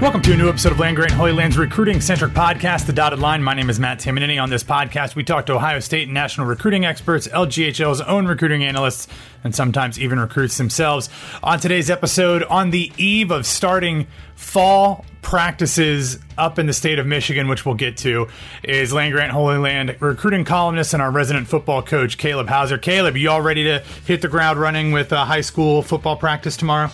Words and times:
Welcome 0.00 0.22
to 0.22 0.32
a 0.32 0.36
new 0.36 0.48
episode 0.48 0.70
of 0.70 0.78
Land 0.78 0.94
Grant 0.94 1.10
Holy 1.10 1.32
Land's 1.32 1.58
recruiting 1.58 2.00
centric 2.00 2.30
podcast, 2.30 2.86
The 2.86 2.92
Dotted 2.92 3.18
Line. 3.18 3.42
My 3.42 3.52
name 3.54 3.68
is 3.68 3.80
Matt 3.80 3.98
Tamanini. 3.98 4.40
On 4.40 4.48
this 4.48 4.62
podcast, 4.62 5.16
we 5.16 5.24
talk 5.24 5.46
to 5.46 5.54
Ohio 5.54 5.80
State 5.80 6.04
and 6.04 6.14
national 6.14 6.46
recruiting 6.46 6.84
experts, 6.84 7.26
LGHL's 7.26 8.00
own 8.02 8.28
recruiting 8.28 8.62
analysts, 8.62 9.08
and 9.42 9.52
sometimes 9.52 9.98
even 9.98 10.20
recruits 10.20 10.56
themselves. 10.56 11.08
On 11.42 11.58
today's 11.58 11.90
episode, 11.90 12.44
on 12.44 12.70
the 12.70 12.92
eve 12.96 13.32
of 13.32 13.44
starting 13.44 14.06
fall 14.36 15.04
practices 15.20 16.20
up 16.38 16.60
in 16.60 16.66
the 16.66 16.72
state 16.72 17.00
of 17.00 17.06
Michigan, 17.06 17.48
which 17.48 17.66
we'll 17.66 17.74
get 17.74 17.96
to, 17.96 18.28
is 18.62 18.92
Land 18.92 19.12
Grant 19.12 19.32
Holy 19.32 19.58
Land 19.58 19.96
recruiting 19.98 20.44
columnist 20.44 20.94
and 20.94 21.02
our 21.02 21.10
resident 21.10 21.48
football 21.48 21.82
coach, 21.82 22.18
Caleb 22.18 22.48
Hauser. 22.48 22.78
Caleb, 22.78 23.16
you 23.16 23.30
all 23.30 23.42
ready 23.42 23.64
to 23.64 23.82
hit 24.06 24.22
the 24.22 24.28
ground 24.28 24.60
running 24.60 24.92
with 24.92 25.12
uh, 25.12 25.24
high 25.24 25.40
school 25.40 25.82
football 25.82 26.16
practice 26.16 26.56
tomorrow? 26.56 26.88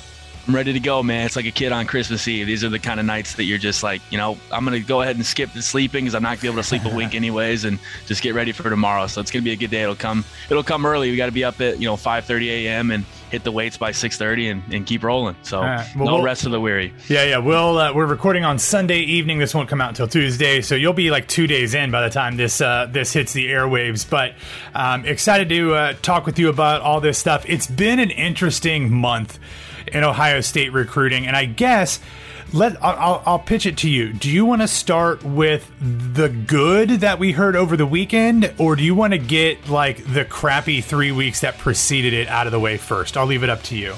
I'm 0.47 0.55
ready 0.55 0.75
to 0.75 0.81
go, 0.81 1.03
man. 1.03 1.25
It's 1.25 1.37
like 1.37 1.47
a 1.47 1.51
kid 1.51 1.73
on 1.73 1.87
Christmas 1.87 2.29
Eve. 2.29 2.47
These 2.47 2.65
are 2.65 2.69
the 2.69 2.79
kind 2.79 3.01
of 3.01 3.07
nights 3.07 3.35
that 3.37 3.45
you're 3.45 3.57
just 3.57 3.83
like, 3.83 4.03
you 4.11 4.19
know, 4.19 4.37
I'm 4.53 4.65
going 4.67 4.79
to 4.79 4.87
go 4.87 5.01
ahead 5.01 5.17
and 5.17 5.25
skip 5.25 5.53
the 5.55 5.63
sleeping 5.63 6.05
because 6.05 6.15
I'm 6.15 6.23
not 6.23 6.29
going 6.29 6.39
to 6.39 6.43
be 6.43 6.49
able 6.49 6.59
to 6.59 6.69
sleep 6.69 6.85
a 6.85 6.89
wink 6.95 7.15
anyways 7.15 7.65
and 7.65 7.79
just 8.05 8.23
get 8.23 8.35
ready 8.35 8.53
for 8.53 8.69
tomorrow. 8.69 9.07
So 9.07 9.23
it's 9.23 9.31
going 9.31 9.43
to 9.43 9.45
be 9.45 9.53
a 9.53 9.57
good 9.57 9.71
day. 9.71 9.83
It'll 9.83 9.95
come, 9.95 10.23
it'll 10.51 10.63
come 10.63 10.85
early. 10.85 11.11
We 11.11 11.17
got 11.17 11.27
to 11.27 11.33
be 11.33 11.45
up 11.45 11.61
at, 11.63 11.81
you 11.81 11.87
know, 11.87 11.95
5.30 11.95 12.47
a.m. 12.49 12.91
and 12.91 13.07
hit 13.31 13.43
the 13.43 13.53
weights 13.53 13.79
by 13.79 13.93
6.30 13.93 14.51
and, 14.51 14.75
and 14.75 14.87
keep 14.87 15.03
rolling. 15.03 15.35
So 15.45 15.61
right. 15.61 15.89
well, 15.97 16.05
no 16.05 16.15
we'll, 16.17 16.23
rest 16.23 16.45
of 16.45 16.53
the 16.53 16.61
weary. 16.61 16.93
Yeah, 17.09 17.25
yeah. 17.25 17.39
We'll, 17.39 17.79
uh, 17.79 17.95
we're 17.95 18.05
recording 18.05 18.45
on 18.45 18.59
Sunday 18.59 19.01
evening. 19.01 19.39
This 19.39 19.55
won't 19.55 19.71
come 19.71 19.81
out 19.81 19.89
until 19.89 20.09
Tuesday. 20.09 20.61
So 20.61 20.75
you'll 20.75 20.93
be 20.93 21.11
like 21.11 21.27
two 21.27 21.47
days 21.47 21.73
in 21.73 21.91
by 21.91 22.03
the 22.03 22.11
time 22.13 22.37
this, 22.37 22.61
uh, 22.61 22.87
this 22.91 23.15
hits 23.15 23.33
the 23.33 23.47
airwaves. 23.47 24.09
But 24.09 24.35
um, 24.75 25.07
excited 25.07 25.49
to 25.49 25.75
uh, 25.75 25.93
talk 26.03 26.27
with 26.27 26.39
you 26.39 26.51
about 26.51 26.83
all 26.83 27.01
this 27.01 27.17
stuff. 27.17 27.47
It's 27.49 27.67
been 27.67 27.99
an 27.99 28.11
interesting 28.11 28.93
month 28.93 29.39
in 29.89 30.05
Ohio 30.05 30.41
State 30.41 30.73
recruiting. 30.73 31.27
And 31.27 31.37
I 31.37 31.45
guess 31.45 32.01
let 32.53 32.83
I'll, 32.83 33.23
I'll 33.27 33.39
pitch 33.39 33.67
it 33.67 33.79
to 33.79 33.91
you. 33.91 34.13
Do 34.13 34.31
you 34.31 34.45
want 34.45 34.63
to 34.63 34.69
start 34.69 35.25
with 35.25 35.71
the 35.81 36.29
good 36.29 36.91
that 37.01 37.19
we 37.19 37.33
heard 37.33 37.57
over 37.57 37.77
the 37.77 37.87
weekend, 37.87 38.53
or 38.59 38.77
do 38.77 38.85
you 38.85 38.95
want 38.95 39.13
to 39.13 39.19
get 39.19 39.69
like 39.69 40.05
the 40.13 40.25
crappy 40.25 40.81
three 40.81 41.13
weeks 41.13 41.41
that 41.41 41.59
preceded 41.59 42.13
it 42.13 42.29
out 42.29 42.47
of 42.47 42.53
the 42.53 42.61
way 42.61 42.77
first? 42.77 43.17
I'll 43.17 43.27
leave 43.27 43.43
it 43.43 43.51
up 43.51 43.63
to 43.65 43.77
you. 43.77 43.95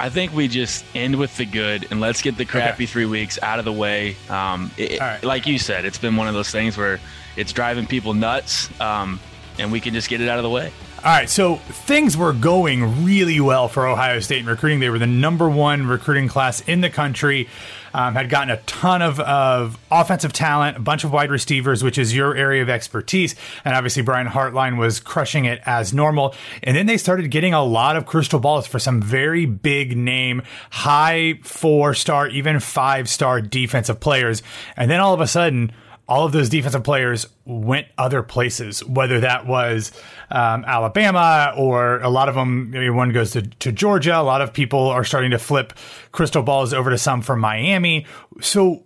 I 0.00 0.10
think 0.10 0.32
we 0.32 0.46
just 0.46 0.84
end 0.94 1.16
with 1.16 1.36
the 1.36 1.44
good 1.44 1.88
and 1.90 2.00
let's 2.00 2.22
get 2.22 2.36
the 2.36 2.44
crappy 2.44 2.84
okay. 2.84 2.86
three 2.86 3.06
weeks 3.06 3.38
out 3.42 3.58
of 3.58 3.64
the 3.64 3.72
way. 3.72 4.16
Um, 4.30 4.70
it, 4.76 5.00
right. 5.00 5.22
Like 5.24 5.46
you 5.46 5.58
said, 5.58 5.84
it's 5.84 5.98
been 5.98 6.16
one 6.16 6.28
of 6.28 6.34
those 6.34 6.50
things 6.50 6.76
where 6.76 7.00
it's 7.36 7.52
driving 7.52 7.86
people 7.86 8.14
nuts, 8.14 8.70
um, 8.80 9.18
and 9.58 9.72
we 9.72 9.80
can 9.80 9.94
just 9.94 10.08
get 10.08 10.20
it 10.20 10.28
out 10.28 10.38
of 10.38 10.44
the 10.44 10.50
way. 10.50 10.72
All 10.98 11.04
right, 11.04 11.30
so 11.30 11.56
things 11.56 12.16
were 12.16 12.32
going 12.32 13.04
really 13.04 13.38
well 13.38 13.68
for 13.68 13.86
Ohio 13.86 14.18
State 14.18 14.40
in 14.40 14.46
recruiting. 14.46 14.80
They 14.80 14.90
were 14.90 14.98
the 14.98 15.06
number 15.06 15.48
one 15.48 15.86
recruiting 15.86 16.26
class 16.26 16.60
in 16.62 16.80
the 16.80 16.90
country. 16.90 17.48
Um, 17.94 18.14
had 18.14 18.28
gotten 18.28 18.50
a 18.50 18.56
ton 18.62 19.00
of, 19.00 19.20
of 19.20 19.78
offensive 19.92 20.32
talent, 20.32 20.76
a 20.76 20.80
bunch 20.80 21.04
of 21.04 21.12
wide 21.12 21.30
receivers, 21.30 21.84
which 21.84 21.98
is 21.98 22.14
your 22.14 22.36
area 22.36 22.62
of 22.62 22.68
expertise. 22.68 23.36
And 23.64 23.76
obviously, 23.76 24.02
Brian 24.02 24.26
Hartline 24.26 24.76
was 24.76 24.98
crushing 24.98 25.44
it 25.44 25.60
as 25.64 25.94
normal. 25.94 26.34
And 26.64 26.76
then 26.76 26.86
they 26.86 26.96
started 26.96 27.30
getting 27.30 27.54
a 27.54 27.64
lot 27.64 27.96
of 27.96 28.04
crystal 28.04 28.40
balls 28.40 28.66
for 28.66 28.80
some 28.80 29.00
very 29.00 29.46
big 29.46 29.96
name, 29.96 30.42
high 30.70 31.38
four 31.44 31.94
star, 31.94 32.26
even 32.28 32.58
five 32.58 33.08
star 33.08 33.40
defensive 33.40 34.00
players. 34.00 34.42
And 34.76 34.90
then 34.90 34.98
all 34.98 35.14
of 35.14 35.20
a 35.20 35.28
sudden, 35.28 35.72
all 36.08 36.24
of 36.24 36.32
those 36.32 36.48
defensive 36.48 36.82
players 36.82 37.26
went 37.44 37.86
other 37.98 38.22
places, 38.22 38.82
whether 38.84 39.20
that 39.20 39.46
was 39.46 39.92
um, 40.30 40.64
Alabama 40.66 41.52
or 41.56 42.00
a 42.00 42.08
lot 42.08 42.30
of 42.30 42.34
them, 42.34 42.70
know, 42.70 42.92
one 42.94 43.12
goes 43.12 43.32
to, 43.32 43.42
to 43.42 43.70
Georgia. 43.70 44.18
A 44.18 44.22
lot 44.22 44.40
of 44.40 44.54
people 44.54 44.80
are 44.88 45.04
starting 45.04 45.32
to 45.32 45.38
flip 45.38 45.74
crystal 46.10 46.42
balls 46.42 46.72
over 46.72 46.88
to 46.88 46.96
some 46.96 47.20
from 47.20 47.40
Miami. 47.40 48.06
So, 48.40 48.84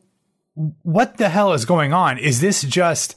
what 0.83 1.17
the 1.17 1.29
hell 1.29 1.53
is 1.53 1.65
going 1.65 1.93
on? 1.93 2.19
Is 2.19 2.41
this 2.41 2.63
just 2.63 3.15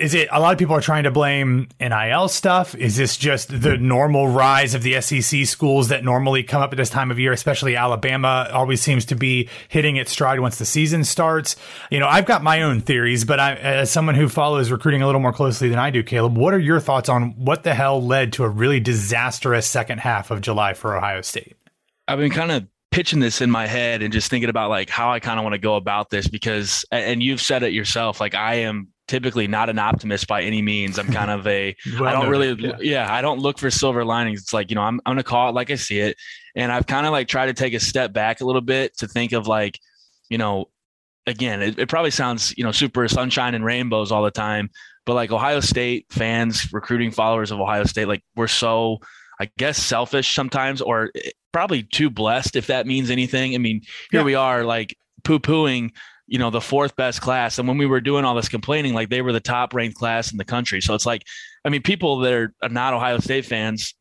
is 0.00 0.14
it 0.14 0.28
a 0.32 0.40
lot 0.40 0.52
of 0.52 0.58
people 0.58 0.74
are 0.74 0.80
trying 0.80 1.04
to 1.04 1.10
blame 1.10 1.68
NIL 1.78 2.28
stuff? 2.28 2.74
Is 2.74 2.96
this 2.96 3.18
just 3.18 3.60
the 3.60 3.76
normal 3.76 4.28
rise 4.28 4.74
of 4.74 4.82
the 4.82 4.98
SEC 5.02 5.44
schools 5.44 5.88
that 5.88 6.02
normally 6.02 6.42
come 6.42 6.62
up 6.62 6.72
at 6.72 6.78
this 6.78 6.88
time 6.88 7.10
of 7.10 7.18
year, 7.18 7.32
especially 7.32 7.76
Alabama 7.76 8.48
always 8.50 8.80
seems 8.80 9.04
to 9.06 9.14
be 9.14 9.50
hitting 9.68 9.96
its 9.96 10.10
stride 10.10 10.40
once 10.40 10.56
the 10.56 10.64
season 10.64 11.04
starts? 11.04 11.54
You 11.90 12.00
know, 12.00 12.08
I've 12.08 12.24
got 12.24 12.42
my 12.42 12.62
own 12.62 12.80
theories, 12.80 13.26
but 13.26 13.38
I, 13.38 13.54
as 13.56 13.90
someone 13.90 14.14
who 14.14 14.30
follows 14.30 14.70
recruiting 14.70 15.02
a 15.02 15.06
little 15.06 15.20
more 15.20 15.34
closely 15.34 15.68
than 15.68 15.78
I 15.78 15.90
do, 15.90 16.02
Caleb, 16.02 16.36
what 16.36 16.54
are 16.54 16.58
your 16.58 16.80
thoughts 16.80 17.10
on 17.10 17.32
what 17.32 17.62
the 17.62 17.74
hell 17.74 18.02
led 18.02 18.32
to 18.34 18.44
a 18.44 18.48
really 18.48 18.80
disastrous 18.80 19.66
second 19.66 19.98
half 19.98 20.30
of 20.30 20.40
July 20.40 20.72
for 20.72 20.96
Ohio 20.96 21.20
State? 21.20 21.56
I've 22.08 22.18
been 22.18 22.30
kind 22.30 22.50
of 22.50 22.66
pitching 22.90 23.20
this 23.20 23.42
in 23.42 23.50
my 23.50 23.66
head 23.66 24.02
and 24.02 24.14
just 24.14 24.30
thinking 24.30 24.48
about 24.48 24.70
like 24.70 24.88
how 24.88 25.12
I 25.12 25.20
kind 25.20 25.38
of 25.38 25.44
want 25.44 25.54
to 25.54 25.60
go 25.60 25.76
about 25.76 26.08
this 26.10 26.26
because 26.26 26.84
and 26.90 27.22
you've 27.22 27.40
said 27.40 27.62
it 27.62 27.72
yourself 27.72 28.18
like 28.18 28.34
I 28.34 28.54
am 28.56 28.88
typically 29.10 29.48
not 29.48 29.68
an 29.68 29.78
optimist 29.78 30.28
by 30.28 30.40
any 30.40 30.62
means. 30.62 30.96
I'm 30.96 31.12
kind 31.12 31.32
of 31.32 31.44
a 31.48 31.74
well, 31.98 32.04
I 32.06 32.12
don't 32.12 32.30
really 32.30 32.52
yeah. 32.52 32.76
yeah. 32.80 33.12
I 33.12 33.20
don't 33.20 33.40
look 33.40 33.58
for 33.58 33.68
silver 33.70 34.04
linings. 34.04 34.40
It's 34.40 34.52
like, 34.52 34.70
you 34.70 34.76
know, 34.76 34.82
I'm 34.82 35.00
I'm 35.04 35.12
gonna 35.12 35.24
call 35.24 35.48
it 35.48 35.54
like 35.54 35.70
I 35.70 35.74
see 35.74 35.98
it. 35.98 36.16
And 36.54 36.70
I've 36.70 36.86
kind 36.86 37.06
of 37.06 37.12
like 37.12 37.26
tried 37.26 37.46
to 37.46 37.54
take 37.54 37.74
a 37.74 37.80
step 37.80 38.12
back 38.12 38.40
a 38.40 38.44
little 38.44 38.60
bit 38.60 38.96
to 38.98 39.08
think 39.08 39.32
of 39.32 39.48
like, 39.48 39.80
you 40.28 40.38
know, 40.38 40.68
again, 41.26 41.60
it, 41.60 41.78
it 41.78 41.88
probably 41.88 42.12
sounds, 42.12 42.54
you 42.56 42.62
know, 42.62 42.72
super 42.72 43.06
sunshine 43.08 43.54
and 43.54 43.64
rainbows 43.64 44.12
all 44.12 44.22
the 44.22 44.30
time. 44.30 44.70
But 45.06 45.14
like 45.14 45.32
Ohio 45.32 45.58
State 45.58 46.06
fans, 46.10 46.72
recruiting 46.72 47.10
followers 47.10 47.50
of 47.50 47.60
Ohio 47.60 47.84
State, 47.84 48.06
like 48.06 48.22
we're 48.36 48.46
so 48.46 49.00
I 49.40 49.50
guess 49.58 49.76
selfish 49.76 50.34
sometimes 50.34 50.80
or 50.80 51.10
eh, 51.16 51.30
probably 51.52 51.82
too 51.82 52.10
blessed 52.10 52.54
if 52.54 52.68
that 52.68 52.86
means 52.86 53.10
anything. 53.10 53.56
I 53.56 53.58
mean, 53.58 53.82
here 54.12 54.20
yeah. 54.20 54.24
we 54.24 54.36
are 54.36 54.62
like 54.62 54.96
poo-pooing 55.24 55.90
you 56.30 56.38
know, 56.38 56.48
the 56.48 56.60
fourth 56.60 56.94
best 56.94 57.20
class. 57.20 57.58
And 57.58 57.66
when 57.66 57.76
we 57.76 57.86
were 57.86 58.00
doing 58.00 58.24
all 58.24 58.36
this 58.36 58.48
complaining, 58.48 58.94
like 58.94 59.10
they 59.10 59.20
were 59.20 59.32
the 59.32 59.40
top 59.40 59.74
ranked 59.74 59.96
class 59.96 60.30
in 60.30 60.38
the 60.38 60.44
country. 60.44 60.80
So 60.80 60.94
it's 60.94 61.04
like, 61.04 61.24
I 61.64 61.70
mean, 61.70 61.82
people 61.82 62.20
that 62.20 62.32
are 62.32 62.52
not 62.70 62.94
Ohio 62.94 63.18
State 63.18 63.44
fans 63.44 63.94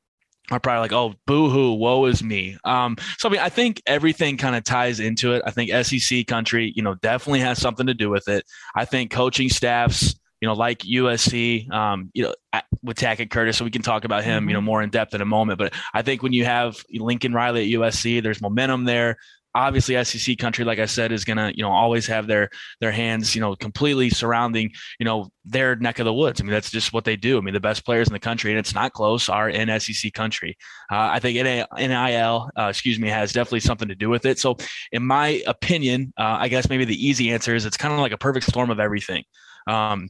are 0.52 0.60
probably 0.60 0.82
like, 0.82 0.94
oh, 0.94 1.16
boo 1.26 1.50
hoo, 1.50 1.74
woe 1.74 2.06
is 2.06 2.24
me. 2.24 2.56
Um, 2.64 2.98
so 3.18 3.30
I 3.30 3.32
mean, 3.32 3.42
I 3.42 3.50
think 3.50 3.82
everything 3.88 4.38
kind 4.38 4.56
of 4.56 4.64
ties 4.64 5.00
into 5.00 5.34
it. 5.34 5.42
I 5.46 5.50
think 5.50 5.72
SEC 5.84 6.28
country, 6.28 6.72
you 6.76 6.84
know, 6.84 6.94
definitely 6.96 7.40
has 7.40 7.60
something 7.60 7.88
to 7.88 7.96
do 7.96 8.12
with 8.12 8.28
it. 8.28 8.46
I 8.76 8.86
think 8.86 9.10
coaching 9.10 9.50
staffs, 9.50 10.14
you 10.40 10.48
know, 10.48 10.54
like 10.54 10.80
USC, 10.80 11.70
um, 11.72 12.12
you 12.14 12.24
know, 12.24 12.62
with 12.84 12.98
Tackett 12.98 13.32
Curtis, 13.32 13.58
so 13.58 13.66
we 13.66 13.72
can 13.72 13.82
talk 13.82 14.06
about 14.06 14.24
him, 14.24 14.48
you 14.48 14.54
know, 14.54 14.60
mm-hmm. 14.60 14.66
more 14.68 14.82
in 14.84 14.92
depth 14.92 15.16
in 15.16 15.22
a 15.22 15.26
moment. 15.26 15.58
But 15.58 15.74
I 15.96 16.04
think 16.04 16.22
when 16.22 16.34
you 16.34 16.46
have 16.46 16.84
Lincoln 16.94 17.34
Riley 17.34 17.74
at 17.74 17.80
USC, 17.80 18.22
there's 18.22 18.40
momentum 18.40 18.86
there. 18.86 19.18
Obviously 19.56 20.02
SEC 20.04 20.38
country, 20.38 20.64
like 20.64 20.80
I 20.80 20.86
said, 20.86 21.12
is 21.12 21.26
gonna 21.26 21.52
you 21.56 21.64
know 21.64 21.72
always 21.72 22.08
have 22.08 22.28
their 22.28 22.50
their 22.80 22.92
hands 22.92 23.36
you 23.36 23.42
know 23.42 23.56
completely 23.56 24.10
surrounding 24.10 24.72
you 25.00 25.06
know 25.06 25.30
their 25.46 25.76
neck 25.76 26.00
of 26.00 26.06
the 26.06 26.14
woods. 26.14 26.40
I 26.40 26.44
mean 26.44 26.52
that's 26.52 26.72
just 26.72 26.94
what 26.94 27.06
they 27.06 27.16
do. 27.16 27.38
I 27.38 27.42
mean 27.42 27.54
the 27.54 27.60
best 27.60 27.86
players 27.86 28.08
in 28.08 28.14
the 28.14 28.20
country, 28.20 28.52
and 28.52 28.60
it's 28.60 28.74
not 28.74 28.94
close, 28.94 29.30
are 29.30 29.50
in 29.50 29.80
SEC 29.80 30.14
country. 30.14 30.58
Uh, 30.92 31.10
I 31.12 31.20
think 31.20 31.38
NIL, 31.38 32.50
uh, 32.58 32.68
excuse 32.68 33.00
me, 33.00 33.10
has 33.10 33.34
definitely 33.34 33.62
something 33.62 33.88
to 33.88 33.96
do 33.96 34.10
with 34.10 34.26
it. 34.26 34.40
So 34.40 34.58
in 34.92 35.06
my 35.06 35.44
opinion, 35.48 36.14
uh, 36.18 36.38
I 36.40 36.48
guess 36.48 36.70
maybe 36.70 36.86
the 36.86 37.08
easy 37.08 37.32
answer 37.32 37.56
is 37.56 37.66
it's 37.66 37.78
kind 37.78 37.94
of 37.94 38.00
like 38.00 38.12
a 38.12 38.18
perfect 38.18 38.46
storm 38.46 38.70
of 38.70 38.80
everything. 38.80 39.24
Um, 39.68 40.10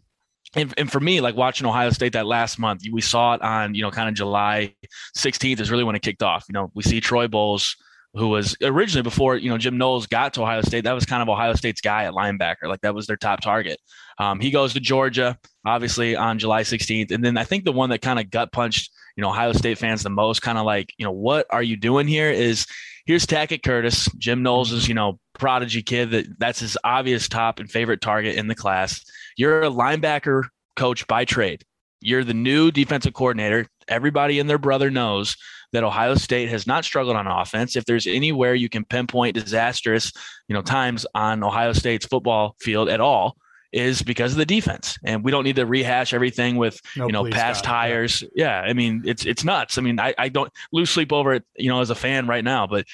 and, 0.55 0.73
and 0.77 0.91
for 0.91 0.99
me, 0.99 1.21
like 1.21 1.35
watching 1.35 1.67
Ohio 1.67 1.91
State 1.91 2.13
that 2.13 2.25
last 2.25 2.57
month, 2.57 2.81
we 2.91 3.01
saw 3.01 3.35
it 3.35 3.41
on, 3.41 3.75
you 3.75 3.83
know, 3.83 3.91
kind 3.91 4.09
of 4.09 4.15
July 4.15 4.73
16th 5.15 5.59
is 5.59 5.69
really 5.69 5.83
when 5.83 5.95
it 5.95 6.01
kicked 6.01 6.23
off. 6.23 6.45
You 6.49 6.53
know, 6.53 6.71
we 6.73 6.81
see 6.81 6.99
Troy 6.99 7.27
Bowles, 7.27 7.75
who 8.13 8.29
was 8.29 8.57
originally 8.63 9.03
before, 9.03 9.37
you 9.37 9.49
know, 9.49 9.57
Jim 9.57 9.77
Knowles 9.77 10.07
got 10.07 10.33
to 10.33 10.41
Ohio 10.41 10.61
State, 10.61 10.85
that 10.85 10.93
was 10.93 11.05
kind 11.05 11.21
of 11.21 11.29
Ohio 11.29 11.53
State's 11.53 11.81
guy 11.81 12.05
at 12.05 12.13
linebacker. 12.13 12.67
Like 12.67 12.81
that 12.81 12.95
was 12.95 13.07
their 13.07 13.17
top 13.17 13.41
target. 13.41 13.79
Um, 14.17 14.39
he 14.39 14.51
goes 14.51 14.73
to 14.73 14.79
Georgia, 14.79 15.37
obviously 15.65 16.15
on 16.15 16.39
July 16.39 16.63
16th. 16.63 17.11
And 17.11 17.23
then 17.23 17.37
I 17.37 17.43
think 17.43 17.65
the 17.65 17.71
one 17.71 17.89
that 17.91 18.01
kind 18.01 18.19
of 18.19 18.31
gut 18.31 18.51
punched, 18.51 18.91
you 19.15 19.21
know, 19.21 19.29
Ohio 19.29 19.53
State 19.53 19.77
fans 19.77 20.01
the 20.01 20.09
most, 20.09 20.41
kind 20.41 20.57
of 20.57 20.65
like, 20.65 20.93
you 20.97 21.05
know, 21.05 21.11
what 21.11 21.45
are 21.51 21.63
you 21.63 21.77
doing 21.77 22.07
here 22.07 22.31
is 22.31 22.65
here's 23.05 23.25
Tackett 23.25 23.63
Curtis, 23.63 24.09
Jim 24.17 24.41
Knowles 24.41 24.71
is, 24.71 24.87
you 24.87 24.95
know, 24.95 25.19
prodigy 25.37 25.81
kid 25.81 26.11
that 26.11 26.25
that's 26.39 26.59
his 26.59 26.77
obvious 26.83 27.29
top 27.29 27.59
and 27.59 27.71
favorite 27.71 28.01
target 28.01 28.35
in 28.35 28.47
the 28.47 28.55
class. 28.55 29.03
You're 29.37 29.63
a 29.63 29.69
linebacker 29.69 30.43
coach 30.75 31.07
by 31.07 31.25
trade. 31.25 31.63
You're 32.01 32.23
the 32.23 32.33
new 32.33 32.71
defensive 32.71 33.13
coordinator. 33.13 33.67
Everybody 33.87 34.39
and 34.39 34.49
their 34.49 34.57
brother 34.57 34.89
knows 34.89 35.35
that 35.71 35.83
Ohio 35.83 36.15
State 36.15 36.49
has 36.49 36.65
not 36.65 36.85
struggled 36.85 37.15
on 37.15 37.27
offense. 37.27 37.75
If 37.75 37.85
there's 37.85 38.07
anywhere 38.07 38.55
you 38.55 38.69
can 38.69 38.85
pinpoint 38.85 39.35
disastrous, 39.35 40.11
you 40.47 40.53
know, 40.53 40.61
times 40.61 41.05
on 41.13 41.43
Ohio 41.43 41.73
State's 41.73 42.05
football 42.05 42.55
field 42.59 42.89
at 42.89 42.99
all, 42.99 43.37
is 43.71 44.01
because 44.01 44.31
of 44.31 44.39
the 44.39 44.45
defense. 44.45 44.97
And 45.03 45.23
we 45.23 45.31
don't 45.31 45.43
need 45.43 45.57
to 45.57 45.65
rehash 45.65 46.13
everything 46.13 46.55
with, 46.55 46.81
no, 46.97 47.05
you 47.05 47.11
know, 47.11 47.25
past 47.25 47.65
hires. 47.65 48.23
Yeah. 48.33 48.63
yeah. 48.63 48.69
I 48.69 48.73
mean, 48.73 49.03
it's 49.05 49.25
it's 49.25 49.43
nuts. 49.43 49.77
I 49.77 49.81
mean, 49.81 49.99
I, 49.99 50.13
I 50.17 50.29
don't 50.29 50.51
lose 50.71 50.89
sleep 50.89 51.13
over 51.13 51.33
it, 51.33 51.43
you 51.55 51.69
know, 51.69 51.81
as 51.81 51.91
a 51.91 51.95
fan 51.95 52.25
right 52.25 52.43
now, 52.43 52.65
but 52.65 52.85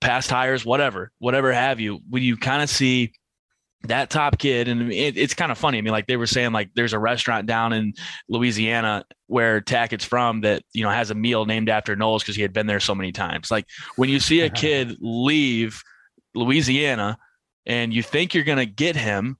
past 0.00 0.30
hires, 0.30 0.64
whatever, 0.64 1.12
whatever 1.18 1.52
have 1.52 1.78
you, 1.80 2.00
when 2.08 2.22
you 2.22 2.36
kind 2.36 2.62
of 2.62 2.70
see 2.70 3.12
that 3.84 4.10
top 4.10 4.38
kid 4.38 4.68
and 4.68 4.92
it, 4.92 5.16
it's 5.16 5.34
kind 5.34 5.52
of 5.52 5.58
funny. 5.58 5.78
I 5.78 5.80
mean 5.80 5.92
like 5.92 6.06
they 6.06 6.16
were 6.16 6.26
saying 6.26 6.52
like 6.52 6.70
there's 6.74 6.92
a 6.92 6.98
restaurant 6.98 7.46
down 7.46 7.72
in 7.72 7.92
louisiana 8.28 9.04
where 9.28 9.60
tackett's 9.60 10.04
from 10.04 10.40
that 10.40 10.62
you 10.72 10.82
know 10.82 10.90
has 10.90 11.10
a 11.10 11.14
meal 11.14 11.44
named 11.44 11.68
after 11.68 11.94
knowles 11.94 12.22
because 12.22 12.36
he 12.36 12.42
had 12.42 12.52
been 12.52 12.66
there 12.66 12.80
so 12.80 12.94
many 12.94 13.12
times. 13.12 13.50
Like 13.50 13.66
when 13.96 14.08
you 14.08 14.18
see 14.18 14.40
a 14.40 14.46
uh-huh. 14.46 14.54
kid 14.56 14.96
leave 15.00 15.82
louisiana 16.34 17.18
and 17.66 17.92
you 17.92 18.02
think 18.02 18.34
you're 18.34 18.44
going 18.44 18.58
to 18.58 18.66
get 18.66 18.96
him 18.96 19.36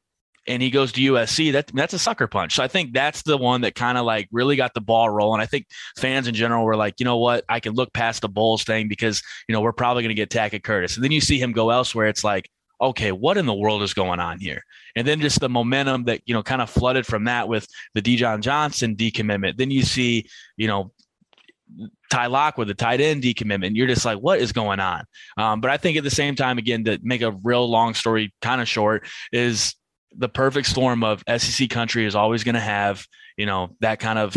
and 0.46 0.62
he 0.62 0.70
goes 0.70 0.92
to 0.92 1.00
usc 1.12 1.52
that 1.52 1.66
that's 1.74 1.92
a 1.92 1.98
sucker 1.98 2.28
punch. 2.28 2.54
So 2.54 2.62
i 2.62 2.68
think 2.68 2.92
that's 2.92 3.22
the 3.22 3.36
one 3.36 3.62
that 3.62 3.74
kind 3.74 3.98
of 3.98 4.04
like 4.04 4.28
really 4.30 4.54
got 4.54 4.72
the 4.72 4.80
ball 4.80 5.10
rolling. 5.10 5.40
I 5.40 5.46
think 5.46 5.66
fans 5.98 6.28
in 6.28 6.34
general 6.34 6.64
were 6.64 6.76
like 6.76 6.94
you 7.00 7.04
know 7.04 7.18
what? 7.18 7.44
I 7.48 7.58
can 7.58 7.74
look 7.74 7.92
past 7.92 8.22
the 8.22 8.28
Bowles 8.28 8.62
thing 8.62 8.86
because 8.86 9.20
you 9.48 9.52
know 9.52 9.60
we're 9.60 9.72
probably 9.72 10.04
going 10.04 10.14
to 10.14 10.22
get 10.26 10.30
tackett 10.30 10.62
curtis. 10.62 10.94
And 10.94 11.02
then 11.02 11.10
you 11.10 11.20
see 11.20 11.40
him 11.40 11.50
go 11.50 11.70
elsewhere 11.70 12.06
it's 12.06 12.22
like 12.22 12.48
okay, 12.80 13.12
what 13.12 13.36
in 13.36 13.46
the 13.46 13.54
world 13.54 13.82
is 13.82 13.94
going 13.94 14.20
on 14.20 14.38
here? 14.38 14.62
And 14.94 15.06
then 15.06 15.20
just 15.20 15.40
the 15.40 15.48
momentum 15.48 16.04
that, 16.04 16.22
you 16.26 16.34
know, 16.34 16.42
kind 16.42 16.62
of 16.62 16.70
flooded 16.70 17.06
from 17.06 17.24
that 17.24 17.48
with 17.48 17.66
the 17.94 18.02
Dijon 18.02 18.42
Johnson 18.42 18.96
decommitment. 18.96 19.56
Then 19.56 19.70
you 19.70 19.82
see, 19.82 20.28
you 20.56 20.68
know, 20.68 20.92
Ty 22.10 22.52
with 22.56 22.68
the 22.68 22.74
tight 22.74 23.00
end 23.00 23.22
decommitment. 23.22 23.76
You're 23.76 23.86
just 23.86 24.04
like, 24.04 24.18
what 24.18 24.40
is 24.40 24.52
going 24.52 24.80
on? 24.80 25.04
Um, 25.36 25.60
but 25.60 25.70
I 25.70 25.76
think 25.76 25.98
at 25.98 26.04
the 26.04 26.10
same 26.10 26.34
time, 26.34 26.58
again, 26.58 26.84
to 26.84 26.98
make 27.02 27.20
a 27.22 27.32
real 27.42 27.68
long 27.68 27.94
story 27.94 28.32
kind 28.40 28.60
of 28.60 28.68
short, 28.68 29.06
is 29.32 29.74
the 30.16 30.28
perfect 30.28 30.68
storm 30.68 31.04
of 31.04 31.22
SEC 31.36 31.68
country 31.68 32.06
is 32.06 32.14
always 32.14 32.44
going 32.44 32.54
to 32.54 32.60
have, 32.60 33.06
you 33.36 33.44
know, 33.44 33.76
that 33.80 34.00
kind 34.00 34.18
of, 34.18 34.36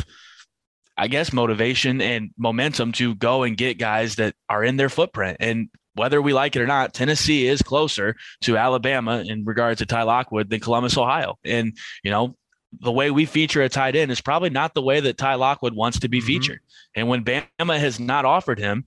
I 0.98 1.08
guess, 1.08 1.32
motivation 1.32 2.02
and 2.02 2.32
momentum 2.38 2.92
to 2.94 3.16
go 3.16 3.44
and 3.44 3.56
get 3.56 3.80
guys 3.80 4.16
that 4.16 4.36
are 4.50 4.64
in 4.64 4.76
their 4.76 4.90
footprint. 4.90 5.38
And 5.40 5.70
whether 5.94 6.22
we 6.22 6.34
like 6.34 6.56
it 6.56 6.62
or 6.62 6.68
not, 6.68 6.94
Tennessee 6.94 7.48
is 7.48 7.62
closer 7.62 8.16
to 8.42 8.58
Alabama 8.58 9.24
in 9.26 9.44
regards 9.44 9.80
to 9.80 9.86
Ty 9.86 10.04
Lockwood 10.04 10.50
than 10.50 10.60
Columbus, 10.60 10.98
Ohio. 10.98 11.38
And, 11.44 11.78
you 12.04 12.12
know, 12.12 12.36
the 12.80 12.92
way 12.92 13.12
we 13.12 13.26
feature 13.26 13.62
a 13.62 13.70
tight 13.70 13.96
end 13.96 14.12
is 14.12 14.22
probably 14.22 14.50
not 14.50 14.74
the 14.74 14.82
way 14.82 15.02
that 15.02 15.18
Ty 15.18 15.36
Lockwood 15.36 15.74
wants 15.74 16.00
to 16.00 16.08
be 16.08 16.20
mm-hmm. 16.20 16.28
featured. 16.28 16.60
And 16.96 17.10
when 17.10 17.26
Bama 17.26 17.78
has 17.78 18.00
not 18.00 18.24
offered 18.24 18.60
him 18.60 18.86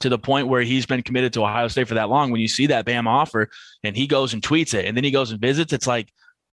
to 0.00 0.08
the 0.08 0.18
point 0.18 0.48
where 0.48 0.62
he's 0.62 0.86
been 0.86 1.02
committed 1.02 1.34
to 1.34 1.42
Ohio 1.42 1.68
State 1.68 1.88
for 1.88 1.94
that 1.94 2.08
long, 2.08 2.30
when 2.30 2.40
you 2.40 2.48
see 2.48 2.66
that 2.68 2.86
Bama 2.86 3.08
offer 3.08 3.50
and 3.84 3.94
he 3.94 4.06
goes 4.06 4.32
and 4.32 4.42
tweets 4.42 4.72
it 4.72 4.86
and 4.86 4.96
then 4.96 5.04
he 5.04 5.10
goes 5.10 5.30
and 5.30 5.40
visits, 5.40 5.72
it's 5.72 5.86
like, 5.86 6.10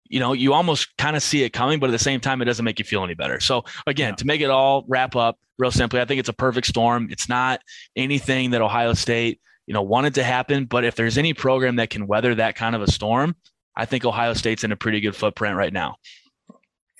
you 0.09 0.19
know, 0.19 0.33
you 0.33 0.53
almost 0.53 0.97
kind 0.99 1.17
of 1.17 1.23
see 1.23 1.45
it 1.45 1.51
coming, 1.51 1.79
but 1.79 1.89
at 1.89 1.93
the 1.93 1.99
same 1.99 2.21
time, 2.21 2.43
it 2.43 2.45
doesn't 2.47 2.65
make 2.65 2.79
you 2.79 2.85
feel 2.85 3.05
any 3.05 3.15
better. 3.15 3.39
So 3.39 3.65
again, 3.87 4.11
yeah. 4.11 4.17
to 4.17 4.27
make 4.27 4.41
it 4.41 4.51
all 4.51 4.85
wrap 4.89 5.15
up 5.15 5.39
real 5.59 5.71
simply, 5.71 6.01
I 6.01 6.05
think 6.05 6.19
it's 6.19 6.29
a 6.29 6.35
perfect 6.35 6.67
storm. 6.67 7.09
It's 7.11 7.29
not 7.29 7.61
anything 7.95 8.51
that 8.51 8.61
Ohio 8.61 8.95
State– 8.95 9.41
you 9.67 9.75
know, 9.75 9.83
wanted 9.83 10.15
to 10.15 10.25
happen. 10.25 10.65
But 10.65 10.85
if 10.85 10.97
there's 10.97 11.19
any 11.19 11.35
program 11.35 11.77
that 11.77 11.91
can 11.91 12.07
weather 12.07 12.35
that 12.35 12.57
kind 12.57 12.75
of 12.75 12.83
a 12.83 12.91
storm, 12.91 13.37
I 13.77 13.85
think 13.85 14.05
Ohio 14.05 14.35
State's 14.35 14.65
in 14.65 14.73
a 14.73 14.77
pretty 14.77 15.01
good 15.01 15.17
footprint 15.17 15.57
right 15.57 15.73
now. 15.73 15.97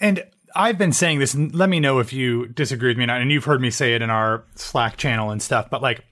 And 0.01 0.25
I've 0.57 0.79
been 0.79 0.93
saying 0.93 1.19
this, 1.19 1.35
and 1.35 1.55
let 1.55 1.69
me 1.69 1.81
know 1.81 1.99
if 1.99 2.13
you 2.13 2.47
disagree 2.49 2.91
with 2.91 2.99
me. 2.99 3.05
And 3.05 3.31
you've 3.31 3.45
heard 3.45 3.61
me 3.61 3.71
say 3.71 3.95
it 3.95 4.03
in 4.03 4.11
our 4.11 4.45
Slack 4.55 4.97
channel 4.97 5.31
and 5.31 5.43
stuff, 5.43 5.71
but 5.71 5.83
like, 5.83 6.05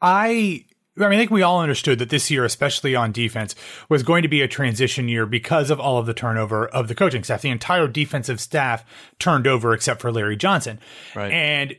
I. 0.00 0.64
I 0.98 1.10
mean, 1.10 1.12
I 1.12 1.16
think 1.18 1.30
we 1.30 1.42
all 1.42 1.60
understood 1.60 1.98
that 1.98 2.08
this 2.08 2.30
year, 2.30 2.42
especially 2.46 2.94
on 2.96 3.12
defense, 3.12 3.54
was 3.90 4.02
going 4.02 4.22
to 4.22 4.28
be 4.28 4.40
a 4.40 4.48
transition 4.48 5.08
year 5.10 5.26
because 5.26 5.68
of 5.68 5.78
all 5.78 5.98
of 5.98 6.06
the 6.06 6.14
turnover 6.14 6.66
of 6.66 6.88
the 6.88 6.94
coaching 6.94 7.22
staff. 7.22 7.42
The 7.42 7.50
entire 7.50 7.86
defensive 7.86 8.40
staff 8.40 8.82
turned 9.18 9.46
over 9.46 9.74
except 9.74 10.00
for 10.00 10.10
Larry 10.10 10.36
Johnson. 10.36 10.80
Right. 11.14 11.30
And 11.30 11.76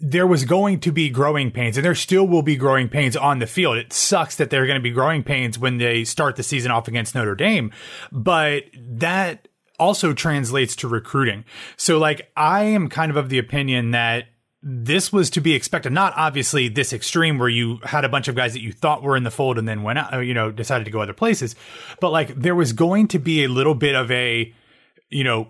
there 0.00 0.26
was 0.26 0.44
going 0.44 0.80
to 0.80 0.92
be 0.92 1.08
growing 1.08 1.50
pains, 1.50 1.76
and 1.76 1.84
there 1.84 1.94
still 1.94 2.26
will 2.26 2.42
be 2.42 2.56
growing 2.56 2.88
pains 2.88 3.16
on 3.16 3.38
the 3.38 3.46
field. 3.46 3.78
It 3.78 3.92
sucks 3.92 4.36
that 4.36 4.50
there 4.50 4.62
are 4.62 4.66
going 4.66 4.78
to 4.78 4.82
be 4.82 4.90
growing 4.90 5.22
pains 5.22 5.58
when 5.58 5.78
they 5.78 6.04
start 6.04 6.36
the 6.36 6.42
season 6.42 6.70
off 6.70 6.88
against 6.88 7.14
Notre 7.14 7.34
Dame, 7.34 7.72
but 8.12 8.64
that 8.74 9.48
also 9.78 10.12
translates 10.12 10.76
to 10.76 10.88
recruiting. 10.88 11.44
So, 11.76 11.98
like, 11.98 12.30
I 12.36 12.64
am 12.64 12.88
kind 12.88 13.10
of 13.10 13.16
of 13.16 13.28
the 13.28 13.38
opinion 13.38 13.90
that 13.90 14.26
this 14.62 15.12
was 15.12 15.30
to 15.30 15.40
be 15.40 15.54
expected. 15.54 15.92
Not 15.92 16.12
obviously 16.16 16.68
this 16.68 16.92
extreme 16.92 17.38
where 17.38 17.48
you 17.48 17.78
had 17.84 18.04
a 18.04 18.08
bunch 18.08 18.26
of 18.26 18.34
guys 18.34 18.52
that 18.52 18.62
you 18.62 18.72
thought 18.72 19.02
were 19.02 19.16
in 19.16 19.22
the 19.22 19.30
fold 19.30 19.58
and 19.58 19.68
then 19.68 19.82
went 19.82 19.98
out, 19.98 20.20
you 20.20 20.34
know, 20.34 20.50
decided 20.50 20.84
to 20.84 20.90
go 20.90 21.00
other 21.00 21.12
places, 21.12 21.54
but 22.00 22.10
like 22.10 22.34
there 22.34 22.54
was 22.54 22.72
going 22.72 23.06
to 23.08 23.18
be 23.18 23.44
a 23.44 23.48
little 23.48 23.74
bit 23.74 23.94
of 23.94 24.10
a, 24.10 24.52
you 25.08 25.22
know, 25.22 25.48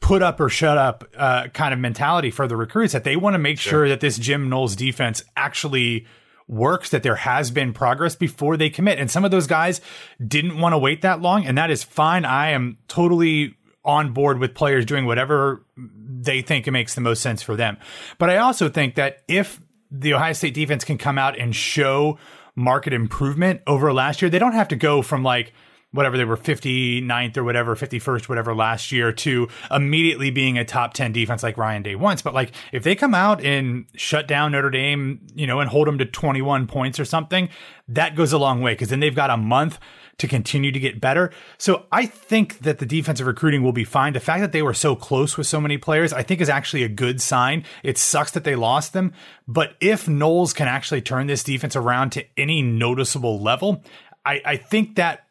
put 0.00 0.22
up 0.22 0.40
or 0.40 0.48
shut 0.48 0.78
up 0.78 1.04
uh, 1.16 1.48
kind 1.48 1.72
of 1.72 1.78
mentality 1.78 2.30
for 2.30 2.48
the 2.48 2.56
recruits 2.56 2.92
that 2.92 3.04
they 3.04 3.16
want 3.16 3.34
to 3.34 3.38
make 3.38 3.58
sure. 3.58 3.70
sure 3.70 3.88
that 3.88 4.00
this 4.00 4.18
Jim 4.18 4.48
Knowles 4.48 4.76
defense 4.76 5.22
actually 5.36 6.06
works, 6.48 6.90
that 6.90 7.02
there 7.02 7.16
has 7.16 7.50
been 7.50 7.72
progress 7.72 8.16
before 8.16 8.56
they 8.56 8.70
commit. 8.70 8.98
And 8.98 9.10
some 9.10 9.24
of 9.24 9.30
those 9.30 9.46
guys 9.46 9.80
didn't 10.26 10.58
want 10.58 10.72
to 10.72 10.78
wait 10.78 11.02
that 11.02 11.20
long, 11.20 11.46
and 11.46 11.56
that 11.56 11.70
is 11.70 11.84
fine. 11.84 12.24
I 12.24 12.50
am 12.50 12.78
totally 12.88 13.56
on 13.84 14.12
board 14.12 14.38
with 14.38 14.54
players 14.54 14.84
doing 14.84 15.06
whatever 15.06 15.64
they 15.76 16.42
think 16.42 16.66
it 16.66 16.72
makes 16.72 16.94
the 16.94 17.00
most 17.00 17.22
sense 17.22 17.40
for 17.40 17.56
them. 17.56 17.78
But 18.18 18.30
I 18.30 18.38
also 18.38 18.68
think 18.68 18.96
that 18.96 19.22
if 19.28 19.60
the 19.90 20.14
Ohio 20.14 20.32
State 20.32 20.54
defense 20.54 20.84
can 20.84 20.98
come 20.98 21.18
out 21.18 21.38
and 21.38 21.54
show 21.54 22.18
market 22.56 22.92
improvement 22.92 23.62
over 23.66 23.92
last 23.92 24.20
year, 24.20 24.28
they 24.28 24.38
don't 24.38 24.52
have 24.52 24.68
to 24.68 24.76
go 24.76 25.02
from 25.02 25.22
like– 25.22 25.52
whatever 25.92 26.16
they 26.16 26.24
were 26.24 26.36
59th 26.36 27.36
or 27.36 27.44
whatever 27.44 27.74
51st 27.74 28.28
whatever 28.28 28.54
last 28.54 28.92
year 28.92 29.12
to 29.12 29.48
immediately 29.70 30.30
being 30.30 30.58
a 30.58 30.64
top 30.64 30.94
10 30.94 31.12
defense 31.12 31.42
like 31.42 31.56
Ryan 31.56 31.82
Day 31.82 31.94
wants 31.94 32.22
but 32.22 32.34
like 32.34 32.52
if 32.72 32.82
they 32.82 32.94
come 32.94 33.14
out 33.14 33.44
and 33.44 33.86
shut 33.94 34.28
down 34.28 34.52
Notre 34.52 34.70
Dame 34.70 35.26
you 35.34 35.46
know 35.46 35.60
and 35.60 35.68
hold 35.68 35.86
them 35.88 35.98
to 35.98 36.04
21 36.04 36.66
points 36.66 37.00
or 37.00 37.04
something 37.04 37.48
that 37.88 38.14
goes 38.14 38.32
a 38.32 38.38
long 38.38 38.60
way 38.60 38.76
cuz 38.76 38.88
then 38.88 39.00
they've 39.00 39.14
got 39.14 39.30
a 39.30 39.36
month 39.36 39.78
to 40.20 40.28
continue 40.28 40.70
to 40.70 40.78
get 40.78 41.00
better. 41.00 41.30
So 41.58 41.86
I 41.90 42.06
think 42.06 42.58
that 42.60 42.78
the 42.78 42.86
defensive 42.86 43.26
recruiting 43.26 43.62
will 43.62 43.72
be 43.72 43.84
fine. 43.84 44.12
The 44.12 44.20
fact 44.20 44.42
that 44.42 44.52
they 44.52 44.62
were 44.62 44.74
so 44.74 44.94
close 44.94 45.36
with 45.36 45.46
so 45.46 45.60
many 45.60 45.78
players, 45.78 46.12
I 46.12 46.22
think 46.22 46.40
is 46.40 46.48
actually 46.48 46.84
a 46.84 46.88
good 46.88 47.20
sign. 47.20 47.64
It 47.82 47.98
sucks 47.98 48.30
that 48.32 48.44
they 48.44 48.54
lost 48.54 48.92
them, 48.92 49.12
but 49.48 49.76
if 49.80 50.08
Knowles 50.08 50.52
can 50.52 50.68
actually 50.68 51.00
turn 51.00 51.26
this 51.26 51.42
defense 51.42 51.74
around 51.74 52.10
to 52.10 52.24
any 52.36 52.62
noticeable 52.62 53.40
level, 53.40 53.82
I, 54.24 54.42
I 54.44 54.56
think 54.56 54.96
that 54.96 55.26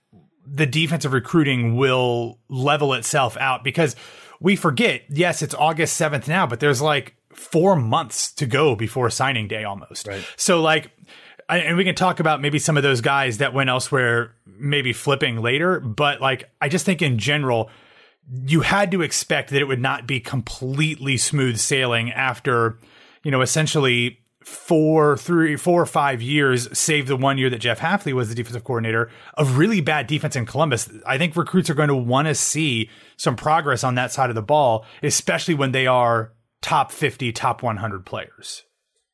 the 0.51 0.65
defensive 0.65 1.13
recruiting 1.13 1.75
will 1.75 2.39
level 2.49 2.93
itself 2.93 3.37
out 3.37 3.63
because 3.63 3.95
we 4.39 4.55
forget, 4.55 5.03
yes, 5.09 5.41
it's 5.41 5.53
August 5.53 5.99
7th 5.99 6.27
now, 6.27 6.47
but 6.47 6.59
there's 6.59 6.81
like 6.81 7.15
four 7.33 7.75
months 7.75 8.31
to 8.33 8.45
go 8.45 8.75
before 8.75 9.09
signing 9.09 9.47
day 9.47 9.63
almost. 9.63 10.07
Right. 10.07 10.25
So, 10.37 10.61
like, 10.61 10.91
and 11.47 11.77
we 11.77 11.83
can 11.83 11.95
talk 11.95 12.19
about 12.19 12.41
maybe 12.41 12.59
some 12.59 12.77
of 12.77 12.83
those 12.83 13.01
guys 13.01 13.39
that 13.39 13.53
went 13.53 13.69
elsewhere, 13.69 14.35
maybe 14.45 14.93
flipping 14.93 15.41
later, 15.41 15.79
but 15.79 16.21
like, 16.21 16.49
I 16.61 16.69
just 16.69 16.85
think 16.85 17.01
in 17.01 17.17
general, 17.17 17.69
you 18.45 18.61
had 18.61 18.91
to 18.91 19.01
expect 19.01 19.49
that 19.49 19.61
it 19.61 19.65
would 19.65 19.81
not 19.81 20.05
be 20.05 20.19
completely 20.19 21.17
smooth 21.17 21.57
sailing 21.57 22.11
after, 22.11 22.77
you 23.23 23.31
know, 23.31 23.41
essentially 23.41 24.19
four, 24.49 25.15
three, 25.17 25.55
four 25.55 25.81
or 25.81 25.85
five 25.85 26.21
years, 26.21 26.77
save 26.77 27.07
the 27.07 27.15
one 27.15 27.37
year 27.37 27.49
that 27.49 27.59
Jeff 27.59 27.79
Hafley 27.79 28.13
was 28.13 28.29
the 28.29 28.35
defensive 28.35 28.63
coordinator, 28.63 29.09
of 29.35 29.57
really 29.57 29.79
bad 29.79 30.07
defense 30.07 30.35
in 30.35 30.45
Columbus. 30.45 30.89
I 31.05 31.17
think 31.17 31.35
recruits 31.35 31.69
are 31.69 31.75
going 31.75 31.89
to 31.89 31.95
want 31.95 32.27
to 32.27 32.35
see 32.35 32.89
some 33.15 33.35
progress 33.35 33.83
on 33.83 33.95
that 33.95 34.11
side 34.11 34.29
of 34.29 34.35
the 34.35 34.41
ball, 34.41 34.85
especially 35.03 35.53
when 35.53 35.71
they 35.71 35.87
are 35.87 36.33
top 36.61 36.91
50, 36.91 37.31
top 37.31 37.61
100 37.61 38.05
players. 38.05 38.65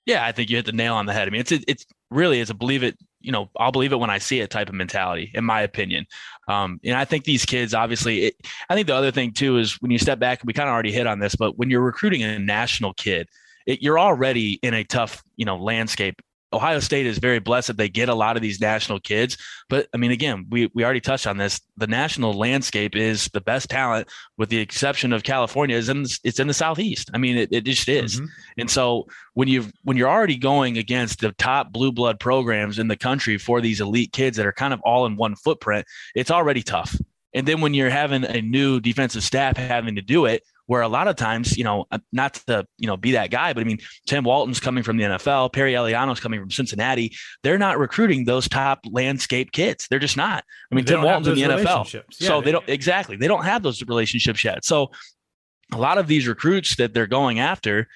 Yeah, 0.06 0.26
I 0.26 0.32
think 0.32 0.50
you 0.50 0.56
hit 0.56 0.66
the 0.66 0.72
nail 0.72 0.96
on 0.96 1.06
the 1.06 1.14
head. 1.14 1.28
I 1.28 1.32
mean, 1.32 1.42
it's 1.42 1.52
it's 1.52 1.86
really 2.12 2.40
is 2.40 2.50
a 2.50 2.54
believe 2.54 2.84
it, 2.84 2.96
you 3.20 3.32
know, 3.32 3.50
I'll 3.58 3.72
believe 3.72 3.92
it 3.92 4.00
when 4.00 4.12
I 4.12 4.20
see 4.20 4.40
it 4.40 4.52
type 4.52 4.70
of 4.70 4.76
mentality, 4.76 5.32
in 5.34 5.44
my 5.44 5.62
opinion. 5.62 6.06
Um, 6.48 6.80
and 6.84 6.96
I 6.96 7.06
think 7.06 7.24
these 7.26 7.44
kids, 7.44 7.74
obviously, 7.74 8.26
it, 8.26 8.36
I 8.70 8.76
think 8.76 8.88
the 8.88 8.96
other 8.96 9.12
thing 9.12 9.34
too 9.34 9.58
is 9.58 9.82
when 9.82 9.92
you 9.92 9.98
step 9.98 10.20
back, 10.20 10.42
we 10.46 10.54
kind 10.54 10.70
of 10.70 10.74
already 10.74 10.92
hit 10.92 11.08
on 11.08 11.20
this, 11.20 11.36
but 11.36 11.58
when 11.58 11.70
you're 11.70 11.82
recruiting 11.82 12.22
a 12.22 12.38
national 12.38 12.94
kid, 12.94 13.28
it, 13.66 13.82
you're 13.82 14.00
already 14.00 14.54
in 14.62 14.74
a 14.74 14.84
tough, 14.84 15.24
you 15.36 15.46
know, 15.46 15.58
landscape 15.58 16.22
Ohio 16.56 16.80
State 16.80 17.06
is 17.06 17.18
very 17.18 17.40
blessed 17.40 17.68
that 17.68 17.78
they 17.78 17.90
get 17.90 18.08
a 18.08 18.16
lot 18.16 18.38
of 18.38 18.42
these 18.42 18.62
national 18.62 19.00
kids. 19.02 19.38
But 19.68 19.88
I 19.94 19.98
mean, 19.98 20.12
again, 20.12 20.46
we, 20.50 20.72
we 20.74 20.84
already 20.84 21.02
touched 21.02 21.28
on 21.28 21.38
this. 21.38 21.60
The 21.78 21.88
national 21.88 22.34
landscape 22.34 22.96
is 22.96 23.28
the 23.34 23.42
best 23.42 23.70
talent, 23.70 24.08
with 24.38 24.50
the 24.50 24.60
exception 24.60 25.12
of 25.12 25.24
California, 25.24 25.76
is 25.76 25.90
in 25.90 26.06
it's 26.24 26.40
in 26.40 26.48
the 26.48 26.54
southeast. 26.54 27.12
I 27.14 27.18
mean, 27.18 27.38
it, 27.38 27.50
it 27.52 27.66
just 27.66 27.90
is. 27.90 28.16
Mm-hmm. 28.16 28.26
And 28.60 28.72
so 28.72 29.08
when 29.34 29.50
you 29.50 29.66
when 29.84 29.98
you're 29.98 30.10
already 30.10 30.38
going 30.38 30.78
against 30.78 31.20
the 31.20 31.34
top 31.34 31.72
blue 31.72 31.92
blood 31.92 32.20
programs 32.20 32.80
in 32.80 32.88
the 32.88 32.98
country 32.98 33.38
for 33.38 33.60
these 33.60 33.82
elite 33.82 34.14
kids 34.14 34.38
that 34.38 34.46
are 34.46 34.54
kind 34.54 34.74
of 34.74 34.80
all 34.82 35.06
in 35.06 35.18
one 35.18 35.36
footprint, 35.36 35.86
it's 36.16 36.32
already 36.32 36.64
tough. 36.64 36.96
And 37.34 37.46
then 37.46 37.60
when 37.60 37.74
you're 37.74 37.90
having 37.90 38.24
a 38.24 38.42
new 38.42 38.80
defensive 38.80 39.24
staff 39.24 39.58
having 39.58 39.96
to 39.96 40.02
do 40.02 40.26
it, 40.26 40.44
where 40.68 40.82
a 40.82 40.88
lot 40.88 41.08
of 41.08 41.16
times, 41.16 41.58
you 41.58 41.64
know, 41.64 41.86
uh, 41.92 42.00
not 42.12 42.36
to, 42.48 42.66
you 42.78 42.88
know, 42.88 42.98
be 42.98 43.12
that 43.12 43.32
guy, 43.32 43.54
but 43.54 43.62
I 43.62 43.64
mean, 43.64 43.80
Tim 44.08 44.24
Walton's 44.24 44.60
coming 44.60 44.84
from 44.84 44.98
the 44.98 45.04
NFL, 45.04 45.54
Perry 45.54 45.74
Eliano's 45.74 46.20
coming 46.20 46.40
from 46.40 46.52
Cincinnati. 46.52 47.16
They're 47.44 47.58
not 47.58 47.78
recruiting 47.78 48.26
those 48.26 48.50
top 48.50 48.80
landscape 48.90 49.52
kids. 49.52 49.88
They're 49.90 50.00
just 50.00 50.18
not. 50.18 50.44
I 50.72 50.76
mean, 50.76 50.86
they 50.86 50.94
Tim 50.94 51.04
Walton's 51.04 51.28
in 51.28 51.36
the 51.36 51.56
NFL. 51.56 51.94
Yeah, 51.94 52.02
so 52.12 52.40
they, 52.40 52.46
they 52.46 52.52
don't 52.52 52.70
exactly, 52.70 53.16
they 53.16 53.28
don't 53.28 53.46
have 53.46 53.64
those 53.64 53.82
relationships 53.84 54.44
yet. 54.44 54.66
So 54.66 54.92
a 55.72 55.78
lot 55.78 55.98
of 55.98 56.08
these 56.08 56.28
recruits 56.28 56.76
that 56.78 56.94
they're 56.94 57.08
going 57.08 57.40
after, 57.40 57.88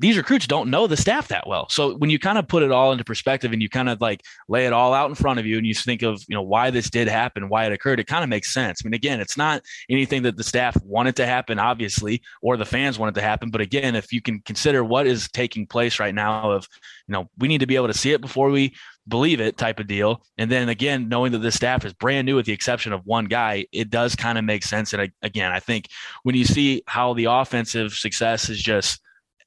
these 0.00 0.16
recruits 0.16 0.46
don't 0.46 0.70
know 0.70 0.86
the 0.86 0.96
staff 0.96 1.28
that 1.28 1.46
well. 1.46 1.68
So 1.68 1.94
when 1.94 2.08
you 2.08 2.18
kind 2.18 2.38
of 2.38 2.48
put 2.48 2.62
it 2.62 2.72
all 2.72 2.90
into 2.90 3.04
perspective 3.04 3.52
and 3.52 3.60
you 3.60 3.68
kind 3.68 3.88
of 3.90 4.00
like 4.00 4.22
lay 4.48 4.64
it 4.64 4.72
all 4.72 4.94
out 4.94 5.10
in 5.10 5.14
front 5.14 5.38
of 5.38 5.44
you 5.44 5.58
and 5.58 5.66
you 5.66 5.74
think 5.74 6.02
of, 6.02 6.24
you 6.26 6.34
know, 6.34 6.42
why 6.42 6.70
this 6.70 6.88
did 6.88 7.06
happen, 7.06 7.50
why 7.50 7.66
it 7.66 7.72
occurred, 7.72 8.00
it 8.00 8.06
kind 8.06 8.24
of 8.24 8.30
makes 8.30 8.52
sense. 8.52 8.80
I 8.82 8.88
mean, 8.88 8.94
again, 8.94 9.20
it's 9.20 9.36
not 9.36 9.62
anything 9.90 10.22
that 10.22 10.38
the 10.38 10.44
staff 10.44 10.74
wanted 10.82 11.16
to 11.16 11.26
happen, 11.26 11.58
obviously, 11.58 12.22
or 12.40 12.56
the 12.56 12.64
fans 12.64 12.98
wanted 12.98 13.14
to 13.16 13.20
happen. 13.20 13.50
But 13.50 13.60
again, 13.60 13.94
if 13.94 14.10
you 14.10 14.22
can 14.22 14.40
consider 14.40 14.82
what 14.82 15.06
is 15.06 15.28
taking 15.28 15.66
place 15.66 16.00
right 16.00 16.14
now 16.14 16.50
of, 16.50 16.66
you 17.06 17.12
know, 17.12 17.28
we 17.36 17.48
need 17.48 17.60
to 17.60 17.66
be 17.66 17.76
able 17.76 17.88
to 17.88 17.94
see 17.94 18.12
it 18.12 18.22
before 18.22 18.48
we 18.48 18.74
believe 19.06 19.40
it 19.40 19.58
type 19.58 19.80
of 19.80 19.86
deal. 19.86 20.24
And 20.38 20.50
then 20.50 20.70
again, 20.70 21.08
knowing 21.08 21.32
that 21.32 21.38
this 21.40 21.56
staff 21.56 21.84
is 21.84 21.92
brand 21.92 22.24
new 22.24 22.36
with 22.36 22.46
the 22.46 22.52
exception 22.52 22.94
of 22.94 23.04
one 23.04 23.26
guy, 23.26 23.66
it 23.70 23.90
does 23.90 24.16
kind 24.16 24.38
of 24.38 24.44
make 24.44 24.62
sense. 24.62 24.94
And 24.94 25.02
I, 25.02 25.10
again, 25.20 25.52
I 25.52 25.60
think 25.60 25.88
when 26.22 26.34
you 26.34 26.46
see 26.46 26.82
how 26.86 27.12
the 27.12 27.26
offensive 27.26 27.92
success 27.92 28.48
is 28.48 28.62
just, 28.62 28.98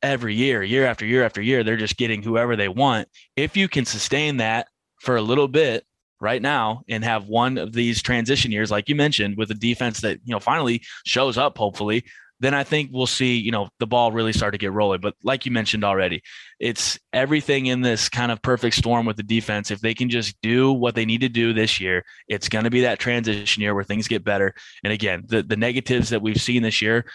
every 0.04 0.36
year, 0.36 0.62
year 0.62 0.86
after 0.86 1.06
year 1.06 1.24
after 1.24 1.42
year, 1.42 1.64
they're 1.64 1.78
just 1.78 1.98
getting 1.98 2.22
whoever 2.22 2.56
they 2.56 2.68
want. 2.68 3.08
If 3.36 3.58
you 3.58 3.68
can 3.68 3.86
sustain 3.86 4.38
that 4.38 4.68
for 5.00 5.16
a 5.16 5.22
little 5.22 5.48
bit 5.48 5.86
right 6.20 6.42
now 6.42 6.84
and 6.88 7.04
have 7.04 7.28
one 7.28 7.58
of 7.58 7.74
these 7.74 8.02
transition 8.02 8.52
years, 8.52 8.70
like 8.70 8.90
you 8.90 8.96
mentioned, 8.96 9.38
with 9.38 9.50
a 9.50 9.56
defense 9.56 10.02
that, 10.02 10.20
you 10.26 10.34
know, 10.34 10.40
finally 10.40 10.84
shows 11.06 11.38
up, 11.38 11.58
hopefully, 11.58 12.04
then 12.40 12.54
I 12.54 12.66
think 12.66 12.90
we'll 12.92 13.08
see, 13.08 13.38
you 13.38 13.52
know, 13.52 13.70
the 13.80 13.88
ball 13.88 14.12
really 14.12 14.34
start 14.34 14.54
to 14.54 14.58
get 14.58 14.74
rolling. 14.74 15.00
But 15.00 15.16
like 15.24 15.46
you 15.46 15.52
mentioned 15.52 15.86
already, 15.86 16.22
it's 16.60 17.00
everything 17.14 17.68
in 17.68 17.82
this 17.82 18.10
kind 18.10 18.34
of 18.34 18.42
perfect 18.42 18.76
storm 18.76 19.06
with 19.06 19.16
the 19.16 19.24
defense. 19.24 19.72
If 19.72 19.80
they 19.80 19.94
can 19.94 20.10
just 20.10 20.36
do 20.42 20.74
what 20.74 20.94
they 20.94 21.06
need 21.06 21.22
to 21.22 21.30
do 21.30 21.54
this 21.54 21.80
year, 21.80 22.04
it's 22.28 22.50
going 22.50 22.66
to 22.66 22.70
be 22.70 22.82
that 22.82 23.00
transition 23.00 23.62
year 23.62 23.74
where 23.74 23.86
things 23.86 24.10
get 24.10 24.26
better. 24.26 24.54
And 24.84 24.92
again, 24.92 25.24
the, 25.26 25.42
the 25.42 25.56
negatives 25.56 26.10
that 26.10 26.22
we've 26.22 26.42
seen 26.42 26.64
this 26.64 26.82
year, 26.82 27.06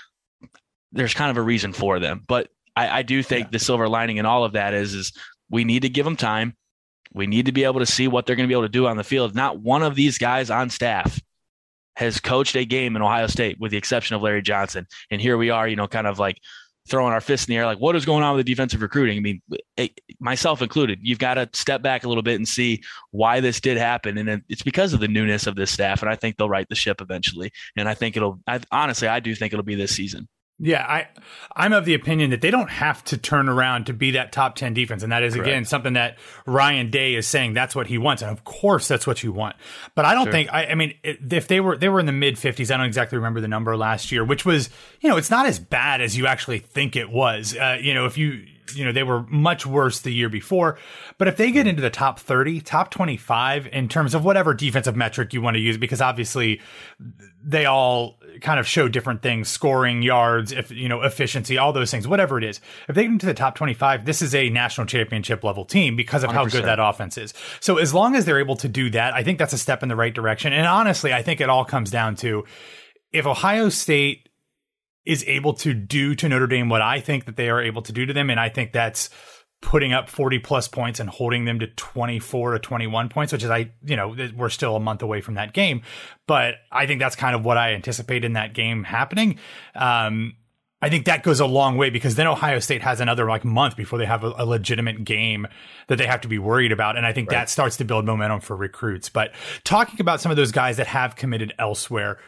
there's 0.92 1.14
kind 1.14 1.30
of 1.30 1.36
a 1.36 1.42
reason 1.42 1.74
for 1.74 1.98
them. 1.98 2.24
But 2.26 2.48
I, 2.78 2.98
I 2.98 3.02
do 3.02 3.22
think 3.22 3.46
yeah. 3.46 3.50
the 3.52 3.58
silver 3.58 3.88
lining 3.88 4.18
in 4.18 4.26
all 4.26 4.44
of 4.44 4.52
that 4.52 4.72
is 4.72 4.94
is 4.94 5.12
we 5.50 5.64
need 5.64 5.82
to 5.82 5.88
give 5.88 6.04
them 6.04 6.16
time. 6.16 6.54
We 7.12 7.26
need 7.26 7.46
to 7.46 7.52
be 7.52 7.64
able 7.64 7.80
to 7.80 7.86
see 7.86 8.06
what 8.06 8.26
they're 8.26 8.36
going 8.36 8.46
to 8.46 8.52
be 8.52 8.54
able 8.54 8.62
to 8.64 8.68
do 8.68 8.86
on 8.86 8.96
the 8.96 9.04
field. 9.04 9.34
Not 9.34 9.60
one 9.60 9.82
of 9.82 9.94
these 9.94 10.18
guys 10.18 10.50
on 10.50 10.70
staff 10.70 11.20
has 11.96 12.20
coached 12.20 12.54
a 12.54 12.64
game 12.64 12.94
in 12.94 13.02
Ohio 13.02 13.26
State, 13.26 13.58
with 13.58 13.72
the 13.72 13.78
exception 13.78 14.14
of 14.14 14.22
Larry 14.22 14.42
Johnson. 14.42 14.86
And 15.10 15.20
here 15.20 15.36
we 15.36 15.50
are, 15.50 15.66
you 15.66 15.74
know, 15.74 15.88
kind 15.88 16.06
of 16.06 16.18
like 16.18 16.38
throwing 16.88 17.12
our 17.12 17.20
fists 17.20 17.48
in 17.48 17.52
the 17.52 17.56
air, 17.58 17.66
like 17.66 17.78
what 17.78 17.96
is 17.96 18.04
going 18.04 18.22
on 18.22 18.36
with 18.36 18.46
the 18.46 18.52
defensive 18.52 18.80
recruiting? 18.80 19.18
I 19.18 19.20
mean, 19.20 19.42
it, 19.76 20.00
myself 20.20 20.62
included, 20.62 21.00
you've 21.02 21.18
got 21.18 21.34
to 21.34 21.48
step 21.52 21.82
back 21.82 22.04
a 22.04 22.08
little 22.08 22.22
bit 22.22 22.36
and 22.36 22.46
see 22.46 22.82
why 23.10 23.40
this 23.40 23.60
did 23.60 23.76
happen, 23.78 24.16
and 24.16 24.42
it's 24.48 24.62
because 24.62 24.92
of 24.92 25.00
the 25.00 25.08
newness 25.08 25.46
of 25.46 25.56
this 25.56 25.70
staff. 25.70 26.02
And 26.02 26.10
I 26.10 26.14
think 26.14 26.36
they'll 26.36 26.48
right 26.48 26.68
the 26.68 26.74
ship 26.74 27.00
eventually. 27.00 27.52
And 27.76 27.88
I 27.88 27.94
think 27.94 28.16
it'll. 28.16 28.40
I, 28.46 28.60
honestly, 28.70 29.08
I 29.08 29.20
do 29.20 29.34
think 29.34 29.52
it'll 29.52 29.64
be 29.64 29.74
this 29.74 29.94
season. 29.94 30.28
Yeah, 30.60 30.84
I 30.84 31.06
I'm 31.54 31.72
of 31.72 31.84
the 31.84 31.94
opinion 31.94 32.30
that 32.30 32.40
they 32.40 32.50
don't 32.50 32.70
have 32.70 33.04
to 33.04 33.16
turn 33.16 33.48
around 33.48 33.86
to 33.86 33.92
be 33.92 34.12
that 34.12 34.32
top 34.32 34.56
10 34.56 34.74
defense 34.74 35.04
and 35.04 35.12
that 35.12 35.22
is 35.22 35.34
Correct. 35.34 35.48
again 35.48 35.64
something 35.64 35.92
that 35.92 36.18
Ryan 36.46 36.90
Day 36.90 37.14
is 37.14 37.28
saying 37.28 37.54
that's 37.54 37.76
what 37.76 37.86
he 37.86 37.96
wants 37.96 38.22
and 38.22 38.30
of 38.30 38.42
course 38.42 38.88
that's 38.88 39.06
what 39.06 39.22
you 39.22 39.30
want. 39.30 39.54
But 39.94 40.04
I 40.04 40.14
don't 40.14 40.24
sure. 40.24 40.32
think 40.32 40.52
I, 40.52 40.66
I 40.66 40.74
mean 40.74 40.94
if 41.04 41.46
they 41.46 41.60
were 41.60 41.76
they 41.76 41.88
were 41.88 42.00
in 42.00 42.06
the 42.06 42.12
mid 42.12 42.34
50s, 42.34 42.72
I 42.72 42.76
don't 42.76 42.86
exactly 42.86 43.18
remember 43.18 43.40
the 43.40 43.48
number 43.48 43.76
last 43.76 44.10
year, 44.10 44.24
which 44.24 44.44
was, 44.44 44.68
you 45.00 45.08
know, 45.08 45.16
it's 45.16 45.30
not 45.30 45.46
as 45.46 45.60
bad 45.60 46.00
as 46.00 46.16
you 46.16 46.26
actually 46.26 46.58
think 46.58 46.96
it 46.96 47.08
was. 47.08 47.56
Uh, 47.56 47.78
you 47.80 47.94
know, 47.94 48.06
if 48.06 48.18
you 48.18 48.44
you 48.74 48.84
know, 48.84 48.92
they 48.92 49.02
were 49.02 49.22
much 49.24 49.66
worse 49.66 50.00
the 50.00 50.10
year 50.10 50.28
before. 50.28 50.78
But 51.18 51.28
if 51.28 51.36
they 51.36 51.50
get 51.50 51.66
into 51.66 51.82
the 51.82 51.90
top 51.90 52.18
30, 52.18 52.60
top 52.60 52.90
25 52.90 53.68
in 53.72 53.88
terms 53.88 54.14
of 54.14 54.24
whatever 54.24 54.54
defensive 54.54 54.96
metric 54.96 55.32
you 55.32 55.42
want 55.42 55.56
to 55.56 55.60
use, 55.60 55.76
because 55.76 56.00
obviously 56.00 56.60
they 57.42 57.66
all 57.66 58.18
kind 58.40 58.60
of 58.60 58.66
show 58.66 58.88
different 58.88 59.22
things, 59.22 59.48
scoring, 59.48 60.02
yards, 60.02 60.52
if 60.52 60.70
you 60.70 60.88
know, 60.88 61.02
efficiency, 61.02 61.58
all 61.58 61.72
those 61.72 61.90
things, 61.90 62.06
whatever 62.06 62.38
it 62.38 62.44
is. 62.44 62.60
If 62.88 62.94
they 62.94 63.02
get 63.02 63.12
into 63.12 63.26
the 63.26 63.34
top 63.34 63.54
25, 63.54 64.04
this 64.04 64.22
is 64.22 64.34
a 64.34 64.50
national 64.50 64.86
championship 64.86 65.44
level 65.44 65.64
team 65.64 65.96
because 65.96 66.24
of 66.24 66.30
100%. 66.30 66.32
how 66.34 66.44
good 66.46 66.64
that 66.64 66.78
offense 66.80 67.18
is. 67.18 67.34
So 67.60 67.78
as 67.78 67.94
long 67.94 68.14
as 68.14 68.24
they're 68.24 68.40
able 68.40 68.56
to 68.56 68.68
do 68.68 68.90
that, 68.90 69.14
I 69.14 69.22
think 69.22 69.38
that's 69.38 69.52
a 69.52 69.58
step 69.58 69.82
in 69.82 69.88
the 69.88 69.96
right 69.96 70.14
direction. 70.14 70.52
And 70.52 70.66
honestly, 70.66 71.12
I 71.12 71.22
think 71.22 71.40
it 71.40 71.48
all 71.48 71.64
comes 71.64 71.90
down 71.90 72.16
to 72.16 72.44
if 73.12 73.26
Ohio 73.26 73.68
State 73.68 74.27
is 75.08 75.24
able 75.26 75.54
to 75.54 75.72
do 75.72 76.14
to 76.14 76.28
Notre 76.28 76.46
Dame 76.46 76.68
what 76.68 76.82
I 76.82 77.00
think 77.00 77.24
that 77.24 77.36
they 77.36 77.48
are 77.48 77.62
able 77.62 77.80
to 77.80 77.92
do 77.92 78.04
to 78.04 78.12
them. 78.12 78.28
And 78.28 78.38
I 78.38 78.50
think 78.50 78.72
that's 78.72 79.08
putting 79.62 79.94
up 79.94 80.10
40 80.10 80.38
plus 80.40 80.68
points 80.68 81.00
and 81.00 81.08
holding 81.08 81.46
them 81.46 81.60
to 81.60 81.66
24 81.66 82.52
to 82.52 82.58
21 82.58 83.08
points, 83.08 83.32
which 83.32 83.42
is, 83.42 83.48
I, 83.48 83.72
you 83.82 83.96
know, 83.96 84.14
we're 84.36 84.50
still 84.50 84.76
a 84.76 84.80
month 84.80 85.00
away 85.00 85.22
from 85.22 85.34
that 85.34 85.54
game. 85.54 85.80
But 86.26 86.56
I 86.70 86.86
think 86.86 87.00
that's 87.00 87.16
kind 87.16 87.34
of 87.34 87.42
what 87.42 87.56
I 87.56 87.72
anticipate 87.72 88.22
in 88.22 88.34
that 88.34 88.52
game 88.52 88.84
happening. 88.84 89.38
Um, 89.74 90.36
I 90.82 90.90
think 90.90 91.06
that 91.06 91.22
goes 91.22 91.40
a 91.40 91.46
long 91.46 91.78
way 91.78 91.88
because 91.88 92.14
then 92.14 92.26
Ohio 92.26 92.58
State 92.58 92.82
has 92.82 93.00
another 93.00 93.26
like 93.26 93.46
month 93.46 93.76
before 93.76 93.98
they 93.98 94.04
have 94.04 94.24
a, 94.24 94.34
a 94.36 94.44
legitimate 94.44 95.04
game 95.04 95.48
that 95.86 95.96
they 95.96 96.06
have 96.06 96.20
to 96.20 96.28
be 96.28 96.38
worried 96.38 96.70
about. 96.70 96.98
And 96.98 97.06
I 97.06 97.14
think 97.14 97.30
right. 97.30 97.38
that 97.38 97.48
starts 97.48 97.78
to 97.78 97.84
build 97.86 98.04
momentum 98.04 98.40
for 98.40 98.54
recruits. 98.54 99.08
But 99.08 99.32
talking 99.64 100.02
about 100.02 100.20
some 100.20 100.30
of 100.30 100.36
those 100.36 100.52
guys 100.52 100.76
that 100.76 100.86
have 100.86 101.16
committed 101.16 101.54
elsewhere, 101.58 102.18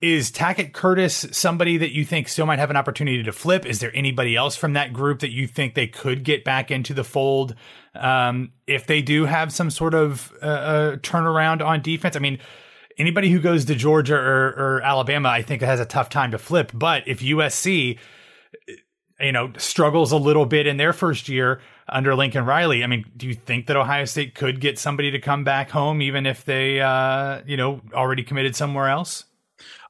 is 0.00 0.30
Tackett 0.30 0.72
Curtis 0.72 1.26
somebody 1.32 1.76
that 1.78 1.92
you 1.92 2.04
think 2.04 2.28
still 2.28 2.46
might 2.46 2.60
have 2.60 2.70
an 2.70 2.76
opportunity 2.76 3.22
to 3.24 3.32
flip? 3.32 3.66
Is 3.66 3.80
there 3.80 3.90
anybody 3.94 4.36
else 4.36 4.56
from 4.56 4.74
that 4.74 4.92
group 4.92 5.20
that 5.20 5.30
you 5.30 5.48
think 5.48 5.74
they 5.74 5.88
could 5.88 6.22
get 6.22 6.44
back 6.44 6.70
into 6.70 6.94
the 6.94 7.02
fold 7.02 7.56
um, 7.96 8.52
if 8.66 8.86
they 8.86 9.02
do 9.02 9.24
have 9.24 9.52
some 9.52 9.70
sort 9.70 9.94
of 9.94 10.32
uh, 10.40 10.46
uh, 10.46 10.96
turnaround 10.98 11.64
on 11.64 11.82
defense? 11.82 12.14
I 12.14 12.20
mean, 12.20 12.38
anybody 12.96 13.28
who 13.30 13.40
goes 13.40 13.64
to 13.64 13.74
Georgia 13.74 14.14
or, 14.14 14.48
or 14.48 14.82
Alabama, 14.82 15.30
I 15.30 15.42
think 15.42 15.62
has 15.62 15.80
a 15.80 15.86
tough 15.86 16.10
time 16.10 16.30
to 16.30 16.38
flip. 16.38 16.70
But 16.72 17.08
if 17.08 17.18
USC, 17.18 17.98
you 19.18 19.32
know, 19.32 19.52
struggles 19.56 20.12
a 20.12 20.16
little 20.16 20.46
bit 20.46 20.68
in 20.68 20.76
their 20.76 20.92
first 20.92 21.28
year 21.28 21.60
under 21.88 22.14
Lincoln 22.14 22.44
Riley, 22.44 22.84
I 22.84 22.86
mean, 22.86 23.04
do 23.16 23.26
you 23.26 23.34
think 23.34 23.66
that 23.66 23.76
Ohio 23.76 24.04
State 24.04 24.36
could 24.36 24.60
get 24.60 24.78
somebody 24.78 25.10
to 25.10 25.18
come 25.18 25.42
back 25.42 25.70
home 25.70 26.02
even 26.02 26.24
if 26.24 26.44
they, 26.44 26.80
uh, 26.80 27.40
you 27.46 27.56
know, 27.56 27.80
already 27.92 28.22
committed 28.22 28.54
somewhere 28.54 28.86
else? 28.86 29.24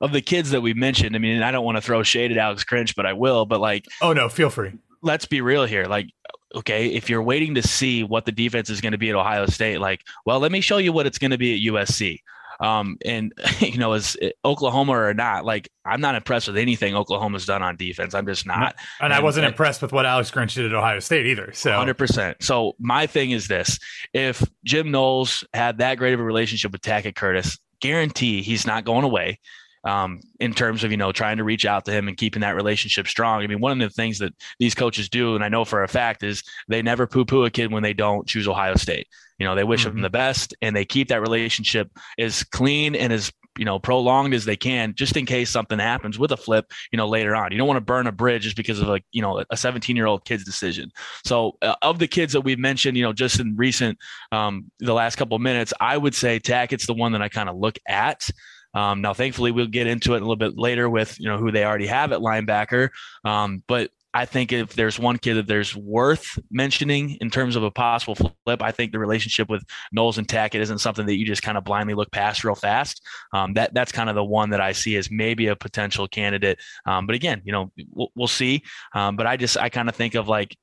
Of 0.00 0.12
the 0.12 0.20
kids 0.20 0.50
that 0.50 0.60
we 0.60 0.75
mentioned, 0.75 1.14
I 1.16 1.18
mean, 1.18 1.42
I 1.42 1.50
don't 1.50 1.64
want 1.64 1.76
to 1.76 1.82
throw 1.82 2.02
shade 2.02 2.30
at 2.30 2.38
Alex 2.38 2.64
Grinch, 2.64 2.94
but 2.94 3.06
I 3.06 3.12
will. 3.12 3.46
But 3.46 3.60
like, 3.60 3.87
oh 4.02 4.12
no, 4.12 4.28
feel 4.28 4.50
free. 4.50 4.72
Let's 5.02 5.26
be 5.26 5.40
real 5.40 5.64
here. 5.64 5.84
Like, 5.84 6.08
okay, 6.54 6.88
if 6.88 7.08
you're 7.08 7.22
waiting 7.22 7.54
to 7.54 7.62
see 7.62 8.02
what 8.02 8.25
the 8.25 8.32
defense 8.32 8.70
is 8.70 8.80
going 8.80 8.92
to 8.92 8.98
be 8.98 9.10
at 9.10 9.14
Ohio 9.14 9.46
State, 9.46 9.80
like, 9.80 10.02
well, 10.26 10.40
let 10.40 10.52
me 10.52 10.60
show 10.60 10.78
you 10.78 10.92
what 10.92 11.06
it's 11.06 11.18
going 11.18 11.30
to 11.30 11.38
be 11.38 11.54
at 11.54 11.72
USC. 11.72 12.20
Um, 12.60 12.98
and 13.04 13.32
you 13.60 13.78
know, 13.78 13.92
as 13.92 14.16
Oklahoma 14.44 14.92
or 14.92 15.14
not, 15.14 15.44
like 15.44 15.68
I'm 15.84 16.00
not 16.00 16.14
impressed 16.14 16.48
with 16.48 16.56
anything 16.56 16.94
Oklahoma's 16.94 17.46
done 17.46 17.62
on 17.62 17.76
defense. 17.76 18.14
I'm 18.14 18.26
just 18.26 18.46
not. 18.46 18.75
And, 19.00 19.12
and 19.12 19.14
I 19.14 19.20
wasn't 19.20 19.46
and, 19.46 19.52
impressed 19.52 19.82
with 19.82 19.92
what 19.92 20.06
Alex 20.06 20.30
Grinch 20.30 20.54
did 20.54 20.66
at 20.66 20.75
Ohio 20.75 20.98
State 21.00 21.26
either. 21.26 21.52
So 21.52 21.70
100. 21.70 21.94
percent 21.94 22.42
So 22.42 22.75
my 22.78 23.06
thing 23.06 23.30
is 23.30 23.48
this: 23.48 23.78
if 24.12 24.44
Jim 24.64 24.90
Knowles 24.90 25.44
had 25.54 25.78
that 25.78 25.96
great 25.96 26.14
of 26.14 26.20
a 26.20 26.25
relationship 26.25 26.72
with 26.72 26.80
Tackett 26.80 27.14
Curtis, 27.14 27.58
guarantee 27.80 28.42
he's 28.42 28.66
not 28.66 28.85
going 28.85 29.04
away 29.04 29.38
um, 29.85 30.20
in 30.40 30.54
terms 30.54 30.85
of 30.85 30.90
you 30.90 30.97
know 30.97 31.12
trying 31.12 31.38
to 31.38 31.44
reach 31.44 31.64
out 31.64 31.85
to 31.85 31.92
him 31.92 32.08
and 32.08 32.16
keeping 32.16 32.40
that 32.40 32.54
relationship 32.54 33.06
strong. 33.06 33.42
I 33.42 33.47
mean, 33.47 33.61
one 33.61 33.73
of 33.73 33.78
the 33.78 33.94
things 33.94 34.18
that 34.18 34.35
these 34.58 34.75
coaches 34.75 35.08
do, 35.08 35.35
and 35.35 35.44
I 35.44 35.49
know 35.49 35.64
for 35.64 35.82
a 35.82 35.88
fact, 35.88 36.23
is 36.23 36.42
they 36.68 36.82
never 36.82 37.06
poo-poo 37.06 37.44
a 37.44 37.50
kid 37.50 37.73
when 37.73 37.82
they 37.82 37.94
don't 37.94 38.26
choose 38.26 38.49
Ohio 38.49 38.75
State. 38.75 39.06
You 39.38 39.47
know, 39.47 39.54
they 39.54 39.64
wish 39.64 39.85
mm-hmm. 39.85 39.97
them 39.97 40.02
the 40.02 40.11
best, 40.11 40.54
and 40.61 40.75
they 40.75 40.85
keep 40.85 41.08
that 41.08 41.20
relationship 41.20 41.90
as 42.18 42.42
clean 42.42 42.94
and 42.94 43.12
as 43.12 43.32
you 43.58 43.64
know 43.64 43.78
prolonged 43.78 44.34
as 44.34 44.44
they 44.44 44.56
can 44.56 44.94
just 44.94 45.16
in 45.16 45.26
case 45.26 45.50
something 45.50 45.78
happens 45.78 46.18
with 46.18 46.32
a 46.32 46.36
flip 46.36 46.72
you 46.92 46.96
know 46.96 47.08
later 47.08 47.34
on. 47.34 47.52
You 47.52 47.58
don't 47.58 47.66
want 47.66 47.78
to 47.78 47.82
burn 47.82 48.06
a 48.06 48.12
bridge 48.12 48.42
just 48.42 48.56
because 48.56 48.80
of 48.80 48.88
like 48.88 49.04
you 49.12 49.22
know 49.22 49.44
a 49.50 49.56
17 49.56 49.96
year 49.96 50.06
old 50.06 50.24
kid's 50.24 50.44
decision. 50.44 50.90
So 51.24 51.56
uh, 51.62 51.74
of 51.82 51.98
the 51.98 52.08
kids 52.08 52.32
that 52.32 52.42
we've 52.42 52.58
mentioned 52.58 52.96
you 52.96 53.02
know 53.02 53.12
just 53.12 53.40
in 53.40 53.56
recent 53.56 53.98
um, 54.32 54.70
the 54.78 54.94
last 54.94 55.16
couple 55.16 55.36
of 55.36 55.42
minutes 55.42 55.72
i 55.80 55.96
would 55.96 56.14
say 56.14 56.38
tackett's 56.38 56.86
the 56.86 56.94
one 56.94 57.12
that 57.12 57.22
i 57.22 57.28
kind 57.28 57.48
of 57.48 57.56
look 57.56 57.78
at. 57.86 58.28
Um, 58.74 59.00
now, 59.00 59.14
thankfully, 59.14 59.50
we'll 59.50 59.66
get 59.66 59.86
into 59.86 60.14
it 60.14 60.18
a 60.18 60.20
little 60.20 60.36
bit 60.36 60.58
later 60.58 60.88
with 60.88 61.18
you 61.18 61.28
know 61.28 61.38
who 61.38 61.50
they 61.50 61.64
already 61.64 61.86
have 61.86 62.12
at 62.12 62.20
linebacker. 62.20 62.90
Um, 63.24 63.62
but 63.66 63.90
I 64.14 64.24
think 64.24 64.52
if 64.52 64.74
there's 64.74 64.98
one 64.98 65.18
kid 65.18 65.34
that 65.34 65.46
there's 65.46 65.76
worth 65.76 66.38
mentioning 66.50 67.18
in 67.20 67.30
terms 67.30 67.56
of 67.56 67.62
a 67.62 67.70
possible 67.70 68.14
flip, 68.14 68.62
I 68.62 68.72
think 68.72 68.92
the 68.92 68.98
relationship 68.98 69.50
with 69.50 69.62
Knowles 69.92 70.16
and 70.16 70.26
Tackett 70.26 70.60
isn't 70.60 70.78
something 70.78 71.06
that 71.06 71.16
you 71.16 71.26
just 71.26 71.42
kind 71.42 71.58
of 71.58 71.64
blindly 71.64 71.94
look 71.94 72.10
past 72.10 72.42
real 72.42 72.54
fast. 72.54 73.04
Um, 73.34 73.54
that 73.54 73.74
that's 73.74 73.92
kind 73.92 74.08
of 74.08 74.14
the 74.14 74.24
one 74.24 74.50
that 74.50 74.60
I 74.60 74.72
see 74.72 74.96
as 74.96 75.10
maybe 75.10 75.48
a 75.48 75.56
potential 75.56 76.08
candidate. 76.08 76.58
Um, 76.86 77.06
but 77.06 77.14
again, 77.14 77.42
you 77.44 77.52
know, 77.52 77.70
we'll, 77.92 78.10
we'll 78.14 78.28
see. 78.28 78.62
Um, 78.94 79.16
but 79.16 79.26
I 79.26 79.36
just 79.36 79.58
I 79.58 79.68
kind 79.68 79.88
of 79.88 79.94
think 79.94 80.14
of 80.14 80.26
like 80.26 80.56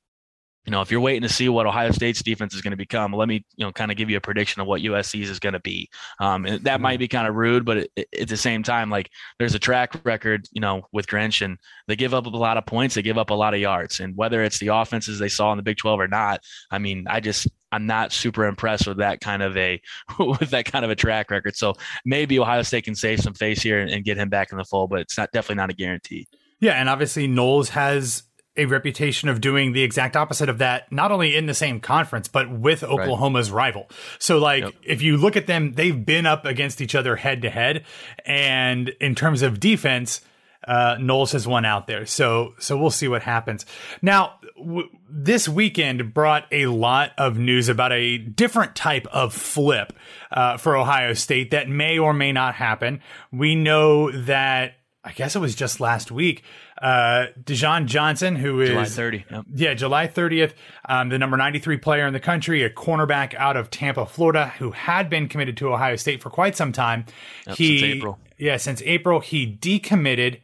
you 0.65 0.71
know, 0.71 0.81
if 0.81 0.91
you're 0.91 0.99
waiting 0.99 1.21
to 1.21 1.29
see 1.29 1.47
what 1.47 1.67
Ohio 1.67 1.91
State's 1.91 2.23
defense 2.23 2.55
is 2.55 2.61
going 2.61 2.71
to 2.71 2.77
become, 2.77 3.13
let 3.13 3.27
me, 3.27 3.45
you 3.55 3.65
know, 3.65 3.71
kind 3.71 3.91
of 3.91 3.97
give 3.97 4.09
you 4.09 4.17
a 4.17 4.21
prediction 4.21 4.61
of 4.61 4.67
what 4.67 4.81
USC's 4.81 5.29
is 5.29 5.39
going 5.39 5.53
to 5.53 5.59
be. 5.59 5.89
Um, 6.19 6.43
that 6.43 6.61
mm-hmm. 6.63 6.81
might 6.81 6.99
be 6.99 7.07
kind 7.07 7.27
of 7.27 7.35
rude, 7.35 7.65
but 7.65 7.77
it, 7.77 7.91
it, 7.95 8.07
at 8.21 8.27
the 8.27 8.37
same 8.37 8.63
time, 8.63 8.89
like 8.89 9.09
there's 9.37 9.53
a 9.53 9.59
track 9.59 9.93
record, 10.03 10.47
you 10.51 10.61
know, 10.61 10.87
with 10.91 11.07
Grinch, 11.07 11.43
and 11.43 11.59
they 11.87 11.95
give 11.95 12.13
up 12.13 12.25
a 12.25 12.29
lot 12.29 12.57
of 12.57 12.65
points, 12.65 12.95
they 12.95 13.03
give 13.03 13.17
up 13.17 13.29
a 13.29 13.35
lot 13.35 13.53
of 13.53 13.59
yards, 13.59 13.99
and 13.99 14.17
whether 14.17 14.43
it's 14.43 14.59
the 14.59 14.67
offenses 14.67 15.19
they 15.19 15.29
saw 15.29 15.51
in 15.51 15.57
the 15.57 15.63
Big 15.63 15.77
12 15.77 15.99
or 15.99 16.07
not, 16.07 16.41
I 16.71 16.79
mean, 16.79 17.05
I 17.07 17.19
just 17.19 17.47
I'm 17.71 17.85
not 17.85 18.11
super 18.11 18.45
impressed 18.45 18.87
with 18.87 18.97
that 18.97 19.19
kind 19.21 19.43
of 19.43 19.55
a 19.57 19.81
with 20.19 20.49
that 20.51 20.65
kind 20.65 20.83
of 20.83 20.91
a 20.91 20.95
track 20.95 21.29
record. 21.29 21.55
So 21.55 21.75
maybe 22.05 22.39
Ohio 22.39 22.63
State 22.63 22.85
can 22.85 22.95
save 22.95 23.19
some 23.19 23.33
face 23.33 23.61
here 23.61 23.79
and, 23.79 23.91
and 23.91 24.03
get 24.03 24.17
him 24.17 24.29
back 24.29 24.51
in 24.51 24.57
the 24.57 24.63
fold, 24.63 24.89
but 24.89 25.01
it's 25.01 25.17
not 25.17 25.31
definitely 25.31 25.57
not 25.57 25.69
a 25.69 25.73
guarantee. 25.73 26.27
Yeah, 26.59 26.73
and 26.73 26.89
obviously 26.89 27.27
Knowles 27.27 27.69
has 27.69 28.23
a 28.57 28.65
reputation 28.65 29.29
of 29.29 29.41
doing 29.41 29.73
the 29.73 29.83
exact 29.83 30.15
opposite 30.15 30.49
of 30.49 30.59
that, 30.59 30.91
not 30.91 31.11
only 31.11 31.35
in 31.35 31.45
the 31.45 31.53
same 31.53 31.79
conference, 31.79 32.27
but 32.27 32.49
with 32.49 32.83
Oklahoma's 32.83 33.51
right. 33.51 33.65
rival. 33.65 33.89
So, 34.19 34.37
like, 34.37 34.63
yep. 34.63 34.73
if 34.83 35.01
you 35.01 35.17
look 35.17 35.35
at 35.35 35.47
them, 35.47 35.73
they've 35.73 36.05
been 36.05 36.25
up 36.25 36.45
against 36.45 36.81
each 36.81 36.95
other 36.95 37.15
head 37.15 37.41
to 37.41 37.49
head. 37.49 37.85
And 38.25 38.89
in 39.01 39.15
terms 39.15 39.41
of 39.41 39.59
defense, 39.59 40.21
uh, 40.67 40.97
Knowles 40.99 41.33
has 41.33 41.47
won 41.47 41.65
out 41.65 41.87
there. 41.87 42.05
So, 42.05 42.53
so 42.59 42.77
we'll 42.77 42.91
see 42.91 43.07
what 43.07 43.21
happens. 43.21 43.65
Now, 44.01 44.39
w- 44.57 44.89
this 45.09 45.47
weekend 45.47 46.13
brought 46.13 46.45
a 46.51 46.67
lot 46.67 47.11
of 47.17 47.37
news 47.37 47.69
about 47.69 47.91
a 47.91 48.17
different 48.17 48.75
type 48.75 49.05
of 49.07 49.33
flip 49.33 49.93
uh, 50.31 50.57
for 50.57 50.75
Ohio 50.75 51.13
State 51.13 51.51
that 51.51 51.69
may 51.69 51.99
or 51.99 52.13
may 52.13 52.31
not 52.31 52.55
happen. 52.55 53.01
We 53.31 53.55
know 53.55 54.11
that 54.11 54.75
I 55.03 55.11
guess 55.11 55.35
it 55.35 55.39
was 55.39 55.53
just 55.53 55.79
last 55.79 56.11
week. 56.11 56.43
Uh, 56.85 57.31
Dijon 57.43 57.87
Johnson, 57.87 58.35
who 58.35 58.61
is 58.61 58.69
July 58.69 58.85
30. 58.85 59.25
Yep. 59.31 59.45
Yeah, 59.55 59.73
July 59.73 60.07
30th, 60.07 60.53
um, 60.87 61.09
the 61.09 61.17
number 61.17 61.35
93 61.35 61.77
player 61.77 62.05
in 62.05 62.13
the 62.13 62.19
country, 62.19 62.61
a 62.61 62.69
cornerback 62.69 63.33
out 63.33 63.57
of 63.57 63.71
Tampa, 63.71 64.05
Florida, 64.05 64.53
who 64.59 64.69
had 64.69 65.09
been 65.09 65.27
committed 65.27 65.57
to 65.57 65.73
Ohio 65.73 65.95
State 65.95 66.21
for 66.21 66.29
quite 66.29 66.55
some 66.55 66.71
time. 66.71 67.05
Yep, 67.47 67.57
he, 67.57 67.79
since 67.79 67.95
April. 67.95 68.19
Yeah, 68.37 68.57
since 68.57 68.83
April, 68.83 69.19
he 69.19 69.57
decommitted, 69.59 70.41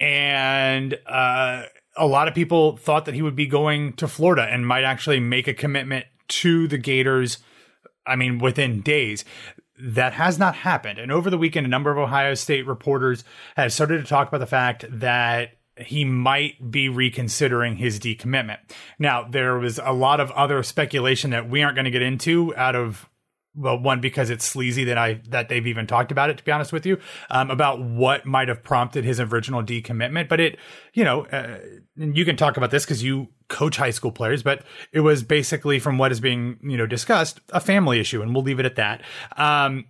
and 0.00 0.98
uh, 1.06 1.66
a 1.96 2.06
lot 2.08 2.26
of 2.26 2.34
people 2.34 2.76
thought 2.78 3.04
that 3.04 3.14
he 3.14 3.22
would 3.22 3.36
be 3.36 3.46
going 3.46 3.92
to 3.92 4.08
Florida 4.08 4.42
and 4.42 4.66
might 4.66 4.82
actually 4.82 5.20
make 5.20 5.46
a 5.46 5.54
commitment 5.54 6.06
to 6.28 6.66
the 6.66 6.78
Gators. 6.78 7.38
I 8.04 8.16
mean, 8.16 8.38
within 8.40 8.80
days 8.80 9.24
that 9.78 10.14
has 10.14 10.38
not 10.38 10.56
happened. 10.56 10.98
And 10.98 11.12
over 11.12 11.28
the 11.28 11.38
weekend, 11.38 11.66
a 11.66 11.68
number 11.68 11.90
of 11.90 11.98
Ohio 11.98 12.34
State 12.34 12.66
reporters 12.66 13.24
have 13.56 13.72
started 13.72 13.98
to 14.00 14.08
talk 14.08 14.28
about 14.28 14.38
the 14.38 14.46
fact 14.46 14.86
that 14.88 15.55
he 15.78 16.04
might 16.04 16.70
be 16.70 16.88
reconsidering 16.88 17.76
his 17.76 18.00
decommitment. 18.00 18.58
Now, 18.98 19.26
there 19.28 19.58
was 19.58 19.78
a 19.82 19.92
lot 19.92 20.20
of 20.20 20.30
other 20.32 20.62
speculation 20.62 21.30
that 21.30 21.48
we 21.48 21.62
aren't 21.62 21.76
going 21.76 21.84
to 21.84 21.90
get 21.90 22.02
into 22.02 22.54
out 22.56 22.74
of 22.74 23.08
well, 23.56 23.78
one 23.78 24.00
because 24.00 24.28
it's 24.28 24.44
sleazy 24.44 24.84
that 24.84 24.98
I 24.98 25.20
that 25.30 25.48
they've 25.48 25.66
even 25.66 25.86
talked 25.86 26.12
about 26.12 26.28
it. 26.28 26.36
To 26.36 26.44
be 26.44 26.52
honest 26.52 26.72
with 26.72 26.84
you, 26.84 26.98
um, 27.30 27.50
about 27.50 27.80
what 27.80 28.26
might 28.26 28.48
have 28.48 28.62
prompted 28.62 29.04
his 29.04 29.18
original 29.18 29.62
decommitment, 29.62 30.28
but 30.28 30.40
it, 30.40 30.58
you 30.92 31.04
know, 31.04 31.24
uh, 31.26 31.58
you 31.96 32.24
can 32.24 32.36
talk 32.36 32.58
about 32.58 32.70
this 32.70 32.84
because 32.84 33.02
you 33.02 33.28
coach 33.48 33.76
high 33.76 33.90
school 33.90 34.12
players, 34.12 34.42
but 34.42 34.62
it 34.92 35.00
was 35.00 35.22
basically 35.22 35.78
from 35.78 35.96
what 35.96 36.12
is 36.12 36.20
being 36.20 36.58
you 36.62 36.76
know 36.76 36.86
discussed 36.86 37.40
a 37.50 37.60
family 37.60 37.98
issue, 37.98 38.20
and 38.20 38.34
we'll 38.34 38.44
leave 38.44 38.60
it 38.60 38.66
at 38.66 38.76
that. 38.76 39.00
Um, 39.36 39.86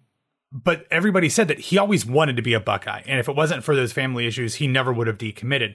but 0.53 0.87
everybody 0.91 1.29
said 1.29 1.49
that 1.49 1.59
he 1.59 1.79
always 1.79 2.07
wanted 2.07 2.37
to 2.37 2.43
be 2.43 2.55
a 2.55 2.61
Buckeye, 2.61 3.03
and 3.07 3.19
if 3.21 3.29
it 3.29 3.37
wasn't 3.37 3.65
for 3.65 3.75
those 3.75 3.93
family 3.93 4.27
issues, 4.27 4.57
he 4.57 4.67
never 4.67 4.93
would 4.93 5.07
have 5.07 5.19
decommitted. 5.19 5.75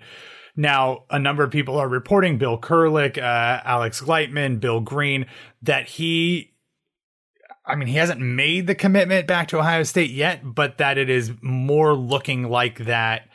Now, 0.56 1.06
a 1.10 1.18
number 1.18 1.44
of 1.44 1.52
people 1.52 1.78
are 1.78 1.88
reporting 1.88 2.38
Bill 2.38 2.60
Kurelic, 2.60 3.18
uh, 3.18 3.62
Alex 3.64 4.02
Gleitman, 4.02 4.60
Bill 4.60 4.82
Green, 4.82 5.26
that 5.62 5.88
he 5.88 6.52
I 7.66 7.76
mean, 7.76 7.88
he 7.88 7.96
hasn't 7.96 8.20
made 8.20 8.68
the 8.68 8.76
commitment 8.76 9.28
back 9.28 9.48
to 9.50 9.60
Ohio 9.60 9.84
State 9.84 10.10
yet, 10.10 10.42
but 10.44 10.80
that 10.80 10.98
it 10.98 11.10
is 11.10 11.32
more 11.42 11.94
looking 11.94 12.50
like 12.50 12.80
that 12.80 13.30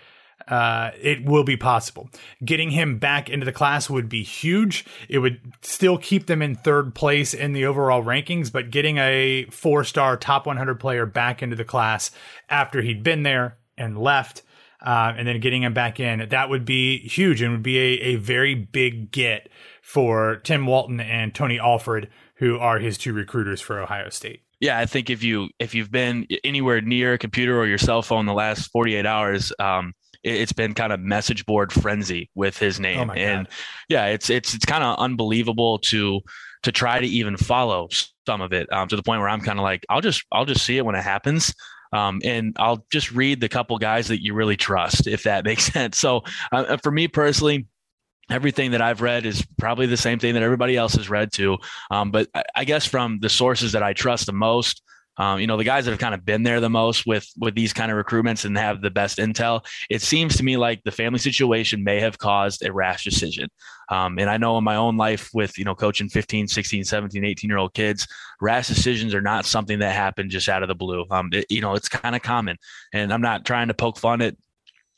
uh, 0.48 0.90
it 1.00 1.24
will 1.24 1.44
be 1.44 1.56
possible. 1.56 2.08
Getting 2.44 2.70
him 2.70 2.98
back 2.98 3.28
into 3.28 3.44
the 3.44 3.52
class 3.52 3.90
would 3.90 4.08
be 4.08 4.22
huge. 4.22 4.84
It 5.08 5.18
would 5.18 5.40
still 5.62 5.98
keep 5.98 6.26
them 6.26 6.42
in 6.42 6.54
third 6.54 6.94
place 6.94 7.34
in 7.34 7.52
the 7.52 7.66
overall 7.66 8.02
rankings, 8.02 8.52
but 8.52 8.70
getting 8.70 8.98
a 8.98 9.46
four 9.50 9.84
star 9.84 10.16
top 10.16 10.46
100 10.46 10.78
player 10.78 11.06
back 11.06 11.42
into 11.42 11.56
the 11.56 11.64
class 11.64 12.10
after 12.48 12.80
he'd 12.82 13.02
been 13.02 13.22
there 13.22 13.58
and 13.76 13.98
left. 13.98 14.42
Uh, 14.84 15.14
and 15.16 15.26
then 15.26 15.40
getting 15.40 15.62
him 15.62 15.72
back 15.72 15.98
in, 15.98 16.28
that 16.28 16.50
would 16.50 16.64
be 16.64 16.98
huge 16.98 17.40
and 17.40 17.50
would 17.50 17.62
be 17.62 17.78
a, 17.78 18.00
a 18.00 18.16
very 18.16 18.54
big 18.54 19.10
get 19.10 19.48
for 19.82 20.36
Tim 20.44 20.66
Walton 20.66 21.00
and 21.00 21.34
Tony 21.34 21.58
Alford, 21.58 22.10
who 22.36 22.58
are 22.58 22.78
his 22.78 22.98
two 22.98 23.14
recruiters 23.14 23.60
for 23.60 23.80
Ohio 23.80 24.10
State. 24.10 24.42
Yeah, 24.60 24.78
I 24.78 24.86
think 24.86 25.10
if 25.10 25.22
you 25.22 25.48
if 25.58 25.74
you've 25.74 25.90
been 25.90 26.26
anywhere 26.44 26.80
near 26.80 27.14
a 27.14 27.18
computer 27.18 27.58
or 27.58 27.66
your 27.66 27.78
cell 27.78 28.02
phone 28.02 28.26
the 28.26 28.32
last 28.32 28.70
48 28.70 29.04
hours, 29.04 29.52
um, 29.58 29.92
it's 30.26 30.52
been 30.52 30.74
kind 30.74 30.92
of 30.92 31.00
message 31.00 31.46
board 31.46 31.72
frenzy 31.72 32.30
with 32.34 32.58
his 32.58 32.80
name, 32.80 33.10
oh 33.10 33.14
and 33.14 33.48
yeah, 33.88 34.06
it's 34.06 34.28
it's 34.30 34.54
it's 34.54 34.64
kind 34.64 34.84
of 34.84 34.98
unbelievable 34.98 35.78
to 35.78 36.20
to 36.62 36.72
try 36.72 36.98
to 36.98 37.06
even 37.06 37.36
follow 37.36 37.88
some 38.26 38.40
of 38.40 38.52
it 38.52 38.70
um, 38.72 38.88
to 38.88 38.96
the 38.96 39.02
point 39.02 39.20
where 39.20 39.28
I'm 39.28 39.40
kind 39.40 39.58
of 39.58 39.62
like, 39.62 39.86
I'll 39.88 40.00
just 40.00 40.24
I'll 40.32 40.44
just 40.44 40.64
see 40.64 40.76
it 40.76 40.84
when 40.84 40.94
it 40.94 41.04
happens. 41.04 41.54
Um, 41.92 42.20
and 42.24 42.54
I'll 42.58 42.84
just 42.90 43.12
read 43.12 43.40
the 43.40 43.48
couple 43.48 43.78
guys 43.78 44.08
that 44.08 44.22
you 44.22 44.34
really 44.34 44.56
trust, 44.56 45.06
if 45.06 45.22
that 45.22 45.44
makes 45.44 45.64
sense. 45.64 45.98
So, 45.98 46.22
uh, 46.52 46.76
for 46.78 46.90
me 46.90 47.08
personally, 47.08 47.66
everything 48.30 48.72
that 48.72 48.82
I've 48.82 49.00
read 49.00 49.24
is 49.24 49.46
probably 49.58 49.86
the 49.86 49.96
same 49.96 50.18
thing 50.18 50.34
that 50.34 50.42
everybody 50.42 50.76
else 50.76 50.94
has 50.94 51.08
read 51.08 51.32
too. 51.32 51.58
Um, 51.90 52.10
but 52.10 52.28
I, 52.34 52.42
I, 52.56 52.64
guess 52.64 52.84
from 52.84 53.20
the 53.20 53.28
sources 53.28 53.72
that 53.72 53.84
I 53.84 53.92
trust 53.92 54.26
the 54.26 54.32
most, 54.32 54.82
um, 55.18 55.40
you 55.40 55.46
know, 55.46 55.56
the 55.56 55.64
guys 55.64 55.84
that 55.84 55.92
have 55.92 56.00
kind 56.00 56.14
of 56.14 56.24
been 56.24 56.42
there 56.42 56.60
the 56.60 56.68
most 56.68 57.06
with 57.06 57.26
with 57.38 57.54
these 57.54 57.72
kind 57.72 57.90
of 57.90 58.04
recruitments 58.04 58.44
and 58.44 58.56
have 58.58 58.82
the 58.82 58.90
best 58.90 59.18
intel, 59.18 59.64
it 59.88 60.02
seems 60.02 60.36
to 60.36 60.44
me 60.44 60.56
like 60.56 60.82
the 60.84 60.90
family 60.90 61.18
situation 61.18 61.82
may 61.82 62.00
have 62.00 62.18
caused 62.18 62.64
a 62.64 62.72
rash 62.72 63.04
decision. 63.04 63.48
Um, 63.90 64.18
and 64.18 64.28
I 64.28 64.36
know 64.36 64.58
in 64.58 64.64
my 64.64 64.76
own 64.76 64.96
life 64.96 65.30
with, 65.32 65.56
you 65.58 65.64
know, 65.64 65.74
coaching 65.74 66.08
15, 66.08 66.48
16, 66.48 66.84
17, 66.84 67.24
18 67.24 67.48
year 67.48 67.58
old 67.58 67.72
kids, 67.72 68.06
rash 68.40 68.68
decisions 68.68 69.14
are 69.14 69.22
not 69.22 69.46
something 69.46 69.78
that 69.78 69.94
happen 69.94 70.28
just 70.28 70.48
out 70.48 70.62
of 70.62 70.68
the 70.68 70.74
blue. 70.74 71.04
Um, 71.10 71.30
it, 71.32 71.46
you 71.48 71.60
know, 71.60 71.74
it's 71.74 71.88
kind 71.88 72.16
of 72.16 72.22
common. 72.22 72.58
And 72.92 73.12
I'm 73.12 73.22
not 73.22 73.44
trying 73.44 73.68
to 73.68 73.74
poke 73.74 73.98
fun 73.98 74.20
at 74.22 74.36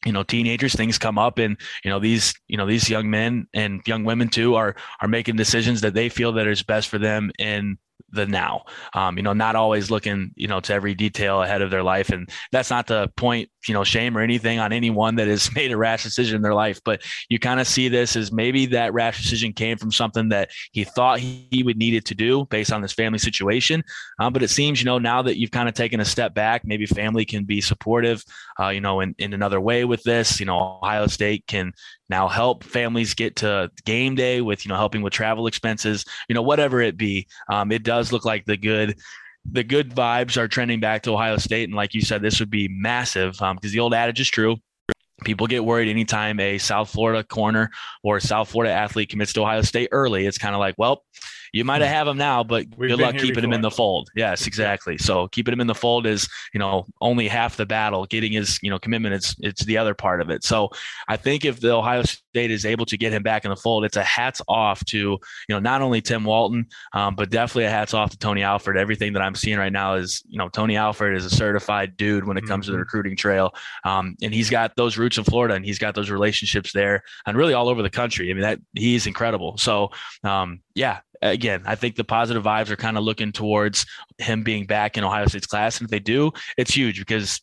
you 0.06 0.12
know 0.12 0.22
teenagers 0.22 0.74
things 0.74 0.96
come 0.96 1.18
up 1.18 1.38
and 1.38 1.56
you 1.84 1.90
know 1.90 1.98
these 1.98 2.32
you 2.46 2.56
know 2.56 2.66
these 2.66 2.88
young 2.88 3.10
men 3.10 3.48
and 3.52 3.82
young 3.84 4.04
women 4.04 4.28
too 4.28 4.54
are 4.54 4.76
are 5.00 5.08
making 5.08 5.34
decisions 5.34 5.80
that 5.80 5.92
they 5.92 6.08
feel 6.08 6.32
that 6.32 6.46
is 6.46 6.62
best 6.62 6.86
for 6.88 6.98
them 6.98 7.32
in 7.40 7.76
the 8.10 8.26
now. 8.26 8.64
Um, 8.94 9.16
you 9.16 9.22
know, 9.22 9.32
not 9.32 9.56
always 9.56 9.90
looking, 9.90 10.32
you 10.34 10.48
know, 10.48 10.60
to 10.60 10.74
every 10.74 10.94
detail 10.94 11.42
ahead 11.42 11.62
of 11.62 11.70
their 11.70 11.82
life. 11.82 12.10
And 12.10 12.28
that's 12.52 12.70
not 12.70 12.86
to 12.88 13.10
point, 13.16 13.50
you 13.66 13.74
know, 13.74 13.84
shame 13.84 14.16
or 14.16 14.20
anything 14.20 14.58
on 14.58 14.72
anyone 14.72 15.16
that 15.16 15.28
has 15.28 15.52
made 15.54 15.72
a 15.72 15.76
rash 15.76 16.04
decision 16.04 16.36
in 16.36 16.42
their 16.42 16.54
life. 16.54 16.80
But 16.84 17.02
you 17.28 17.38
kind 17.38 17.60
of 17.60 17.66
see 17.66 17.88
this 17.88 18.16
as 18.16 18.30
maybe 18.30 18.66
that 18.66 18.92
rash 18.92 19.22
decision 19.22 19.52
came 19.52 19.78
from 19.78 19.90
something 19.90 20.28
that 20.28 20.50
he 20.72 20.84
thought 20.84 21.18
he 21.18 21.62
would 21.64 21.76
needed 21.76 22.04
to 22.06 22.14
do 22.14 22.46
based 22.46 22.72
on 22.72 22.82
his 22.82 22.92
family 22.92 23.18
situation. 23.18 23.82
Um, 24.18 24.32
but 24.32 24.42
it 24.42 24.50
seems, 24.50 24.80
you 24.80 24.84
know, 24.84 24.98
now 24.98 25.22
that 25.22 25.38
you've 25.38 25.50
kind 25.50 25.68
of 25.68 25.74
taken 25.74 26.00
a 26.00 26.04
step 26.04 26.34
back, 26.34 26.64
maybe 26.64 26.86
family 26.86 27.24
can 27.24 27.44
be 27.44 27.60
supportive, 27.60 28.24
uh, 28.60 28.68
you 28.68 28.80
know, 28.80 29.00
in, 29.00 29.14
in 29.18 29.32
another 29.32 29.60
way 29.60 29.84
with 29.84 30.02
this. 30.02 30.40
You 30.40 30.46
know, 30.46 30.80
Ohio 30.82 31.06
State 31.06 31.46
can 31.46 31.72
now 32.08 32.28
help 32.28 32.64
families 32.64 33.14
get 33.14 33.36
to 33.36 33.70
game 33.84 34.14
day 34.14 34.40
with 34.40 34.64
you 34.64 34.70
know 34.70 34.76
helping 34.76 35.02
with 35.02 35.12
travel 35.12 35.46
expenses 35.46 36.04
you 36.28 36.34
know 36.34 36.42
whatever 36.42 36.80
it 36.80 36.96
be 36.96 37.26
um, 37.50 37.70
it 37.70 37.82
does 37.82 38.12
look 38.12 38.24
like 38.24 38.44
the 38.46 38.56
good 38.56 38.98
the 39.50 39.64
good 39.64 39.94
vibes 39.94 40.36
are 40.36 40.48
trending 40.48 40.80
back 40.80 41.02
to 41.02 41.12
Ohio 41.12 41.36
State, 41.36 41.68
and 41.68 41.74
like 41.74 41.94
you 41.94 42.02
said, 42.02 42.22
this 42.22 42.40
would 42.40 42.50
be 42.50 42.68
massive 42.68 43.32
because 43.32 43.42
um, 43.42 43.58
the 43.62 43.80
old 43.80 43.94
adage 43.94 44.20
is 44.20 44.28
true. 44.28 44.56
People 45.24 45.46
get 45.46 45.64
worried 45.64 45.88
anytime 45.88 46.38
a 46.38 46.58
South 46.58 46.90
Florida 46.90 47.24
corner 47.24 47.70
or 48.04 48.20
South 48.20 48.50
Florida 48.50 48.72
athlete 48.72 49.08
commits 49.08 49.32
to 49.32 49.42
Ohio 49.42 49.62
State 49.62 49.88
early. 49.90 50.26
It's 50.26 50.38
kind 50.38 50.54
of 50.54 50.60
like, 50.60 50.76
well, 50.78 51.02
you 51.52 51.64
might 51.64 51.82
have 51.82 52.06
him 52.06 52.16
now, 52.16 52.44
but 52.44 52.66
We've 52.76 52.90
good 52.90 53.00
luck 53.00 53.14
keeping 53.14 53.34
before. 53.34 53.44
him 53.44 53.52
in 53.52 53.60
the 53.60 53.70
fold. 53.70 54.10
Yes, 54.14 54.46
exactly. 54.46 54.98
So 54.98 55.28
keeping 55.28 55.52
him 55.52 55.60
in 55.60 55.66
the 55.66 55.74
fold 55.74 56.06
is, 56.06 56.28
you 56.52 56.60
know, 56.60 56.86
only 57.00 57.28
half 57.28 57.56
the 57.56 57.66
battle. 57.66 58.06
Getting 58.06 58.32
his, 58.32 58.58
you 58.62 58.70
know, 58.70 58.78
commitment 58.78 59.14
it's 59.14 59.34
it's 59.40 59.64
the 59.64 59.78
other 59.78 59.94
part 59.94 60.20
of 60.20 60.30
it. 60.30 60.44
So 60.44 60.70
I 61.08 61.16
think 61.16 61.44
if 61.44 61.60
the 61.60 61.74
Ohio 61.74 62.02
State 62.02 62.50
is 62.50 62.64
able 62.64 62.86
to 62.86 62.96
get 62.96 63.12
him 63.12 63.22
back 63.22 63.44
in 63.44 63.50
the 63.50 63.56
fold, 63.56 63.84
it's 63.84 63.96
a 63.96 64.02
hats 64.04 64.40
off 64.48 64.84
to, 64.86 64.98
you 64.98 65.18
know, 65.48 65.58
not 65.58 65.82
only 65.82 66.00
Tim 66.00 66.24
Walton, 66.24 66.66
um, 66.92 67.14
but 67.14 67.30
definitely 67.30 67.64
a 67.64 67.70
hats 67.70 67.94
off 67.94 68.10
to 68.10 68.18
Tony 68.18 68.42
Alford. 68.42 68.76
Everything 68.76 69.12
that 69.14 69.22
I'm 69.22 69.34
seeing 69.34 69.58
right 69.58 69.72
now 69.72 69.94
is, 69.94 70.22
you 70.28 70.38
know, 70.38 70.48
Tony 70.48 70.76
Alford 70.76 71.16
is 71.16 71.24
a 71.24 71.30
certified 71.30 71.96
dude 71.96 72.26
when 72.26 72.36
it 72.36 72.46
comes 72.46 72.66
mm-hmm. 72.66 72.66
to 72.66 72.70
the 72.72 72.76
mm-hmm. 72.76 72.80
recruiting 72.80 73.16
trail. 73.16 73.54
Um, 73.84 74.16
and 74.22 74.32
he's 74.32 74.50
got 74.50 74.76
those 74.76 74.98
roots 74.98 75.18
in 75.18 75.24
Florida 75.24 75.54
and 75.54 75.64
he's 75.64 75.78
got 75.78 75.94
those 75.94 76.10
relationships 76.10 76.72
there 76.72 77.02
and 77.26 77.36
really 77.36 77.54
all 77.54 77.68
over 77.68 77.82
the 77.82 77.90
country. 77.90 78.30
I 78.30 78.34
mean, 78.34 78.42
that 78.42 78.60
he's 78.74 79.06
incredible. 79.06 79.56
So 79.58 79.90
um, 80.24 80.60
yeah, 80.74 81.00
again, 81.22 81.62
I 81.66 81.74
think 81.74 81.96
the 81.96 82.04
positive 82.04 82.42
vibes 82.42 82.70
are 82.70 82.76
kind 82.76 82.96
of 82.96 83.04
looking 83.04 83.32
towards 83.32 83.86
him 84.18 84.42
being 84.42 84.66
back 84.66 84.96
in 84.96 85.04
Ohio 85.04 85.26
State's 85.26 85.46
class. 85.46 85.78
And 85.78 85.86
if 85.86 85.90
they 85.90 85.98
do, 85.98 86.32
it's 86.56 86.74
huge 86.74 86.98
because 86.98 87.40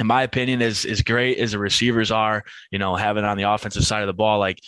in 0.00 0.06
my 0.06 0.22
opinion, 0.22 0.62
as 0.62 0.84
as 0.84 1.02
great 1.02 1.38
as 1.38 1.52
the 1.52 1.58
receivers 1.58 2.10
are, 2.10 2.44
you 2.70 2.78
know, 2.78 2.96
having 2.96 3.24
on 3.24 3.36
the 3.36 3.50
offensive 3.50 3.84
side 3.84 4.02
of 4.02 4.06
the 4.06 4.14
ball, 4.14 4.38
like 4.38 4.58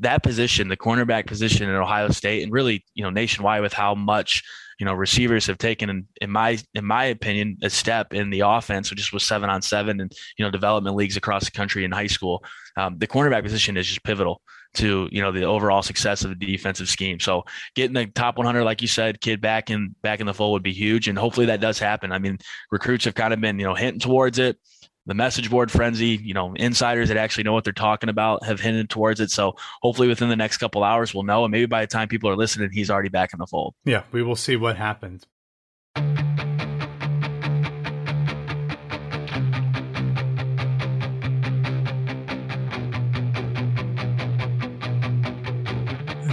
that 0.00 0.22
position, 0.22 0.68
the 0.68 0.76
cornerback 0.76 1.26
position 1.26 1.68
in 1.68 1.74
Ohio 1.74 2.08
State, 2.10 2.42
and 2.42 2.52
really, 2.52 2.84
you 2.94 3.04
know, 3.04 3.10
nationwide 3.10 3.62
with 3.62 3.72
how 3.72 3.94
much 3.94 4.42
you 4.80 4.86
know 4.86 4.92
receivers 4.92 5.46
have 5.46 5.58
taken, 5.58 5.90
in, 5.90 6.08
in 6.20 6.30
my 6.30 6.58
in 6.74 6.84
my 6.84 7.04
opinion, 7.04 7.56
a 7.62 7.70
step 7.70 8.12
in 8.12 8.30
the 8.30 8.40
offense, 8.40 8.90
which 8.90 8.98
just 8.98 9.12
was 9.12 9.22
seven 9.22 9.48
on 9.48 9.62
seven, 9.62 10.00
and 10.00 10.12
you 10.36 10.44
know, 10.44 10.50
development 10.50 10.96
leagues 10.96 11.16
across 11.16 11.44
the 11.44 11.52
country 11.52 11.84
in 11.84 11.92
high 11.92 12.08
school. 12.08 12.44
Um, 12.76 12.98
the 12.98 13.06
cornerback 13.06 13.44
position 13.44 13.76
is 13.76 13.86
just 13.86 14.02
pivotal 14.02 14.42
to 14.74 15.08
you 15.10 15.22
know 15.22 15.32
the 15.32 15.44
overall 15.44 15.82
success 15.82 16.24
of 16.24 16.30
the 16.30 16.46
defensive 16.46 16.88
scheme. 16.88 17.20
So 17.20 17.44
getting 17.74 17.94
the 17.94 18.06
top 18.06 18.36
100, 18.36 18.64
like 18.64 18.82
you 18.82 18.88
said, 18.88 19.20
kid 19.20 19.40
back 19.40 19.70
in 19.70 19.94
back 20.02 20.20
in 20.20 20.26
the 20.26 20.34
fold 20.34 20.52
would 20.52 20.62
be 20.62 20.72
huge, 20.72 21.08
and 21.08 21.18
hopefully 21.18 21.46
that 21.46 21.60
does 21.60 21.78
happen. 21.78 22.12
I 22.12 22.18
mean, 22.18 22.38
recruits 22.70 23.04
have 23.04 23.14
kind 23.14 23.32
of 23.32 23.40
been 23.40 23.58
you 23.58 23.64
know 23.64 23.74
hinting 23.74 24.00
towards 24.00 24.38
it. 24.38 24.58
The 25.06 25.14
message 25.14 25.50
board 25.50 25.70
frenzy, 25.70 26.18
you 26.22 26.32
know, 26.32 26.54
insiders 26.54 27.08
that 27.08 27.18
actually 27.18 27.44
know 27.44 27.52
what 27.52 27.64
they're 27.64 27.74
talking 27.74 28.08
about 28.08 28.42
have 28.44 28.58
hinted 28.58 28.88
towards 28.88 29.20
it. 29.20 29.30
So 29.30 29.54
hopefully 29.82 30.08
within 30.08 30.30
the 30.30 30.36
next 30.36 30.56
couple 30.56 30.82
hours 30.82 31.12
we'll 31.12 31.24
know, 31.24 31.44
and 31.44 31.52
maybe 31.52 31.66
by 31.66 31.82
the 31.82 31.86
time 31.86 32.08
people 32.08 32.30
are 32.30 32.36
listening, 32.36 32.70
he's 32.72 32.90
already 32.90 33.10
back 33.10 33.34
in 33.34 33.38
the 33.38 33.46
fold. 33.46 33.74
Yeah, 33.84 34.04
we 34.12 34.22
will 34.22 34.36
see 34.36 34.56
what 34.56 34.78
happens. 34.78 35.26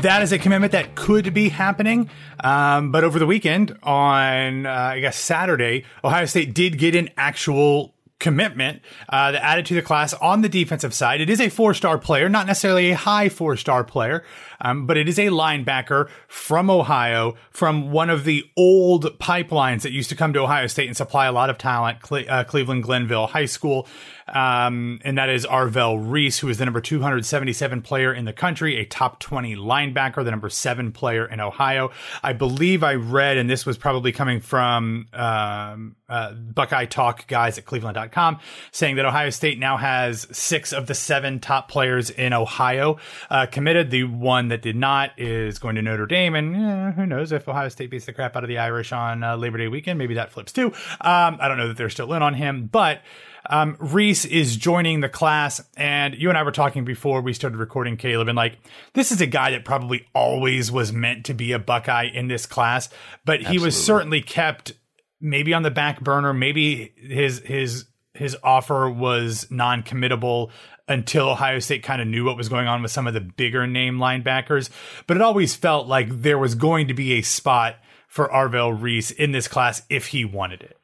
That 0.02 0.22
is 0.22 0.32
a 0.32 0.40
commitment 0.40 0.72
that 0.72 0.96
could 0.96 1.34
be 1.34 1.50
happening. 1.50 2.10
Um, 2.44 2.92
but 2.92 3.04
over 3.04 3.20
the 3.20 3.26
weekend, 3.26 3.78
on 3.84 4.66
uh, 4.66 4.70
I 4.70 5.00
guess 5.00 5.18
Saturday, 5.18 5.86
Ohio 6.04 6.26
State 6.26 6.54
did 6.54 6.78
get 6.78 6.96
an 6.96 7.10
actual 7.18 7.94
commitment 8.22 8.82
uh, 9.10 9.32
that 9.32 9.44
added 9.44 9.66
to 9.66 9.74
the 9.74 9.82
class 9.82 10.14
on 10.14 10.42
the 10.42 10.50
defensive 10.50 10.94
side. 10.94 11.20
It 11.20 11.30
is 11.30 11.42
a 11.42 11.50
four 11.50 11.74
star 11.74 11.98
player, 11.98 12.30
not 12.30 12.48
necessarily 12.48 12.92
a 12.92 12.96
high 12.96 13.30
four 13.30 13.58
star 13.58 13.84
player, 13.84 14.24
um, 14.62 14.86
but 14.86 14.97
it 14.97 15.10
is 15.10 15.19
a 15.19 15.28
linebacker 15.28 16.10
from 16.28 16.69
Ohio, 16.69 17.36
from 17.50 17.91
one 17.91 18.10
of 18.10 18.24
the 18.24 18.43
old 18.56 19.19
pipelines 19.19 19.82
that 19.82 19.91
used 19.91 20.10
to 20.10 20.15
come 20.15 20.34
to 20.34 20.39
Ohio 20.39 20.67
State 20.67 20.88
and 20.88 20.95
supply 20.95 21.26
a 21.26 21.32
lot 21.32 21.50
of 21.50 21.58
talent, 21.58 22.02
Cle- 22.02 22.30
uh, 22.30 22.43
Cleveland 22.43 22.84
Glenville 22.84 23.28
High 23.28 23.45
School. 23.45 23.88
Um, 24.28 25.00
and 25.04 25.17
that 25.17 25.30
is 25.30 25.45
Arvell 25.45 26.00
Reese, 26.02 26.39
who 26.39 26.47
is 26.50 26.58
the 26.58 26.65
number 26.65 26.80
277 26.80 27.82
player 27.82 28.13
in 28.13 28.26
the 28.26 28.34
country, 28.34 28.78
a 28.78 28.86
top 28.86 29.19
20 29.19 29.56
linebacker, 29.58 30.24
the 30.24 30.32
number 30.32 30.50
seven 30.50 30.91
player 30.91 31.26
in 31.26 31.39
Ohio. 31.39 31.91
I 32.24 32.34
believe 32.34 32.84
I 32.84 32.95
read, 32.95 33.38
and 33.38 33.50
this 33.50 33.65
was 33.65 33.78
probably 33.78 34.12
coming 34.12 34.39
from 34.39 35.08
um, 35.13 35.95
uh, 36.08 36.34
Buckeye 36.34 36.86
Talk 36.86 37.28
guys 37.28 37.58
at 37.58 37.65
cleveland.com, 37.65 38.39
saying 38.71 38.95
that 38.95 39.06
Ohio 39.06 39.30
State 39.32 39.60
now 39.60 39.78
has 39.78 40.28
six 40.32 40.71
of 40.71 40.88
the 40.88 40.95
seven 40.95 41.39
top 41.39 41.69
players 41.69 42.10
in 42.10 42.32
Ohio 42.34 42.97
uh, 43.30 43.47
committed. 43.47 43.91
The 43.91 44.04
one 44.06 44.50
that 44.52 44.62
did 44.62 44.76
not 44.76 45.12
is 45.18 45.60
going 45.60 45.76
to 45.76 45.82
Notre 45.82 46.06
Dame, 46.06 46.36
and 46.36 46.56
eh, 46.56 46.92
who 46.92 47.06
knows 47.06 47.32
if 47.32 47.48
Ohio 47.48 47.70
State 47.70 47.90
beats 47.90 48.06
the 48.06 48.14
crap 48.14 48.36
out 48.36 48.44
of 48.44 48.48
the 48.48 48.58
Irish 48.58 48.92
on 48.92 49.24
uh, 49.24 49.36
Labor 49.36 49.58
Day 49.58 49.68
weekend, 49.68 49.98
maybe 49.98 50.14
that 50.16 50.32
flips 50.32 50.52
too. 50.52 50.68
Um, 51.02 51.38
I 51.40 51.48
don't 51.48 51.58
know 51.58 51.68
that 51.68 51.78
they're 51.78 51.90
still 51.90 52.14
in 52.14 52.22
on 52.22 52.34
him, 52.34 52.70
but 52.72 53.02
um, 53.50 53.76
Reese 53.80 54.26
is 54.26 54.56
joining 54.56 55.02
the 55.02 55.10
class, 55.10 55.62
and 55.76 56.14
you 56.16 56.30
and 56.30 56.38
I 56.38 56.44
were 56.44 56.52
talking 56.52 56.86
before 56.86 57.22
we 57.22 57.34
started 57.34 57.58
recording, 57.58 57.98
Caleb, 57.98 58.28
and 58.28 58.36
like 58.36 58.60
this 58.94 59.12
is 59.12 59.22
a 59.22 59.28
guy 59.28 59.52
that 59.52 59.66
probably 59.66 60.06
always 60.14 60.72
was 60.72 60.94
meant 60.94 61.26
to 61.26 61.34
be 61.34 61.52
a 61.52 61.60
Buckeye 61.60 62.10
in 62.14 62.28
this 62.28 62.46
class, 62.46 62.90
but 63.26 63.40
Absolutely. 63.40 63.58
he 63.58 63.66
was 63.66 63.84
certainly 63.84 64.22
kept 64.22 64.74
maybe 65.20 65.54
on 65.54 65.64
the 65.64 65.72
back 65.72 66.02
burner. 66.02 66.34
Maybe 66.34 66.94
his 66.98 67.40
his 67.40 67.86
his 68.13 68.36
offer 68.43 68.89
was 68.89 69.50
non-committable 69.50 70.52
until 70.88 71.30
Ohio 71.30 71.60
State 71.60 71.84
kind 71.84 72.02
of 72.02 72.08
knew 72.08 72.26
what 72.26 72.38
was 72.38 72.50
going 72.50 72.67
on 72.67 72.82
with 72.82 72.91
some 72.91 73.08
of 73.08 73.13
the 73.13 73.21
bigger 73.21 73.65
name 73.65 73.97
linebackers. 73.97 74.69
But 75.08 75.17
it 75.17 75.24
always 75.24 75.56
felt 75.56 75.88
like 75.88 76.10
there 76.10 76.38
was 76.38 76.56
going 76.56 76.88
to 76.89 76.93
be 76.93 77.13
a 77.13 77.21
spot 77.21 77.78
for 78.08 78.28
Arvell 78.28 78.80
Reese 78.80 79.12
in 79.12 79.32
this 79.32 79.47
class 79.47 79.82
if 79.89 80.08
he 80.08 80.26
wanted 80.26 80.62
it. 80.62 80.78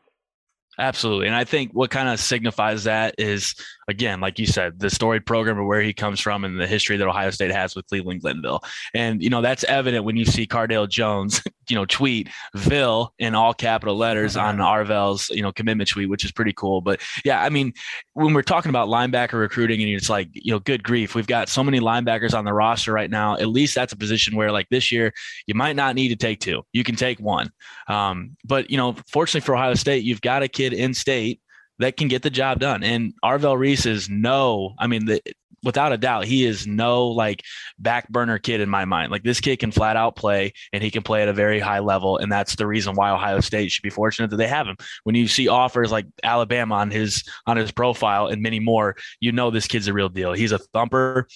Absolutely. 0.80 1.28
And 1.28 1.36
I 1.36 1.44
think 1.44 1.72
what 1.74 1.90
kind 1.90 2.08
of 2.08 2.20
signifies 2.20 2.86
that 2.86 3.16
is 3.18 3.56
again, 3.88 4.20
like 4.20 4.38
you 4.38 4.46
said, 4.46 4.80
the 4.80 4.90
storied 4.90 5.26
program 5.26 5.60
of 5.60 5.66
where 5.66 5.82
he 5.82 5.94
comes 5.94 6.20
from 6.20 6.44
and 6.44 6.60
the 6.60 6.68
history 6.68 6.98
that 6.98 7.08
Ohio 7.08 7.30
State 7.30 7.52
has 7.52 7.76
with 7.76 7.88
Cleveland 7.88 8.22
Glenville. 8.22 8.62
And, 8.94 9.22
you 9.24 9.30
know, 9.30 9.42
that's 9.42 9.64
evident 9.64 10.04
when 10.04 10.18
you 10.18 10.26
see 10.26 10.46
Cardale 10.46 10.90
Jones, 10.90 11.42
you 11.70 11.76
know, 11.76 11.86
tweet 11.86 12.30
Ville 12.54 13.14
in 13.18 13.34
all 13.34 13.54
capital 13.54 13.96
letters 13.96 14.36
on 14.36 14.58
Arvell's, 14.58 15.30
you 15.30 15.42
know, 15.42 15.52
commitment 15.52 15.90
tweet, 15.90 16.10
which 16.10 16.26
is 16.26 16.32
pretty 16.32 16.54
cool. 16.54 16.82
But 16.82 17.02
yeah, 17.24 17.42
I 17.42 17.50
mean, 17.50 17.74
when 18.14 18.34
we're 18.34 18.42
talking 18.42 18.70
about 18.70 18.90
linebacker 18.90 19.34
recruiting 19.34 19.82
and 19.82 19.90
it's 19.92 20.10
like, 20.10 20.30
you 20.34 20.52
know, 20.52 20.60
good 20.60 20.84
grief, 20.84 21.16
we've 21.16 21.28
got 21.28 21.48
so 21.48 21.64
many 21.64 21.80
linebackers 21.80 22.38
on 22.38 22.46
the 22.46 22.54
roster 22.54 22.92
right 22.92 23.10
now. 23.10 23.36
At 23.36 23.48
least 23.48 23.74
that's 23.74 23.94
a 23.94 23.98
position 23.98 24.36
where 24.36 24.52
like 24.52 24.68
this 24.70 24.92
year, 24.92 25.14
you 25.46 25.56
might 25.56 25.76
not 25.76 25.96
need 25.96 26.10
to 26.10 26.16
take 26.16 26.40
two. 26.40 26.64
You 26.74 26.84
can 26.84 26.96
take 26.96 27.20
one. 27.20 27.52
Um, 27.88 28.36
but, 28.44 28.70
you 28.70 28.78
know, 28.78 28.96
fortunately 29.10 29.46
for 29.46 29.56
Ohio 29.56 29.76
State, 29.76 30.04
you've 30.04 30.22
got 30.22 30.44
a 30.44 30.48
kid 30.50 30.74
in 30.74 30.94
state 30.94 31.40
that 31.80 31.98
can 31.98 32.08
get 32.08 32.24
the 32.24 32.30
job 32.30 32.60
done. 32.60 32.84
And 32.84 33.14
Arvell 33.24 33.58
Reese 33.58 33.86
is 33.86 34.10
no, 34.10 34.74
I 34.80 34.88
mean, 34.88 35.06
the, 35.06 35.22
without 35.64 35.92
a 35.92 35.98
doubt, 35.98 36.26
he 36.26 36.46
is 36.46 36.68
no 36.68 37.08
like 37.08 37.44
back 37.80 38.10
burner 38.10 38.40
kid 38.40 38.62
in 38.62 38.70
my 38.70 38.86
mind. 38.86 39.12
Like 39.12 39.24
this 39.24 39.40
kid 39.40 39.58
can 39.60 39.72
flat 39.72 39.96
out 39.96 40.16
play 40.16 40.54
and 40.72 40.84
he 40.84 40.92
can 40.92 41.04
play 41.04 41.22
at 41.22 41.28
a 41.28 41.34
very 41.34 41.60
high 41.60 41.80
level. 41.80 42.18
And 42.18 42.32
that's 42.32 42.56
the 42.56 42.68
reason 42.68 42.96
why 42.96 43.12
Ohio 43.12 43.40
State 43.40 43.72
should 43.72 43.84
be 43.84 43.90
fortunate 43.90 44.30
that 44.30 44.38
they 44.38 44.48
have 44.48 44.68
him. 44.68 44.78
When 45.04 45.16
you 45.16 45.28
see 45.28 45.48
offers 45.48 45.92
like 45.92 46.06
Alabama 46.24 46.76
on 46.76 46.92
his 46.92 47.24
on 47.46 47.58
his 47.58 47.72
profile 47.72 48.28
and 48.28 48.42
many 48.42 48.60
more, 48.60 48.96
you 49.20 49.32
know 49.32 49.52
this 49.52 49.68
kid's 49.68 49.88
a 49.88 49.94
real 49.94 50.10
deal. 50.10 50.34
He's 50.34 50.52
a 50.52 50.60
thumper 50.60 51.28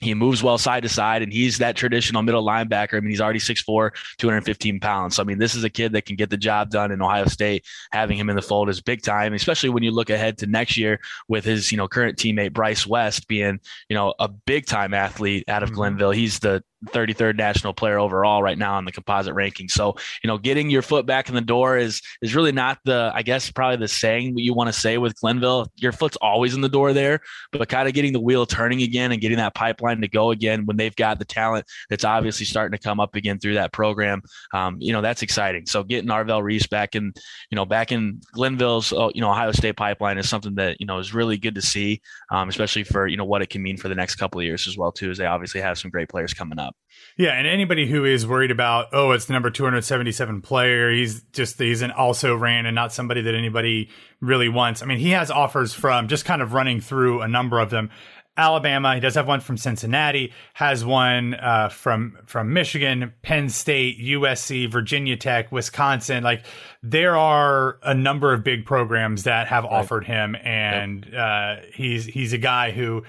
he 0.00 0.14
moves 0.14 0.42
well 0.42 0.58
side 0.58 0.82
to 0.82 0.88
side 0.88 1.22
and 1.22 1.32
he's 1.32 1.58
that 1.58 1.76
traditional 1.76 2.22
middle 2.22 2.44
linebacker. 2.44 2.96
I 2.96 3.00
mean, 3.00 3.10
he's 3.10 3.20
already 3.20 3.38
6'4, 3.38 3.90
215 4.18 4.80
pounds. 4.80 5.16
So, 5.16 5.22
I 5.22 5.26
mean, 5.26 5.38
this 5.38 5.54
is 5.54 5.62
a 5.62 5.70
kid 5.70 5.92
that 5.92 6.06
can 6.06 6.16
get 6.16 6.30
the 6.30 6.38
job 6.38 6.70
done 6.70 6.90
in 6.90 7.02
Ohio 7.02 7.26
State. 7.26 7.66
Having 7.92 8.18
him 8.18 8.30
in 8.30 8.36
the 8.36 8.42
fold 8.42 8.70
is 8.70 8.80
big 8.80 9.02
time, 9.02 9.34
especially 9.34 9.68
when 9.68 9.82
you 9.82 9.90
look 9.90 10.10
ahead 10.10 10.38
to 10.38 10.46
next 10.46 10.76
year 10.76 11.00
with 11.28 11.44
his, 11.44 11.70
you 11.70 11.76
know, 11.76 11.86
current 11.86 12.16
teammate 12.16 12.54
Bryce 12.54 12.86
West 12.86 13.28
being, 13.28 13.60
you 13.88 13.94
know, 13.94 14.14
a 14.18 14.28
big 14.28 14.66
time 14.66 14.94
athlete 14.94 15.44
out 15.48 15.62
of 15.62 15.68
mm-hmm. 15.68 15.76
Glenville. 15.76 16.12
He's 16.12 16.38
the 16.38 16.64
33rd 16.86 17.36
national 17.36 17.74
player 17.74 17.98
overall 17.98 18.42
right 18.42 18.58
now 18.58 18.78
in 18.78 18.84
the 18.84 18.92
composite 18.92 19.34
ranking. 19.34 19.68
So, 19.68 19.96
you 20.22 20.28
know, 20.28 20.38
getting 20.38 20.70
your 20.70 20.82
foot 20.82 21.06
back 21.06 21.28
in 21.28 21.34
the 21.34 21.40
door 21.40 21.76
is 21.76 22.00
is 22.22 22.34
really 22.34 22.52
not 22.52 22.78
the 22.84 23.12
I 23.14 23.22
guess 23.22 23.50
probably 23.50 23.76
the 23.76 23.88
saying 23.88 24.34
that 24.34 24.42
you 24.42 24.54
want 24.54 24.68
to 24.72 24.78
say 24.78 24.98
with 24.98 25.18
Glenville. 25.20 25.70
Your 25.76 25.92
foot's 25.92 26.16
always 26.16 26.54
in 26.54 26.60
the 26.60 26.68
door 26.68 26.92
there, 26.92 27.20
but 27.52 27.68
kind 27.68 27.88
of 27.88 27.94
getting 27.94 28.12
the 28.12 28.20
wheel 28.20 28.46
turning 28.46 28.82
again 28.82 29.12
and 29.12 29.20
getting 29.20 29.38
that 29.38 29.54
pipeline 29.54 30.00
to 30.00 30.08
go 30.08 30.30
again 30.30 30.66
when 30.66 30.76
they've 30.76 30.96
got 30.96 31.18
the 31.18 31.24
talent 31.24 31.66
that's 31.88 32.04
obviously 32.04 32.46
starting 32.46 32.76
to 32.76 32.82
come 32.82 33.00
up 33.00 33.14
again 33.14 33.38
through 33.38 33.54
that 33.54 33.72
program. 33.72 34.22
Um, 34.52 34.76
you 34.80 34.92
know, 34.92 35.00
that's 35.00 35.22
exciting. 35.22 35.66
So 35.66 35.82
getting 35.82 36.08
Arvell 36.10 36.42
Reese 36.42 36.66
back 36.66 36.94
in, 36.94 37.12
you 37.50 37.56
know, 37.56 37.64
back 37.64 37.92
in 37.92 38.20
Glenville's, 38.32 38.92
uh, 38.92 39.10
you 39.14 39.20
know, 39.20 39.30
Ohio 39.30 39.52
State 39.52 39.76
pipeline 39.76 40.18
is 40.18 40.28
something 40.28 40.54
that, 40.56 40.80
you 40.80 40.86
know, 40.86 40.98
is 40.98 41.14
really 41.14 41.36
good 41.36 41.54
to 41.54 41.62
see, 41.62 42.00
um, 42.30 42.48
especially 42.48 42.84
for, 42.84 43.06
you 43.06 43.16
know, 43.16 43.24
what 43.24 43.42
it 43.42 43.50
can 43.50 43.62
mean 43.62 43.76
for 43.76 43.88
the 43.88 43.94
next 43.94 44.16
couple 44.16 44.40
of 44.40 44.44
years 44.44 44.66
as 44.66 44.76
well, 44.76 44.92
too, 44.92 45.10
as 45.10 45.18
they 45.18 45.26
obviously 45.26 45.60
have 45.60 45.78
some 45.78 45.90
great 45.90 46.08
players 46.08 46.34
coming 46.34 46.58
up. 46.58 46.69
Yeah, 47.16 47.32
and 47.32 47.46
anybody 47.46 47.86
who 47.86 48.04
is 48.04 48.26
worried 48.26 48.50
about, 48.50 48.86
oh, 48.92 49.10
it's 49.10 49.26
the 49.26 49.34
number 49.34 49.50
277 49.50 50.40
player, 50.40 50.90
he's 50.90 51.22
just 51.32 51.58
he's 51.58 51.82
an 51.82 51.90
also 51.90 52.34
ran 52.34 52.66
and 52.66 52.74
not 52.74 52.92
somebody 52.92 53.20
that 53.22 53.34
anybody 53.34 53.90
really 54.20 54.48
wants. 54.48 54.82
I 54.82 54.86
mean, 54.86 54.98
he 54.98 55.10
has 55.10 55.30
offers 55.30 55.74
from 55.74 56.08
just 56.08 56.24
kind 56.24 56.40
of 56.40 56.54
running 56.54 56.80
through 56.80 57.20
a 57.20 57.28
number 57.28 57.58
of 57.58 57.70
them. 57.70 57.90
Alabama. 58.36 58.94
He 58.94 59.00
does 59.00 59.16
have 59.16 59.26
one 59.26 59.40
from 59.40 59.58
Cincinnati. 59.58 60.32
Has 60.54 60.84
one 60.84 61.34
uh, 61.34 61.68
from 61.68 62.16
from 62.26 62.52
Michigan, 62.52 63.12
Penn 63.22 63.50
State, 63.50 64.00
USC, 64.00 64.70
Virginia 64.70 65.16
Tech, 65.16 65.52
Wisconsin. 65.52 66.24
Like 66.24 66.44
there 66.82 67.16
are 67.16 67.78
a 67.82 67.94
number 67.94 68.32
of 68.32 68.42
big 68.42 68.64
programs 68.64 69.24
that 69.24 69.48
have 69.48 69.64
right. 69.64 69.72
offered 69.72 70.06
him, 70.06 70.36
and 70.36 71.04
yep. 71.04 71.14
uh, 71.14 71.56
he's 71.74 72.06
he's 72.06 72.32
a 72.32 72.38
guy 72.38 72.70
who. 72.70 73.04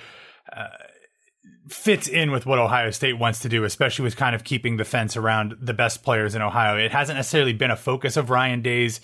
Uh, 0.51 0.67
fits 1.71 2.07
in 2.07 2.31
with 2.31 2.45
what 2.45 2.59
Ohio 2.59 2.91
State 2.91 3.17
wants 3.17 3.39
to 3.39 3.49
do, 3.49 3.63
especially 3.63 4.03
with 4.03 4.15
kind 4.15 4.35
of 4.35 4.43
keeping 4.43 4.77
the 4.77 4.85
fence 4.85 5.15
around 5.15 5.55
the 5.61 5.73
best 5.73 6.03
players 6.03 6.35
in 6.35 6.41
Ohio. 6.41 6.77
It 6.77 6.91
hasn't 6.91 7.17
necessarily 7.17 7.53
been 7.53 7.71
a 7.71 7.75
focus 7.75 8.17
of 8.17 8.29
Ryan 8.29 8.61
Day's 8.61 9.01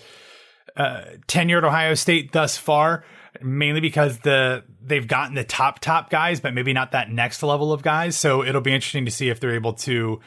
uh, 0.76 1.02
tenure 1.26 1.58
at 1.58 1.64
Ohio 1.64 1.94
State 1.94 2.32
thus 2.32 2.56
far, 2.56 3.04
mainly 3.42 3.80
because 3.80 4.18
the 4.18 4.64
they've 4.82 5.06
gotten 5.06 5.34
the 5.34 5.44
top 5.44 5.80
top 5.80 6.10
guys, 6.10 6.40
but 6.40 6.54
maybe 6.54 6.72
not 6.72 6.92
that 6.92 7.10
next 7.10 7.42
level 7.42 7.72
of 7.72 7.82
guys. 7.82 8.16
So 8.16 8.44
it'll 8.44 8.60
be 8.60 8.74
interesting 8.74 9.04
to 9.04 9.10
see 9.10 9.28
if 9.28 9.40
they're 9.40 9.54
able 9.54 9.74
to 9.74 10.20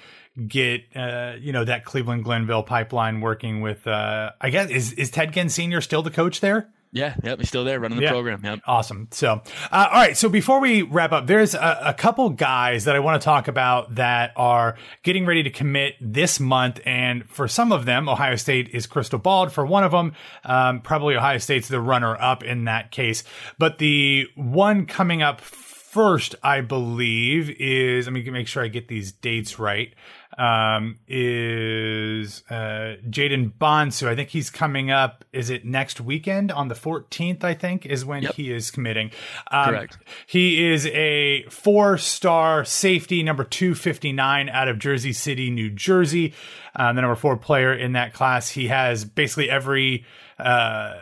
get 0.48 0.82
uh, 0.96 1.36
you 1.40 1.54
know 1.54 1.64
that 1.64 1.86
Cleveland 1.86 2.24
Glenville 2.24 2.64
pipeline 2.64 3.22
working 3.22 3.62
with. 3.62 3.86
Uh, 3.88 4.32
I 4.42 4.50
guess 4.50 4.70
is 4.70 4.94
is 4.94 5.12
Ted 5.12 5.34
Ginn 5.34 5.50
Senior 5.50 5.82
still 5.82 6.02
the 6.02 6.12
coach 6.12 6.42
there? 6.42 6.70
Yeah, 6.94 7.16
yep, 7.24 7.40
he's 7.40 7.48
still 7.48 7.64
there 7.64 7.80
running 7.80 7.98
the 7.98 8.04
yeah. 8.04 8.12
program. 8.12 8.42
Yep. 8.44 8.60
Awesome. 8.68 9.08
So, 9.12 9.42
uh, 9.72 9.88
all 9.92 9.98
right. 9.98 10.18
So 10.18 10.28
before 10.28 10.60
we 10.60 10.82
wrap 10.82 11.14
up, 11.14 11.26
there's 11.26 11.56
a, 11.56 11.82
a, 11.86 11.94
couple 11.94 12.30
guys 12.32 12.84
that 12.84 12.98
I 12.98 13.00
want 13.00 13.22
to 13.22 13.24
talk 13.24 13.48
about 13.48 13.96
that 13.96 14.34
are 14.36 14.76
getting 15.04 15.26
ready 15.26 15.44
to 15.44 15.50
commit 15.50 15.96
this 16.02 16.40
month, 16.40 16.82
and 16.86 17.28
for 17.30 17.48
some 17.48 17.72
of 17.72 17.86
them, 17.86 18.10
Ohio 18.10 18.36
State 18.36 18.70
is 18.74 18.88
crystal 18.88 19.20
balled. 19.20 19.54
For 19.54 19.66
one 19.66 19.86
of 19.86 19.92
them, 19.92 20.14
um, 20.44 20.82
probably 20.82 21.16
Ohio 21.16 21.38
State's 21.38 21.70
the 21.70 21.80
runner 21.80 22.22
up 22.22 22.44
in 22.44 22.66
that 22.66 22.92
case. 22.92 23.24
But 23.58 23.78
the 23.78 24.28
one 24.36 24.86
coming 24.86 25.22
up 25.22 25.40
first, 25.40 26.36
I 26.44 26.60
believe, 26.60 27.50
is 27.52 28.06
let 28.06 28.14
me 28.14 28.30
make 28.30 28.48
sure 28.48 28.64
I 28.64 28.68
get 28.68 28.90
these 28.90 29.14
dates 29.14 29.60
right 29.60 29.94
um, 30.38 31.00
is 31.08 32.44
uh, 32.50 32.96
Jayden 33.10 33.54
Bonsu. 33.54 34.08
I 34.08 34.16
think 34.16 34.30
he's 34.30 34.50
coming 34.50 34.92
up. 34.92 35.26
Is 35.34 35.50
it 35.50 35.66
next 35.66 36.02
weekend 36.02 36.52
on 36.52 36.68
the 36.68 36.76
14th? 36.76 37.44
I 37.44 37.54
think 37.54 37.86
is 37.86 38.06
when 38.06 38.24
yep. 38.24 38.36
he 38.36 38.52
is 38.52 38.72
committing. 38.72 39.12
Um, 39.52 39.70
Correct. 39.70 39.98
He 40.26 40.72
is 40.72 40.86
a 40.88 41.44
four-star 41.44 42.66
safety, 42.66 43.24
number 43.24 43.44
259 43.44 44.50
out 44.50 44.68
of 44.68 44.80
Jersey 44.80 45.14
City, 45.14 45.50
New 45.50 45.70
Jersey. 45.70 46.34
Um, 46.76 46.96
the 46.96 47.02
number 47.02 47.16
four 47.16 47.38
player 47.38 47.74
in 47.74 47.94
that 47.94 48.14
class. 48.14 48.50
He 48.50 48.68
has 48.68 49.06
basically 49.06 49.50
every. 49.50 50.06
Uh, 50.40 50.96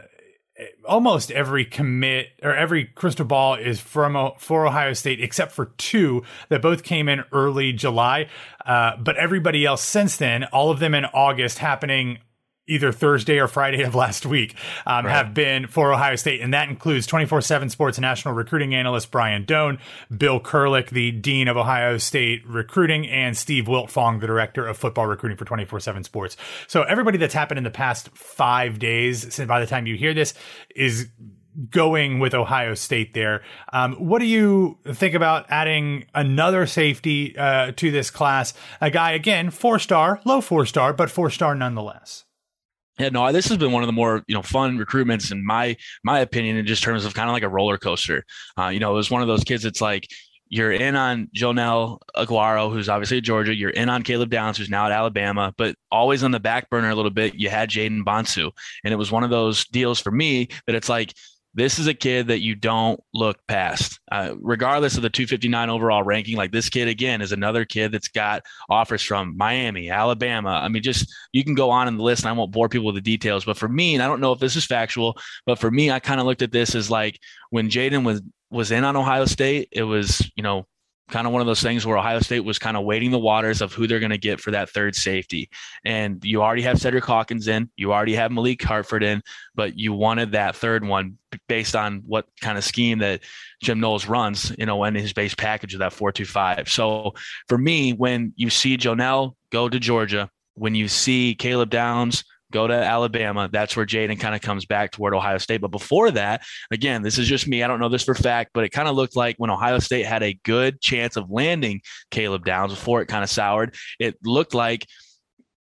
almost 0.86 1.32
every 1.32 1.65
commit 1.65 2.30
or 2.43 2.56
every 2.56 2.86
crystal 2.86 3.26
ball 3.26 3.56
is 3.56 3.80
from 3.80 4.32
for 4.38 4.67
Ohio 4.67 4.93
State 4.93 5.22
except 5.22 5.52
for 5.52 5.65
two 5.78 6.24
that 6.50 6.62
both 6.62 6.84
came 6.84 7.08
in 7.08 7.24
early 7.32 7.74
July. 7.74 8.28
Uh, 8.65 8.98
but 8.98 9.17
everybody 9.17 9.65
else 9.65 9.82
since 9.82 10.17
then, 10.17 10.43
all 10.45 10.72
of 10.72 10.80
them 10.80 10.93
in 10.93 11.06
August, 11.06 11.60
happening 11.60 12.19
either 12.69 12.91
Thursday 12.91 13.39
or 13.39 13.47
Friday 13.47 13.82
of 13.84 13.95
last 13.95 14.25
week 14.25 14.55
um, 14.86 15.05
right. 15.05 15.13
have 15.13 15.34
been 15.34 15.67
for 15.67 15.93
Ohio 15.93 16.15
State. 16.15 16.41
And 16.41 16.53
that 16.53 16.69
includes 16.69 17.08
24 17.08 17.41
7 17.41 17.69
Sports 17.69 17.99
national 17.99 18.34
recruiting 18.34 18.73
analyst 18.75 19.12
Brian 19.12 19.45
Dohn, 19.45 19.79
Bill 20.15 20.39
Kurelic, 20.39 20.89
the 20.89 21.12
Dean 21.12 21.47
of 21.47 21.58
Ohio 21.58 21.97
State 21.97 22.45
recruiting, 22.47 23.08
and 23.08 23.36
Steve 23.36 23.65
Wiltfong, 23.65 24.21
the 24.21 24.27
Director 24.27 24.65
of 24.65 24.77
Football 24.77 25.08
Recruiting 25.08 25.38
for 25.38 25.45
24 25.45 25.79
7 25.79 26.03
Sports. 26.03 26.38
So 26.67 26.84
everybody 26.84 27.17
that's 27.17 27.34
happened 27.34 27.58
in 27.58 27.63
the 27.63 27.69
past 27.69 28.10
five 28.10 28.79
days, 28.79 29.34
since 29.34 29.47
by 29.47 29.60
the 29.60 29.67
time 29.67 29.88
you 29.88 29.95
hear 29.95 30.13
this, 30.13 30.34
is 30.75 31.10
going 31.69 32.19
with 32.19 32.34
Ohio 32.34 32.73
State 32.73 33.13
there. 33.13 33.41
Um, 33.73 33.95
what 33.95 34.19
do 34.19 34.25
you 34.25 34.77
think 34.86 35.13
about 35.13 35.45
adding 35.49 36.05
another 36.13 36.65
safety 36.65 37.38
uh, 37.38 37.71
to 37.75 37.91
this 37.91 38.10
class? 38.10 38.53
A 38.79 38.89
guy, 38.89 39.12
again, 39.12 39.49
four 39.49 39.79
star, 39.79 40.21
low 40.25 40.41
four 40.41 40.65
star, 40.65 40.93
but 40.93 41.10
four 41.10 41.29
star 41.29 41.55
nonetheless. 41.55 42.25
Yeah, 42.99 43.09
no, 43.09 43.31
this 43.31 43.47
has 43.47 43.57
been 43.57 43.71
one 43.71 43.81
of 43.81 43.88
the 43.88 43.93
more 43.93 44.23
you 44.27 44.35
know 44.35 44.41
fun 44.41 44.77
recruitments 44.77 45.31
in 45.31 45.45
my 45.45 45.77
my 46.03 46.19
opinion, 46.19 46.57
in 46.57 46.65
just 46.65 46.83
terms 46.83 47.05
of 47.05 47.13
kind 47.13 47.29
of 47.29 47.33
like 47.33 47.43
a 47.43 47.49
roller 47.49 47.77
coaster. 47.77 48.25
Uh, 48.57 48.67
you 48.67 48.79
know, 48.79 48.91
it 48.91 48.95
was 48.95 49.09
one 49.09 49.21
of 49.21 49.27
those 49.27 49.43
kids 49.43 49.63
that's 49.63 49.79
like 49.81 50.07
you're 50.49 50.71
in 50.71 50.95
on 50.95 51.29
Joenel 51.33 52.01
Aguero, 52.17 52.71
who's 52.71 52.89
obviously 52.89 53.17
at 53.17 53.23
Georgia. 53.23 53.55
You're 53.55 53.69
in 53.69 53.88
on 53.88 54.03
Caleb 54.03 54.31
Downs, 54.31 54.57
who's 54.57 54.69
now 54.69 54.85
at 54.85 54.91
Alabama, 54.91 55.53
but 55.57 55.75
always 55.91 56.23
on 56.23 56.31
the 56.31 56.39
back 56.39 56.69
burner 56.69 56.89
a 56.89 56.95
little 56.95 57.12
bit. 57.12 57.35
You 57.35 57.49
had 57.49 57.69
Jayden 57.69 58.03
Bonsu, 58.03 58.51
and 58.83 58.93
it 58.93 58.97
was 58.97 59.12
one 59.12 59.23
of 59.23 59.29
those 59.29 59.65
deals 59.67 59.99
for 59.99 60.12
me 60.12 60.49
that 60.65 60.75
it's 60.75 60.89
like 60.89 61.13
this 61.53 61.79
is 61.79 61.88
a 61.88 61.93
kid 61.93 62.27
that 62.27 62.41
you 62.41 62.55
don't 62.55 62.99
look 63.13 63.39
past, 63.47 63.99
uh, 64.12 64.35
regardless 64.39 64.95
of 64.95 65.01
the 65.01 65.09
259 65.09 65.69
overall 65.69 66.03
ranking. 66.03 66.38
Like 66.38 66.51
this 66.51 66.69
kid 66.69 66.88
again 66.88 67.21
is 67.21 67.31
another 67.31 67.65
kid 67.65 67.91
that's 67.91 68.07
got 68.07 68.43
offers 68.69 69.01
from 69.01 69.35
Miami, 69.35 69.89
Alabama. 69.89 70.51
I 70.51 70.67
mean, 70.67 70.83
just 70.83 71.12
you 71.31 71.43
can 71.43 71.55
go 71.55 71.71
on 71.71 71.88
in 71.88 71.97
the 71.97 72.03
list, 72.03 72.23
and 72.23 72.29
I 72.29 72.33
won't 72.33 72.51
bore 72.51 72.69
people 72.69 72.85
with 72.85 72.95
the 72.95 73.01
details. 73.01 73.45
But 73.45 73.57
for 73.57 73.67
me, 73.67 73.95
and 73.95 74.03
I 74.03 74.07
don't 74.07 74.21
know 74.21 74.31
if 74.31 74.39
this 74.39 74.55
is 74.55 74.65
factual, 74.65 75.17
but 75.45 75.57
for 75.57 75.71
me, 75.71 75.89
I 75.89 75.99
kind 75.99 76.19
of 76.19 76.25
looked 76.25 76.43
at 76.43 76.51
this 76.51 76.75
as 76.75 76.91
like 76.91 77.19
when 77.49 77.69
Jayden 77.69 78.05
was 78.05 78.21
was 78.51 78.71
in 78.71 78.83
on 78.83 78.95
Ohio 78.95 79.25
State, 79.25 79.69
it 79.71 79.83
was 79.83 80.31
you 80.35 80.43
know 80.43 80.67
kind 81.10 81.28
of 81.28 81.34
one 81.34 81.41
of 81.41 81.48
those 81.48 81.62
things 81.62 81.86
where 81.86 81.98
Ohio 81.98 82.19
State 82.19 82.41
was 82.41 82.60
kind 82.60 82.78
of 82.78 82.84
waiting 82.86 83.12
the 83.12 83.19
waters 83.19 83.62
of 83.62 83.74
who 83.74 83.88
they're 83.88 84.00
going 84.00 84.12
to 84.12 84.17
get 84.17 84.39
for 84.39 84.52
that 84.52 84.69
third 84.69 84.95
safety. 84.95 85.50
And 85.84 86.24
you 86.24 86.41
already 86.41 86.62
have 86.62 86.80
Cedric 86.80 87.04
Hawkins 87.04 87.48
in, 87.48 87.69
you 87.76 87.91
already 87.91 88.15
have 88.15 88.32
Malik 88.32 88.62
Hartford 88.62 89.04
in, 89.04 89.22
but 89.56 89.78
you 89.78 89.93
wanted 89.93 90.32
that 90.32 90.56
third 90.56 90.86
one 90.86 91.17
based 91.48 91.76
on 91.76 92.04
what 92.06 92.26
kind 92.41 92.58
of 92.58 92.63
scheme 92.63 93.00
that 93.00 93.22
Jim 93.62 93.80
Knowles 93.80 94.08
runs, 94.08 94.54
you 94.58 94.65
know, 94.65 94.84
in 94.84 94.95
his 94.95 95.13
base 95.13 95.36
package 95.36 95.74
of 95.74 95.80
that 95.80 95.93
425. 95.93 96.69
So 96.69 97.13
for 97.48 97.58
me, 97.58 97.91
when 97.91 98.34
you 98.36 98.50
see 98.50 98.78
Joenel 98.78 99.36
go 99.52 99.69
to 99.69 99.80
Georgia, 99.80 100.30
when 100.56 100.76
you 100.76 100.88
see 100.88 101.36
Caleb 101.36 101.69
Downs 101.69 102.24
go 102.51 102.67
to 102.67 102.73
Alabama. 102.73 103.49
That's 103.51 103.75
where 103.75 103.85
Jayden 103.85 104.19
kind 104.19 104.35
of 104.35 104.41
comes 104.41 104.65
back 104.65 104.91
toward 104.91 105.13
Ohio 105.13 105.38
State. 105.38 105.62
But 105.62 105.71
before 105.71 106.12
that, 106.12 106.41
again, 106.71 107.01
this 107.01 107.17
is 107.17 107.27
just 107.27 107.47
me. 107.47 107.63
I 107.63 107.67
don't 107.67 107.79
know 107.79 107.89
this 107.89 108.03
for 108.03 108.15
fact, 108.15 108.51
but 108.53 108.63
it 108.63 108.69
kind 108.69 108.88
of 108.88 108.95
looked 108.95 109.15
like 109.15 109.35
when 109.38 109.49
Ohio 109.49 109.79
State 109.79 110.05
had 110.05 110.23
a 110.23 110.39
good 110.43 110.81
chance 110.81 111.15
of 111.15 111.29
landing 111.29 111.81
Caleb 112.12 112.45
Downs 112.45 112.73
before 112.73 113.01
it 113.01 113.07
kind 113.07 113.23
of 113.23 113.29
soured, 113.29 113.75
it 113.99 114.15
looked 114.23 114.53
like 114.53 114.85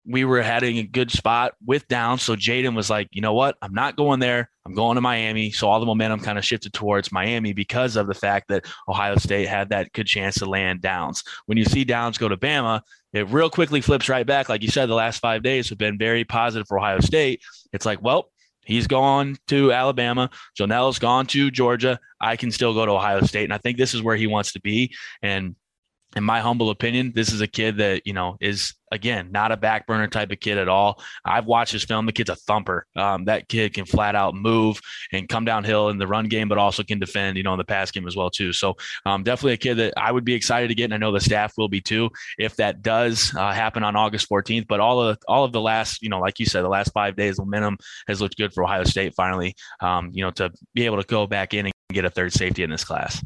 we 0.09 0.25
were 0.25 0.42
having 0.42 0.79
a 0.79 0.85
good 0.85 1.11
spot 1.11 1.55
with 1.64 1.87
Downs. 1.88 2.22
So 2.22 2.37
Jayden 2.37 2.77
was 2.77 2.88
like, 2.88 3.09
you 3.11 3.20
know 3.20 3.35
what? 3.35 3.57
I'm 3.61 3.75
not 3.75 3.96
going 3.96 4.20
there. 4.20 4.49
I'm 4.64 4.75
going 4.75 4.94
to 4.94 5.01
Miami. 5.01 5.51
So 5.51 5.68
all 5.68 5.81
the 5.81 5.87
momentum 5.87 6.20
kind 6.20 6.38
of 6.38 6.44
shifted 6.44 6.72
towards 6.72 7.11
Miami 7.11 7.53
because 7.53 7.96
of 7.96 8.07
the 8.07 8.14
fact 8.14 8.49
that 8.49 8.66
Ohio 8.88 9.16
State 9.16 9.49
had 9.49 9.70
that 9.70 9.92
good 9.92 10.07
chance 10.07 10.37
to 10.37 10.46
land 10.46 10.81
Downs. 10.81 11.25
When 11.46 11.59
you 11.59 11.64
see 11.64 11.85
Downs 11.85 12.18
go 12.18 12.29
to 12.29 12.37
Bama, 12.37 12.83
it 13.17 13.29
real 13.31 13.51
quickly 13.51 13.81
flips 13.81 14.09
right 14.09 14.27
back. 14.27 14.49
Like 14.49 14.63
you 14.63 14.69
said, 14.69 14.87
the 14.87 14.95
last 14.95 15.21
five 15.21 15.43
days 15.43 15.69
have 15.69 15.79
been 15.79 15.99
very 15.99 16.25
positive 16.25 16.67
for 16.69 16.79
Ohio 16.79 17.01
State. 17.01 17.43
It's 17.73 17.87
like, 17.87 18.03
well, 18.03 18.31
he's 18.65 18.87
gone 18.87 19.37
to 19.49 19.73
Alabama. 19.73 20.31
Joenel's 20.59 20.99
gone 20.99 21.27
to 21.27 21.51
Georgia. 21.51 21.99
I 22.21 22.37
can 22.37 22.51
still 22.51 22.75
go 22.75 22.85
to 22.87 22.93
Ohio 22.93 23.21
State. 23.23 23.45
And 23.45 23.53
I 23.53 23.59
think 23.59 23.79
this 23.79 23.95
is 23.95 24.03
where 24.03 24.17
he 24.17 24.27
wants 24.27 24.53
to 24.53 24.61
be. 24.61 24.95
And 25.23 25.57
in 26.17 26.25
my 26.25 26.41
humble 26.41 26.71
opinion, 26.71 27.13
this 27.15 27.31
is 27.31 27.43
a 27.43 27.47
kid 27.47 27.77
that, 27.77 28.07
you 28.07 28.15
know, 28.15 28.39
is 28.41 28.73
again, 28.91 29.31
not 29.33 29.53
a 29.53 29.57
back 29.57 29.87
burner 29.87 30.07
type 30.09 30.31
of 30.31 30.41
kid 30.41 30.57
at 30.57 30.69
all. 30.69 31.03
I've 31.25 31.45
watched 31.45 31.73
his 31.73 31.85
film. 31.85 32.07
The 32.07 32.13
kid's 32.13 32.31
a 32.31 32.37
thumper. 32.37 32.87
Um, 32.97 33.27
that 33.27 33.49
kid 33.49 33.75
can 33.75 33.85
flat 33.85 34.15
out 34.15 34.35
move 34.35 34.81
and 35.13 35.29
come 35.29 35.45
downhill 35.45 35.91
in 35.91 35.99
the 35.99 36.07
run 36.07 36.29
game, 36.29 36.49
but 36.49 36.57
also 36.57 36.83
can 36.83 36.99
defend, 36.99 37.37
you 37.37 37.43
know, 37.43 37.53
in 37.53 37.59
the 37.59 37.65
pass 37.65 37.91
game 37.91 38.07
as 38.09 38.17
well, 38.17 38.31
too. 38.31 38.55
So 38.55 38.77
um, 39.05 39.25
definitely 39.25 39.53
a 39.53 39.59
kid 39.59 39.75
that 39.75 39.95
I 39.99 40.11
would 40.11 40.25
be 40.25 40.35
excited 40.35 40.69
to 40.69 40.75
get. 40.75 40.85
And 40.85 40.95
I 40.95 40.97
know 40.97 41.13
the 41.13 41.21
staff 41.21 41.53
will 41.59 41.69
be 41.69 41.83
too, 41.83 42.09
if 42.39 42.57
that 42.57 42.81
does 42.81 43.35
uh, 43.37 43.53
happen 43.53 43.85
on 43.85 43.95
August 43.95 44.31
14th. 44.31 44.67
But 44.67 44.81
all 44.81 45.03
of 45.03 45.19
all 45.29 45.45
of 45.45 45.53
the 45.53 45.61
last, 45.61 46.03
you 46.03 46.09
know, 46.09 46.21
like 46.21 46.39
you 46.41 46.47
said, 46.47 46.63
the 46.63 46.69
last 46.69 46.93
five 46.93 47.15
days, 47.15 47.39
momentum 47.39 47.77
has 48.09 48.23
looked 48.23 48.39
good 48.39 48.55
for 48.55 48.65
Ohio 48.65 48.85
State 48.85 49.15
finally, 49.15 49.55
um, 49.81 50.11
you 50.15 50.23
know, 50.25 50.31
to 50.31 50.51
be 50.75 50.87
able 50.87 50.97
to 50.97 51.07
go 51.07 51.27
back 51.27 51.53
in 51.53 51.67
and 51.67 51.75
get 51.93 52.07
a 52.07 52.11
third 52.11 52.33
safety 52.33 52.63
in 52.63 52.71
this 52.71 52.85
class. 52.85 53.23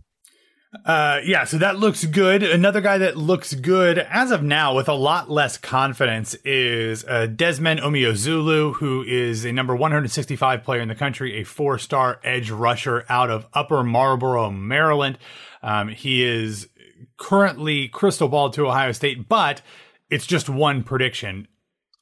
Uh, 0.84 1.18
yeah, 1.24 1.42
so 1.44 1.58
that 1.58 1.78
looks 1.78 2.04
good. 2.04 2.44
Another 2.44 2.80
guy 2.80 2.98
that 2.98 3.16
looks 3.16 3.54
good 3.54 3.98
as 3.98 4.30
of 4.30 4.44
now 4.44 4.74
with 4.74 4.88
a 4.88 4.94
lot 4.94 5.28
less 5.28 5.58
confidence 5.58 6.34
is 6.44 7.04
uh, 7.06 7.26
Desmond 7.26 7.80
Umeozulu, 7.80 8.74
who 8.76 9.02
is 9.02 9.44
a 9.44 9.52
number 9.52 9.74
165 9.74 10.62
player 10.62 10.80
in 10.80 10.86
the 10.86 10.94
country, 10.94 11.40
a 11.40 11.44
four 11.44 11.76
star 11.76 12.20
edge 12.22 12.52
rusher 12.52 13.04
out 13.08 13.30
of 13.30 13.46
Upper 13.52 13.82
Marlboro, 13.82 14.48
Maryland. 14.50 15.18
Um, 15.60 15.88
he 15.88 16.22
is 16.22 16.68
currently 17.16 17.88
crystal 17.88 18.28
ball 18.28 18.50
to 18.50 18.68
Ohio 18.68 18.92
State, 18.92 19.28
but 19.28 19.62
it's 20.08 20.26
just 20.26 20.48
one 20.48 20.84
prediction. 20.84 21.48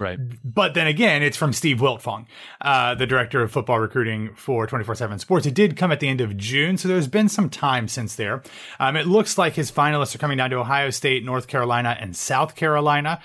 Right. 0.01 0.19
But 0.45 0.75
then 0.75 0.87
again, 0.87 1.25
it's 1.25 1.37
from 1.37 1.53
Steve 1.53 1.79
Wiltfong, 1.79 2.27
uh, 2.61 2.95
the 2.95 3.07
director 3.07 3.43
of 3.43 3.51
football 3.51 3.81
recruiting 3.81 4.33
for 4.37 4.65
24 4.67 4.95
7 4.95 5.19
Sports. 5.19 5.45
It 5.45 5.55
did 5.55 5.77
come 5.77 5.91
at 5.91 5.99
the 5.99 6.09
end 6.09 6.21
of 6.21 6.37
June, 6.37 6.79
so 6.79 6.87
there's 6.87 7.09
been 7.09 7.29
some 7.29 7.51
time 7.51 7.89
since 7.89 8.15
there. 8.15 8.43
Um, 8.79 8.95
it 8.95 9.09
looks 9.09 9.37
like 9.37 9.55
his 9.55 9.73
finalists 9.73 10.15
are 10.15 10.19
coming 10.19 10.39
down 10.39 10.51
to 10.51 10.57
Ohio 10.57 10.91
State, 10.91 11.25
North 11.25 11.49
Carolina, 11.49 11.97
and 11.99 12.17
South 12.17 12.55
Carolina. 12.55 13.21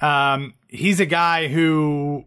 Um, 0.00 0.54
he's 0.68 1.00
a 1.00 1.06
guy 1.06 1.48
who 1.48 2.26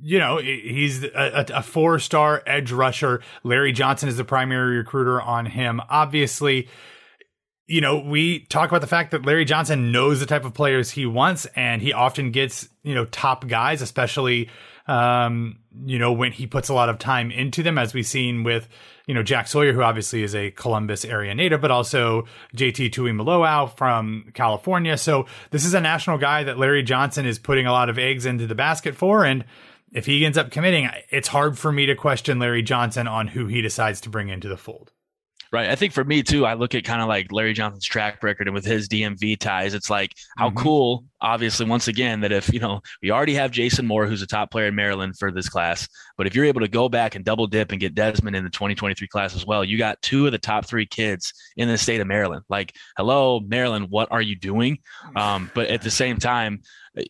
you 0.00 0.18
know, 0.18 0.38
he's 0.38 1.02
a, 1.02 1.46
a 1.54 1.62
four 1.62 1.98
star 1.98 2.42
edge 2.46 2.70
rusher. 2.70 3.22
Larry 3.42 3.72
Johnson 3.72 4.08
is 4.08 4.16
the 4.16 4.24
primary 4.24 4.76
recruiter 4.76 5.20
on 5.20 5.46
him. 5.46 5.80
Obviously, 5.88 6.68
you 7.66 7.80
know, 7.80 7.98
we 7.98 8.40
talk 8.40 8.70
about 8.70 8.80
the 8.80 8.86
fact 8.86 9.10
that 9.10 9.26
Larry 9.26 9.44
Johnson 9.44 9.90
knows 9.90 10.20
the 10.20 10.26
type 10.26 10.44
of 10.44 10.54
players 10.54 10.90
he 10.90 11.04
wants, 11.04 11.46
and 11.56 11.82
he 11.82 11.92
often 11.92 12.30
gets, 12.30 12.68
you 12.82 12.94
know, 12.94 13.06
top 13.06 13.48
guys, 13.48 13.82
especially, 13.82 14.48
um, 14.86 15.58
you 15.84 15.98
know, 15.98 16.12
when 16.12 16.30
he 16.30 16.46
puts 16.46 16.68
a 16.68 16.74
lot 16.74 16.88
of 16.88 16.98
time 16.98 17.32
into 17.32 17.64
them, 17.64 17.76
as 17.76 17.92
we've 17.92 18.06
seen 18.06 18.44
with, 18.44 18.68
you 19.06 19.14
know, 19.14 19.24
Jack 19.24 19.48
Sawyer, 19.48 19.72
who 19.72 19.82
obviously 19.82 20.22
is 20.22 20.34
a 20.34 20.52
Columbus 20.52 21.04
area 21.04 21.34
native, 21.34 21.60
but 21.60 21.72
also 21.72 22.26
JT 22.54 22.90
Tuimoloau 22.90 23.76
from 23.76 24.30
California. 24.32 24.96
So 24.96 25.26
this 25.50 25.64
is 25.64 25.74
a 25.74 25.80
national 25.80 26.18
guy 26.18 26.44
that 26.44 26.58
Larry 26.58 26.84
Johnson 26.84 27.26
is 27.26 27.38
putting 27.38 27.66
a 27.66 27.72
lot 27.72 27.88
of 27.88 27.98
eggs 27.98 28.26
into 28.26 28.46
the 28.46 28.54
basket 28.54 28.94
for. 28.94 29.24
And 29.24 29.44
if 29.92 30.06
he 30.06 30.24
ends 30.24 30.38
up 30.38 30.52
committing, 30.52 30.88
it's 31.10 31.28
hard 31.28 31.58
for 31.58 31.72
me 31.72 31.86
to 31.86 31.96
question 31.96 32.38
Larry 32.38 32.62
Johnson 32.62 33.08
on 33.08 33.26
who 33.26 33.46
he 33.46 33.60
decides 33.60 34.00
to 34.02 34.08
bring 34.08 34.28
into 34.28 34.48
the 34.48 34.56
fold. 34.56 34.92
Right. 35.52 35.68
I 35.70 35.76
think 35.76 35.92
for 35.92 36.04
me 36.04 36.22
too, 36.22 36.44
I 36.44 36.54
look 36.54 36.74
at 36.74 36.84
kind 36.84 37.00
of 37.00 37.08
like 37.08 37.30
Larry 37.30 37.52
Johnson's 37.52 37.84
track 37.84 38.22
record 38.22 38.48
and 38.48 38.54
with 38.54 38.64
his 38.64 38.88
DMV 38.88 39.38
ties, 39.38 39.74
it's 39.74 39.88
like 39.88 40.12
how 40.36 40.48
mm-hmm. 40.48 40.58
cool, 40.58 41.04
obviously, 41.20 41.66
once 41.66 41.88
again, 41.88 42.20
that 42.20 42.32
if, 42.32 42.52
you 42.52 42.58
know, 42.58 42.80
we 43.02 43.10
already 43.10 43.34
have 43.34 43.50
Jason 43.52 43.86
Moore, 43.86 44.06
who's 44.06 44.22
a 44.22 44.26
top 44.26 44.50
player 44.50 44.66
in 44.66 44.74
Maryland 44.74 45.14
for 45.18 45.30
this 45.30 45.48
class, 45.48 45.88
but 46.16 46.26
if 46.26 46.34
you're 46.34 46.44
able 46.44 46.60
to 46.60 46.68
go 46.68 46.88
back 46.88 47.14
and 47.14 47.24
double 47.24 47.46
dip 47.46 47.70
and 47.70 47.80
get 47.80 47.94
Desmond 47.94 48.34
in 48.34 48.44
the 48.44 48.50
2023 48.50 49.06
class 49.08 49.36
as 49.36 49.46
well, 49.46 49.64
you 49.64 49.78
got 49.78 50.00
two 50.02 50.26
of 50.26 50.32
the 50.32 50.38
top 50.38 50.66
three 50.66 50.86
kids 50.86 51.32
in 51.56 51.68
the 51.68 51.78
state 51.78 52.00
of 52.00 52.06
Maryland. 52.06 52.42
Like, 52.48 52.74
hello, 52.96 53.40
Maryland, 53.40 53.86
what 53.88 54.10
are 54.10 54.22
you 54.22 54.36
doing? 54.36 54.78
Um, 55.14 55.50
but 55.54 55.68
at 55.68 55.82
the 55.82 55.90
same 55.90 56.18
time, 56.18 56.62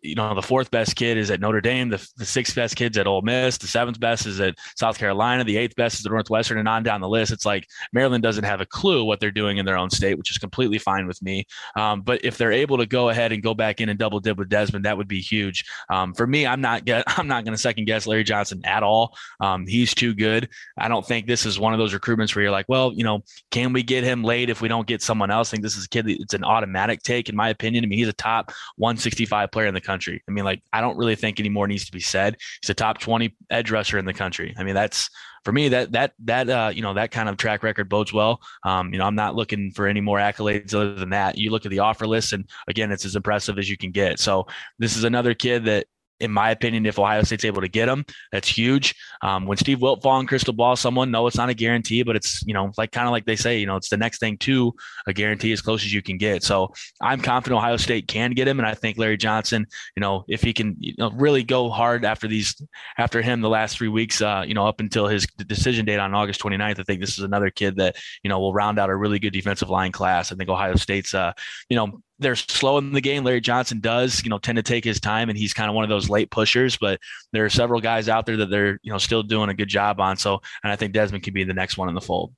you 0.03 0.15
know, 0.15 0.35
the 0.35 0.43
fourth 0.43 0.71
best 0.71 0.97
kid 0.97 1.17
is 1.17 1.31
at 1.31 1.41
Notre 1.41 1.61
Dame. 1.61 1.89
The, 1.89 2.09
the 2.17 2.25
sixth 2.25 2.55
best 2.55 2.77
kid's 2.77 2.99
at 2.99 3.07
Ole 3.07 3.23
Miss. 3.23 3.59
The 3.59 3.67
seventh 3.67 4.01
best 4.01 4.27
is 4.27 4.41
at 4.41 4.57
South 4.77 4.99
Carolina. 4.99 5.45
The 5.45 5.57
eighth 5.57 5.77
best 5.77 6.01
is 6.01 6.07
at 6.07 6.13
Northwestern, 6.13 6.59
and 6.59 6.69
on 6.69 6.83
down 6.83 7.01
the 7.01 7.09
list. 7.09 7.33
It's 7.33 7.47
like 7.47 7.69
Maryland 7.93 8.23
doesn't 8.23 8.45
have 8.45 8.61
a 8.61 8.67
clue 8.67 9.05
what 9.05 9.21
they're 9.21 9.31
doing 9.31 9.59
in 9.59 9.67
their 9.67 9.79
own 9.79 9.91
state, 9.91 10.19
which 10.19 10.31
is 10.31 10.39
completely 10.39 10.79
fine 10.79 11.07
with 11.07 11.23
me. 11.23 11.47
Um, 11.77 12.03
but 12.03 12.25
if 12.25 12.37
they're 12.37 12.53
able 12.53 12.79
to 12.79 12.87
go 12.87 13.11
ahead 13.11 13.33
and 13.33 13.43
go 13.43 13.55
back 13.55 13.81
in 13.81 13.89
and 13.89 13.99
double 13.99 14.21
dip 14.21 14.39
with 14.39 14.49
Desmond, 14.49 14.85
that 14.85 14.97
would 14.97 15.09
be 15.09 15.21
huge. 15.21 15.65
Um, 15.89 16.15
for 16.15 16.27
me, 16.27 16.47
I'm 16.47 16.61
not 16.61 16.85
get, 16.85 17.05
I'm 17.19 17.29
not 17.29 17.45
going 17.45 17.55
to 17.55 17.61
second 17.61 17.85
guess 17.85 18.07
Larry 18.07 18.25
Johnson 18.25 18.63
at 18.65 18.83
all. 18.83 19.17
Um, 19.41 19.67
he's 19.67 19.95
too 19.95 20.15
good. 20.15 20.49
I 20.77 20.89
don't 20.89 21.07
think 21.07 21.27
this 21.27 21.47
is 21.47 21.59
one 21.59 21.73
of 21.73 21.79
those 21.79 21.95
recruitments 21.95 22.35
where 22.35 22.43
you're 22.43 22.53
like, 22.53 22.67
well, 22.69 22.93
you 22.93 23.05
know, 23.05 23.23
can 23.51 23.73
we 23.73 23.83
get 23.83 24.05
him 24.05 24.25
late 24.25 24.51
if 24.51 24.61
we 24.61 24.69
don't 24.69 24.87
get 24.87 25.03
someone 25.03 25.31
else? 25.31 25.51
I 25.51 25.53
think 25.53 25.63
this 25.63 25.77
is 25.77 25.85
a 25.85 25.89
kid. 25.89 26.09
It's 26.09 26.35
an 26.35 26.45
automatic 26.45 27.03
take, 27.03 27.29
in 27.29 27.37
my 27.37 27.51
opinion. 27.51 27.85
I 27.85 27.87
mean, 27.87 27.99
he's 27.99 28.09
a 28.09 28.13
top 28.13 28.53
165 28.77 29.51
player 29.51 29.67
in 29.67 29.76
the 29.77 29.81
country. 29.81 30.23
I 30.29 30.33
mean, 30.33 30.45
like 30.45 30.63
I 30.73 30.81
don't 30.81 30.97
really 30.97 31.15
think 31.15 31.39
any 31.39 31.49
more 31.49 31.69
needs 31.69 31.85
to 31.85 31.93
be 31.93 32.01
said. 32.01 32.37
He's 32.63 32.71
a 32.71 32.75
top 32.75 32.99
20 32.99 33.37
edge 33.51 33.71
rusher 33.71 33.99
in 33.99 34.05
the 34.05 34.13
country. 34.13 34.55
I 34.59 34.65
mean, 34.65 34.75
that's 34.75 35.09
for 35.45 35.53
me 35.53 35.69
that 35.69 35.93
that 35.93 36.13
that 36.25 36.51
uh, 36.51 36.73
you 36.75 36.83
know 36.83 36.95
that 36.95 37.13
kind 37.13 37.29
of 37.29 37.37
track 37.37 37.63
record 37.63 37.89
bodes 37.89 38.13
well. 38.13 38.41
Um, 38.65 38.93
you 38.93 38.99
know, 38.99 39.07
I'm 39.07 39.15
not 39.15 39.37
looking 39.37 39.71
for 39.71 39.87
any 39.87 40.01
more 40.01 40.19
accolades 40.19 40.75
other 40.75 40.95
than 40.95 41.11
that. 41.11 41.39
You 41.39 41.51
look 41.51 41.65
at 41.65 41.71
the 41.71 41.79
offer 41.79 42.07
list, 42.07 42.33
and 42.33 42.49
again, 42.67 42.91
it's 42.91 43.05
as 43.05 43.15
impressive 43.15 43.59
as 43.59 43.71
you 43.71 43.77
can 43.77 43.93
get. 43.93 44.19
So 44.19 44.47
this 44.79 44.97
is 44.97 45.05
another 45.05 45.35
kid 45.35 45.65
that 45.67 45.87
in 46.21 46.33
my 46.33 46.51
opinion, 46.51 46.87
if 46.87 46.99
Ohio 46.99 47.23
State's 47.23 47.45
able 47.45 47.61
to 47.61 47.69
get 47.69 47.89
him, 47.89 48.05
that's 48.33 48.49
huge. 48.49 48.95
Um, 49.23 49.47
when 49.47 49.59
Steve 49.59 49.79
Wiltfong 49.79 50.27
Crystal 50.27 50.55
Ball 50.55 50.77
someone, 50.77 51.11
no, 51.11 51.27
it's 51.27 51.37
not 51.37 51.49
a 51.49 51.55
guarantee, 51.55 52.03
but 52.03 52.17
it's, 52.17 52.43
you 52.47 52.55
know, 52.55 52.71
like 52.79 52.93
kind 52.93 53.07
of 53.07 53.13
like 53.13 53.27
they 53.27 53.37
say, 53.37 53.59
you 53.59 53.67
know, 53.67 53.77
it's 53.77 53.89
the 53.89 53.97
next 53.97 54.19
thing 54.19 54.39
to 54.39 54.75
a 55.07 55.13
guarantee 55.13 55.53
as 55.53 55.61
close 55.61 55.85
as 55.85 55.93
you 55.93 56.03
can 56.03 56.17
get. 56.17 56.43
So 56.43 56.73
I'm 57.01 57.21
confident 57.21 57.59
Ohio 57.59 57.77
State 57.77 58.09
can 58.09 58.33
get 58.33 58.49
him. 58.49 58.59
And 58.59 58.67
I 58.67 58.75
think 58.75 58.99
Larry 58.99 59.17
Johnson, 59.17 59.67
you 59.95 60.01
know, 60.01 60.25
if 60.29 60.43
he 60.43 60.53
can, 60.53 60.77
you 60.79 60.95
know, 60.99 61.11
really 61.11 61.43
go 61.43 61.69
hard 61.69 62.05
after 62.05 62.27
these, 62.29 62.61
after 62.99 63.21
him 63.21 63.41
the 63.41 63.49
last 63.49 63.77
three 63.77 63.89
weeks, 63.89 64.23
uh, 64.23 64.45
you 64.47 64.55
know, 64.55 64.67
up 64.67 64.81
until 64.81 65.07
his 65.07 65.27
decision 65.47 65.85
date 65.85 65.99
on 65.99 66.15
August 66.15 66.41
29th, 66.41 66.81
I 66.81 66.83
think 66.83 67.01
this 67.01 67.19
is 67.19 67.25
another 67.25 67.51
kid 67.51 67.77
that, 67.77 67.97
you 68.23 68.29
know, 68.29 68.41
will 68.41 68.55
round 68.55 68.79
out 68.79 68.91
a 68.91 68.97
really 68.97 69.19
good 69.19 69.33
defensive 69.33 69.71
line 69.71 69.93
class. 69.93 70.33
I 70.33 70.37
think 70.37 70.49
Ohio 70.49 70.77
State's, 70.77 71.15
uh, 71.15 71.33
you 71.69 71.77
know, 71.77 72.01
they're 72.19 72.37
slow 72.37 72.79
in 72.79 72.93
the 72.93 73.01
game. 73.01 73.25
Larry 73.25 73.41
Johnson 73.41 73.81
does, 73.81 74.23
you 74.25 74.31
know, 74.31 74.39
tend 74.39 74.57
to 74.57 74.63
take 74.63 74.85
his 74.85 75.01
time, 75.01 75.29
and 75.29 75.39
he's 75.39 75.53
kind 75.53 75.69
of 75.69 75.75
one 75.75 75.85
of 75.85 75.91
those 75.91 76.09
late 76.09 76.31
pushers. 76.31 76.77
But 76.77 77.01
there 77.33 77.45
are 77.45 77.51
several 77.51 77.81
guys 77.81 78.09
out 78.09 78.27
there 78.27 78.39
that 78.39 78.51
they're, 78.51 78.79
you 78.83 78.93
know, 78.93 78.99
still 78.99 79.23
doing 79.23 79.51
a 79.51 79.55
good 79.55 79.69
job 79.69 80.01
on. 80.01 80.17
So, 80.17 80.41
and 80.63 80.73
I 80.73 80.77
think 80.77 80.93
Desmond 80.93 81.25
can 81.25 81.35
be 81.35 81.45
the 81.45 81.55
next 81.55 81.77
one 81.77 81.89
in 81.89 81.95
the 81.95 82.01
fold. 82.01 82.35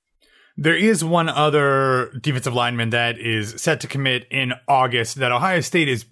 There 0.56 0.76
is 0.76 1.04
one 1.04 1.28
other 1.28 2.12
defensive 2.20 2.54
lineman 2.54 2.90
that 2.90 3.18
is 3.18 3.54
set 3.62 3.80
to 3.82 3.86
commit 3.86 4.26
in 4.30 4.54
August 4.66 5.16
that 5.16 5.30
Ohio 5.30 5.60
State 5.60 5.88
is 5.88 6.04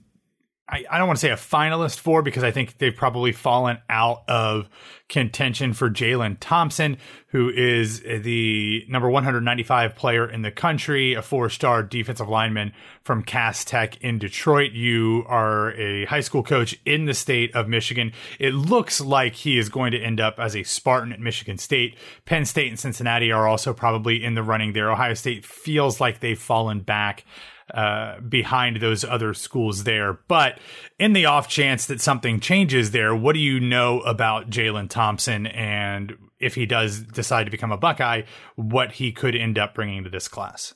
I, 0.68 0.84
I 0.90 0.98
don't 0.98 1.06
want 1.06 1.18
to 1.18 1.20
say 1.20 1.30
a 1.30 1.36
finalist 1.36 2.00
for 2.00 2.22
because 2.22 2.42
I 2.42 2.50
think 2.50 2.78
they've 2.78 2.94
probably 2.94 3.30
fallen 3.30 3.78
out 3.88 4.24
of 4.28 4.68
contention 5.08 5.72
for 5.72 5.88
Jalen 5.88 6.38
Thompson, 6.40 6.96
who 7.28 7.50
is 7.50 8.00
the 8.00 8.84
number 8.88 9.08
195 9.08 9.94
player 9.94 10.28
in 10.28 10.42
the 10.42 10.50
country, 10.50 11.14
a 11.14 11.22
four 11.22 11.50
star 11.50 11.84
defensive 11.84 12.28
lineman 12.28 12.72
from 13.04 13.22
Cass 13.22 13.64
Tech 13.64 14.02
in 14.02 14.18
Detroit. 14.18 14.72
You 14.72 15.24
are 15.28 15.72
a 15.74 16.04
high 16.06 16.20
school 16.20 16.42
coach 16.42 16.76
in 16.84 17.04
the 17.04 17.14
state 17.14 17.54
of 17.54 17.68
Michigan. 17.68 18.12
It 18.40 18.52
looks 18.52 19.00
like 19.00 19.34
he 19.36 19.58
is 19.58 19.68
going 19.68 19.92
to 19.92 20.00
end 20.00 20.20
up 20.20 20.40
as 20.40 20.56
a 20.56 20.64
Spartan 20.64 21.12
at 21.12 21.20
Michigan 21.20 21.58
State. 21.58 21.96
Penn 22.24 22.44
State 22.44 22.70
and 22.70 22.80
Cincinnati 22.80 23.30
are 23.30 23.46
also 23.46 23.72
probably 23.72 24.24
in 24.24 24.34
the 24.34 24.42
running 24.42 24.72
there. 24.72 24.90
Ohio 24.90 25.14
State 25.14 25.44
feels 25.44 26.00
like 26.00 26.18
they've 26.18 26.36
fallen 26.36 26.80
back 26.80 27.24
uh, 27.72 28.20
behind 28.20 28.80
those 28.80 29.04
other 29.04 29.34
schools 29.34 29.84
there. 29.84 30.20
But 30.28 30.58
in 30.98 31.12
the 31.12 31.26
off 31.26 31.48
chance 31.48 31.86
that 31.86 32.00
something 32.00 32.40
changes 32.40 32.92
there, 32.92 33.14
what 33.14 33.34
do 33.34 33.40
you 33.40 33.60
know 33.60 34.00
about 34.00 34.50
Jalen 34.50 34.88
Thompson 34.88 35.46
and 35.48 36.16
if 36.38 36.54
he 36.54 36.66
does 36.66 37.00
decide 37.00 37.44
to 37.44 37.50
become 37.50 37.72
a 37.72 37.76
Buckeye, 37.76 38.22
what 38.56 38.92
he 38.92 39.10
could 39.10 39.34
end 39.34 39.58
up 39.58 39.74
bringing 39.74 40.04
to 40.04 40.10
this 40.10 40.28
class? 40.28 40.74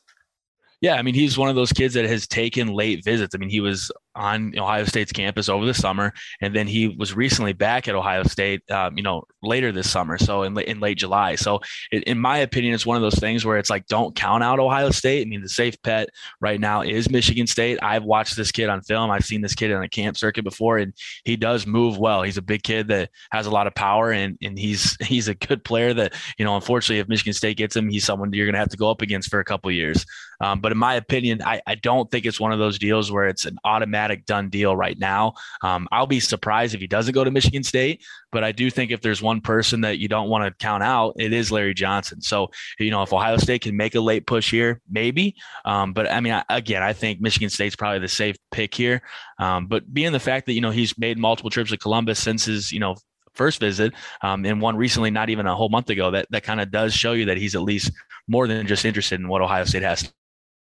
Yeah, 0.80 0.94
I 0.94 1.02
mean, 1.02 1.14
he's 1.14 1.36
one 1.36 1.50
of 1.50 1.56
those 1.56 1.72
kids 1.72 1.92
that 1.94 2.06
has 2.06 2.26
taken 2.26 2.68
late 2.68 3.04
visits. 3.04 3.34
I 3.34 3.38
mean, 3.38 3.50
he 3.50 3.60
was 3.60 3.92
on 4.20 4.56
Ohio 4.58 4.84
State's 4.84 5.12
campus 5.12 5.48
over 5.48 5.64
the 5.64 5.72
summer, 5.72 6.12
and 6.42 6.54
then 6.54 6.66
he 6.66 6.88
was 6.88 7.14
recently 7.14 7.54
back 7.54 7.88
at 7.88 7.94
Ohio 7.94 8.22
State, 8.24 8.70
um, 8.70 8.96
you 8.96 9.02
know, 9.02 9.24
later 9.42 9.72
this 9.72 9.90
summer, 9.90 10.18
so 10.18 10.42
in, 10.42 10.56
in 10.60 10.78
late 10.78 10.98
July. 10.98 11.34
So, 11.36 11.60
it, 11.90 12.04
in 12.04 12.18
my 12.18 12.38
opinion, 12.38 12.74
it's 12.74 12.84
one 12.84 12.96
of 12.96 13.02
those 13.02 13.18
things 13.18 13.44
where 13.44 13.56
it's 13.56 13.70
like, 13.70 13.86
don't 13.86 14.14
count 14.14 14.44
out 14.44 14.60
Ohio 14.60 14.90
State. 14.90 15.26
I 15.26 15.30
mean, 15.30 15.40
the 15.40 15.48
safe 15.48 15.80
bet 15.82 16.10
right 16.40 16.60
now 16.60 16.82
is 16.82 17.10
Michigan 17.10 17.46
State. 17.46 17.78
I've 17.82 18.04
watched 18.04 18.36
this 18.36 18.52
kid 18.52 18.68
on 18.68 18.82
film. 18.82 19.10
I've 19.10 19.24
seen 19.24 19.40
this 19.40 19.54
kid 19.54 19.72
on 19.72 19.82
a 19.82 19.88
camp 19.88 20.18
circuit 20.18 20.44
before, 20.44 20.76
and 20.76 20.92
he 21.24 21.36
does 21.36 21.66
move 21.66 21.96
well. 21.96 22.22
He's 22.22 22.36
a 22.36 22.42
big 22.42 22.62
kid 22.62 22.88
that 22.88 23.08
has 23.32 23.46
a 23.46 23.50
lot 23.50 23.66
of 23.66 23.74
power, 23.74 24.12
and 24.12 24.36
and 24.42 24.58
he's 24.58 24.96
he's 25.02 25.28
a 25.28 25.34
good 25.34 25.64
player. 25.64 25.94
That 25.94 26.14
you 26.38 26.44
know, 26.44 26.56
unfortunately, 26.56 27.00
if 27.00 27.08
Michigan 27.08 27.32
State 27.32 27.56
gets 27.56 27.74
him, 27.74 27.88
he's 27.88 28.04
someone 28.04 28.32
you're 28.34 28.46
going 28.46 28.54
to 28.54 28.60
have 28.60 28.68
to 28.68 28.76
go 28.76 28.90
up 28.90 29.00
against 29.00 29.30
for 29.30 29.40
a 29.40 29.44
couple 29.44 29.70
years. 29.70 30.04
Um, 30.40 30.60
but 30.60 30.72
in 30.72 30.78
my 30.78 30.94
opinion, 30.94 31.42
I, 31.42 31.60
I 31.66 31.74
don't 31.74 32.10
think 32.10 32.26
it's 32.26 32.40
one 32.40 32.52
of 32.52 32.58
those 32.58 32.78
deals 32.78 33.12
where 33.12 33.26
it's 33.26 33.44
an 33.44 33.58
automatic 33.64 34.26
done 34.26 34.48
deal 34.48 34.74
right 34.76 34.98
now. 34.98 35.34
Um, 35.62 35.88
I'll 35.92 36.06
be 36.06 36.20
surprised 36.20 36.74
if 36.74 36.80
he 36.80 36.86
doesn't 36.86 37.14
go 37.14 37.24
to 37.24 37.30
Michigan 37.30 37.62
State, 37.62 38.02
but 38.32 38.44
I 38.44 38.52
do 38.52 38.70
think 38.70 38.90
if 38.90 39.00
there's 39.00 39.22
one 39.22 39.40
person 39.40 39.80
that 39.82 39.98
you 39.98 40.08
don't 40.08 40.28
want 40.28 40.44
to 40.44 40.64
count 40.64 40.82
out, 40.82 41.14
it 41.18 41.32
is 41.32 41.52
Larry 41.52 41.74
Johnson. 41.74 42.20
So, 42.20 42.50
you 42.78 42.90
know, 42.90 43.02
if 43.02 43.12
Ohio 43.12 43.36
State 43.36 43.62
can 43.62 43.76
make 43.76 43.94
a 43.94 44.00
late 44.00 44.26
push 44.26 44.50
here, 44.50 44.80
maybe. 44.90 45.36
Um, 45.64 45.92
but 45.92 46.10
I 46.10 46.20
mean, 46.20 46.32
I, 46.32 46.44
again, 46.48 46.82
I 46.82 46.92
think 46.92 47.20
Michigan 47.20 47.50
State's 47.50 47.76
probably 47.76 47.98
the 47.98 48.08
safe 48.08 48.36
pick 48.50 48.74
here. 48.74 49.02
Um, 49.38 49.66
but 49.66 49.92
being 49.92 50.12
the 50.12 50.20
fact 50.20 50.46
that, 50.46 50.52
you 50.54 50.60
know, 50.60 50.70
he's 50.70 50.96
made 50.98 51.18
multiple 51.18 51.50
trips 51.50 51.70
to 51.70 51.76
Columbus 51.76 52.18
since 52.18 52.44
his, 52.44 52.72
you 52.72 52.80
know, 52.80 52.96
first 53.34 53.60
visit 53.60 53.94
um, 54.22 54.44
and 54.44 54.60
one 54.60 54.76
recently 54.76 55.10
not 55.10 55.30
even 55.30 55.46
a 55.46 55.54
whole 55.54 55.68
month 55.68 55.88
ago 55.88 56.10
that 56.10 56.26
that 56.30 56.42
kind 56.42 56.60
of 56.60 56.70
does 56.70 56.92
show 56.92 57.12
you 57.12 57.24
that 57.26 57.36
he's 57.36 57.54
at 57.54 57.62
least 57.62 57.92
more 58.26 58.48
than 58.48 58.66
just 58.66 58.84
interested 58.84 59.20
in 59.20 59.28
what 59.28 59.40
ohio 59.40 59.64
state 59.64 59.84
has 59.84 60.12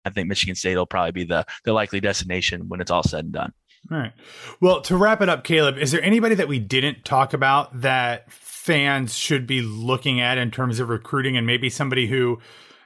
I 0.06 0.10
think 0.10 0.28
Michigan 0.28 0.56
State 0.56 0.76
will 0.76 0.86
probably 0.86 1.12
be 1.12 1.26
the 1.26 1.46
the 1.66 1.74
likely 1.74 2.00
destination 2.00 2.68
when 2.68 2.82
it's 2.82 2.92
all 2.92 3.04
said 3.04 3.26
and 3.26 3.34
done. 3.34 3.54
All 3.92 3.98
right. 3.98 4.14
Well, 4.60 4.82
to 4.82 4.98
wrap 4.98 5.22
it 5.22 5.30
up, 5.30 5.44
Caleb, 5.44 5.78
is 5.78 5.92
there 5.92 6.04
anybody 6.04 6.36
that 6.36 6.48
we 6.48 6.60
didn't 6.60 7.06
talk 7.06 7.34
about 7.34 7.82
that 7.82 8.32
fans 8.32 9.16
should 9.16 9.48
be 9.48 9.62
looking 9.62 10.20
at 10.22 10.38
in 10.38 10.52
terms 10.52 10.80
of 10.80 10.90
recruiting 10.90 11.38
and 11.38 11.48
maybe 11.48 11.70
somebody 11.70 12.08
who 12.08 12.40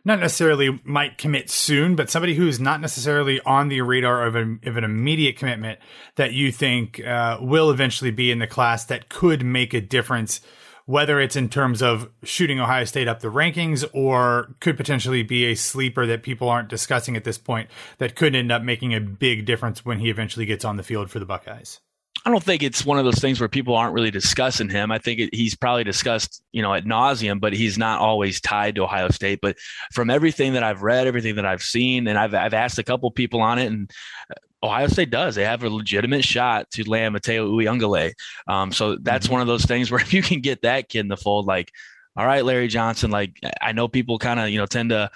not 0.06 0.20
necessarily 0.20 0.80
might 0.84 1.18
commit 1.18 1.50
soon, 1.50 1.96
but 1.96 2.10
somebody 2.10 2.36
who's 2.36 2.60
not 2.60 2.82
necessarily 2.82 3.40
on 3.42 3.70
the 3.70 3.82
radar 3.82 4.26
of, 4.26 4.36
a, 4.36 4.58
of 4.66 4.78
an 4.78 4.84
immediate 4.84 5.38
commitment 5.38 5.80
that 6.16 6.34
you 6.34 6.52
think 6.52 7.06
uh, 7.06 7.38
will 7.42 7.72
eventually 7.72 8.12
be 8.12 8.30
in 8.30 8.40
the 8.40 8.48
class 8.48 8.86
that 8.86 9.10
could 9.10 9.44
make 9.44 9.74
a 9.74 9.82
difference 9.82 10.42
whether 10.86 11.20
it's 11.20 11.36
in 11.36 11.50
terms 11.50 11.82
of 11.82 12.10
shooting 12.24 12.60
Ohio 12.60 12.84
State 12.86 13.08
up 13.08 13.22
the 13.22 13.30
rankings 13.30 13.86
or 13.94 14.56
could 14.60 14.78
potentially 14.78 15.24
be 15.24 15.46
a 15.46 15.56
sleeper 15.56 16.06
that 16.06 16.24
people 16.24 16.50
aren't 16.50 16.70
discussing 16.70 17.16
at 17.16 17.24
this 17.24 17.38
point 17.38 17.70
that 18.00 18.16
could 18.16 18.36
end 18.36 18.52
up 18.52 18.62
making 18.62 18.94
a 18.94 19.00
big 19.00 19.46
difference 19.46 19.86
when 19.86 20.00
he 20.00 20.10
eventually 20.10 20.46
gets 20.46 20.66
on 20.66 20.78
the 20.78 20.84
field 20.84 21.10
for 21.10 21.20
the 21.20 21.26
Buckeyes. 21.26 21.80
I 22.26 22.30
don't 22.30 22.44
think 22.44 22.64
it's 22.64 22.86
one 22.86 22.98
of 22.98 23.06
those 23.06 23.20
things 23.20 23.40
where 23.40 23.50
people 23.50 23.76
aren't 23.76 23.94
really 23.94 24.12
discussing 24.12 24.70
him. 24.70 24.92
I 24.92 24.98
think 24.98 25.20
it, 25.20 25.36
he's 25.36 25.56
probably 25.56 25.84
discussed, 25.84 26.42
you 26.54 26.62
know, 26.62 26.74
at 26.74 26.86
nauseum, 26.86 27.42
but 27.42 27.52
he's 27.52 27.78
not 27.78 28.00
always 28.00 28.40
tied 28.40 28.76
to 28.76 28.84
Ohio 28.84 29.10
State. 29.10 29.40
But 29.42 29.58
from 29.92 30.10
everything 30.10 30.54
that 30.54 30.64
I've 30.64 30.84
read, 30.84 31.06
everything 31.06 31.36
that 31.36 31.46
I've 31.46 31.62
seen, 31.62 32.08
and 32.08 32.18
I've 32.18 32.34
I've 32.34 32.54
asked 32.54 32.80
a 32.80 32.84
couple 32.84 33.12
people 33.12 33.42
on 33.42 33.60
it, 33.60 33.66
and 33.66 33.92
Ohio 34.64 34.88
State 34.88 35.10
does. 35.10 35.36
They 35.36 35.44
have 35.44 35.64
a 35.64 35.70
legitimate 35.70 36.24
shot 36.24 36.72
to 36.72 36.90
land 36.90 37.14
Mateo 37.14 37.52
Uiagalelei. 37.52 38.14
Um, 38.48 38.72
so 38.72 38.96
that's 38.96 39.26
mm-hmm. 39.26 39.34
one 39.34 39.42
of 39.42 39.48
those 39.48 39.66
things 39.66 39.92
where 39.92 40.00
if 40.02 40.14
you 40.14 40.22
can 40.22 40.42
get 40.42 40.62
that 40.62 40.90
kid 40.90 41.02
in 41.02 41.08
the 41.10 41.18
fold, 41.18 41.46
like, 41.46 41.72
all 42.16 42.26
right, 42.26 42.46
Larry 42.46 42.68
Johnson, 42.68 43.12
like 43.12 43.40
I 43.62 43.72
know 43.72 43.88
people 43.88 44.20
kind 44.20 44.40
of, 44.40 44.50
you 44.50 44.60
know, 44.60 44.66
tend 44.68 44.92
to 44.92 45.10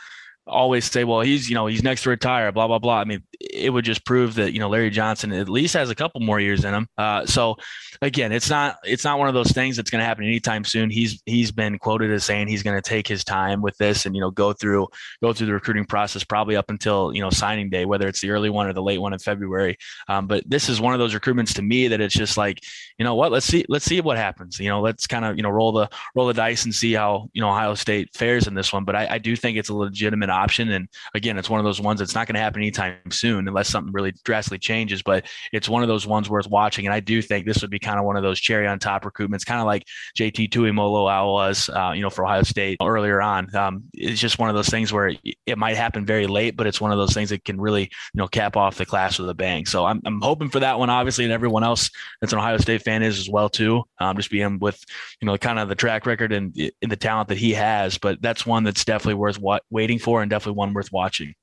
always 0.48 0.90
say, 0.90 1.04
well, 1.04 1.22
he's, 1.22 1.50
you 1.50 1.56
know, 1.56 1.68
he's 1.68 1.84
next 1.84 2.04
to 2.04 2.10
retire, 2.10 2.52
blah, 2.52 2.68
blah, 2.68 2.80
blah. 2.80 3.00
I 3.00 3.04
mean, 3.04 3.24
it 3.40 3.72
would 3.72 3.86
just 3.86 4.06
prove 4.06 4.36
that, 4.36 4.54
you 4.54 4.60
know, 4.60 4.70
Larry 4.70 4.90
Johnson 4.90 5.32
at 5.34 5.50
least 5.50 5.74
has 5.74 5.90
a 5.90 5.96
couple 5.96 6.22
more 6.22 6.40
years 6.40 6.64
in 6.64 6.74
him. 6.74 6.88
Uh, 6.98 7.26
so 7.26 7.56
again, 8.02 8.32
it's 8.32 8.50
not, 8.50 8.78
it's 8.84 9.04
not 9.04 9.20
one 9.20 9.28
of 9.28 9.34
those 9.34 9.52
things 9.52 9.76
that's 9.76 9.90
going 9.90 10.00
to 10.00 10.06
happen 10.06 10.24
anytime 10.24 10.64
soon. 10.64 10.90
He's, 10.90 11.22
he's 11.26 11.52
been 11.52 11.78
quoted 11.78 12.12
as 12.12 12.24
saying 12.24 12.48
he's 12.48 12.64
going 12.64 12.78
to 12.78 12.90
take 12.90 13.08
his 13.08 13.24
time 13.24 13.62
with 13.62 13.78
this 13.78 14.06
and, 14.06 14.16
you 14.16 14.22
know, 14.22 14.32
go 14.32 14.54
through, 14.54 14.88
go 15.22 15.34
through 15.34 15.48
the 15.48 15.54
recruiting 15.54 15.86
process 15.86 16.24
probably 16.24 16.56
up 16.56 16.70
until, 16.70 17.14
you 17.14 17.22
know, 17.22 17.30
signing 17.30 17.70
day, 17.70 17.86
whether 17.86 18.08
it's 18.08 18.22
the 18.22 18.32
early 18.32 18.50
one 18.50 18.68
or 18.68 18.74
the 18.74 18.82
late 18.82 19.00
one 19.00 19.14
in 19.14 19.20
February. 19.20 19.78
Um, 20.08 20.28
but 20.28 20.44
this 20.48 20.70
is 20.70 20.80
one 20.80 20.94
of 20.94 21.00
those 21.00 21.14
recruitments 21.14 21.56
to 21.56 21.62
me 21.62 21.90
that 21.90 22.02
it's 22.02 22.16
just 22.16 22.38
like, 22.38 22.64
you 22.98 23.04
know 23.04 23.16
what, 23.16 23.32
let's 23.32 23.46
see, 23.46 23.64
let's 23.70 23.86
see 23.86 24.02
what 24.02 24.18
happens. 24.18 24.60
You 24.60 24.70
know, 24.70 24.82
let's 24.82 25.06
kind 25.06 25.24
of, 25.24 25.38
you 25.38 25.44
know, 25.44 25.50
roll 25.50 25.72
the, 25.72 25.90
roll 26.16 26.28
the 26.28 26.34
dice 26.34 26.66
and 26.66 26.74
see 26.74 26.94
how, 26.94 27.30
you 27.34 27.42
know, 27.42 27.50
Ohio 27.50 27.76
State 27.76 28.10
fares 28.16 28.48
in 28.48 28.56
this 28.56 28.74
one. 28.74 28.86
But 28.86 28.96
I, 28.96 29.08
I 29.12 29.18
do 29.20 29.36
think 29.36 29.58
it's 29.58 29.70
a 29.70 29.76
legitimate 29.76 30.30
option. 30.30 30.70
And 30.70 30.88
again, 31.14 31.38
it's 31.38 31.50
one 31.50 31.60
of 31.60 31.64
those 31.64 31.80
ones 31.80 32.00
that's 32.00 32.16
not 32.16 32.28
going 32.28 32.36
to 32.36 32.40
happen 32.42 32.62
anytime 32.62 32.98
soon 33.12 33.48
unless 33.48 33.70
something 33.70 33.94
really 33.94 34.14
drastically 34.24 34.58
changes. 34.58 35.04
But 35.04 35.28
it's 35.54 35.70
one 35.70 35.84
of 35.84 35.88
those 35.88 36.08
ones 36.08 36.30
worth 36.30 36.48
watching. 36.50 36.88
And 36.88 36.94
I 36.94 37.00
do 37.00 37.22
think 37.22 37.46
this 37.46 37.62
would 37.62 37.70
be 37.70 37.80
kind 37.80 38.00
of 38.00 38.06
one 38.06 38.18
of 38.18 38.24
those 38.24 38.40
cherry 38.40 38.68
on 38.68 38.80
top 38.80 39.04
recruitments, 39.04 39.46
kind 39.46 39.60
of 39.60 39.68
like 39.68 39.86
JT 40.18 40.50
Tuimoloau 40.50 41.34
was, 41.34 41.70
uh, 41.70 41.92
you 41.94 42.02
know, 42.02 42.10
for 42.10 42.26
Ohio 42.26 42.44
State 42.44 42.78
earlier 42.82 43.22
on. 43.22 43.54
Um, 43.56 43.84
it's 43.94 44.20
just 44.20 44.40
one 44.40 44.50
of 44.50 44.56
those 44.56 44.70
things 44.70 44.92
where 44.92 45.14
it 45.46 45.58
might 45.58 45.78
happen 45.78 46.06
very 46.06 46.26
late, 46.26 46.58
but 46.58 46.66
it's 46.66 46.82
one 46.82 46.92
of 46.92 46.98
those 46.98 47.14
things 47.14 47.30
that 47.30 47.46
can 47.46 47.62
really, 47.62 47.84
you 47.84 47.90
know, 48.16 48.28
cap 48.28 48.58
off 48.58 48.78
the 48.78 48.86
class 48.86 49.20
with 49.20 49.30
a 49.30 49.36
bang. 49.36 49.66
So 49.68 49.86
I'm, 49.86 50.02
I'm 50.06 50.20
hoping 50.22 50.50
for 50.50 50.60
that 50.62 50.80
one, 50.80 50.90
obviously, 50.90 51.26
and 51.26 51.34
everyone 51.34 51.64
else 51.64 51.92
that's 52.22 52.34
an 52.34 52.40
Ohio 52.40 52.58
State 52.58 52.82
fan 52.88 53.04
is 53.04 53.20
as 53.20 53.30
well 53.30 53.50
too. 53.50 53.84
Um, 54.00 54.16
just 54.16 54.32
being 54.32 54.60
with, 54.60 54.82
you 55.22 55.26
know, 55.26 55.38
kind 55.38 55.60
of 55.60 55.68
the 55.68 55.76
track 55.76 56.06
record 56.06 56.32
and 56.32 56.56
in 56.56 56.90
the 56.90 56.96
talent 56.96 57.30
that 57.30 57.38
he 57.38 57.54
has. 57.54 57.98
But 57.98 58.22
that's 58.22 58.46
one 58.46 58.64
that's 58.64 58.86
definitely 58.86 59.16
worth 59.16 59.40
what, 59.40 59.64
waiting 59.70 60.00
for, 60.00 60.22
and 60.22 60.30
definitely 60.30 60.58
one 60.58 60.74
worth 60.74 60.92
watching. 60.92 61.34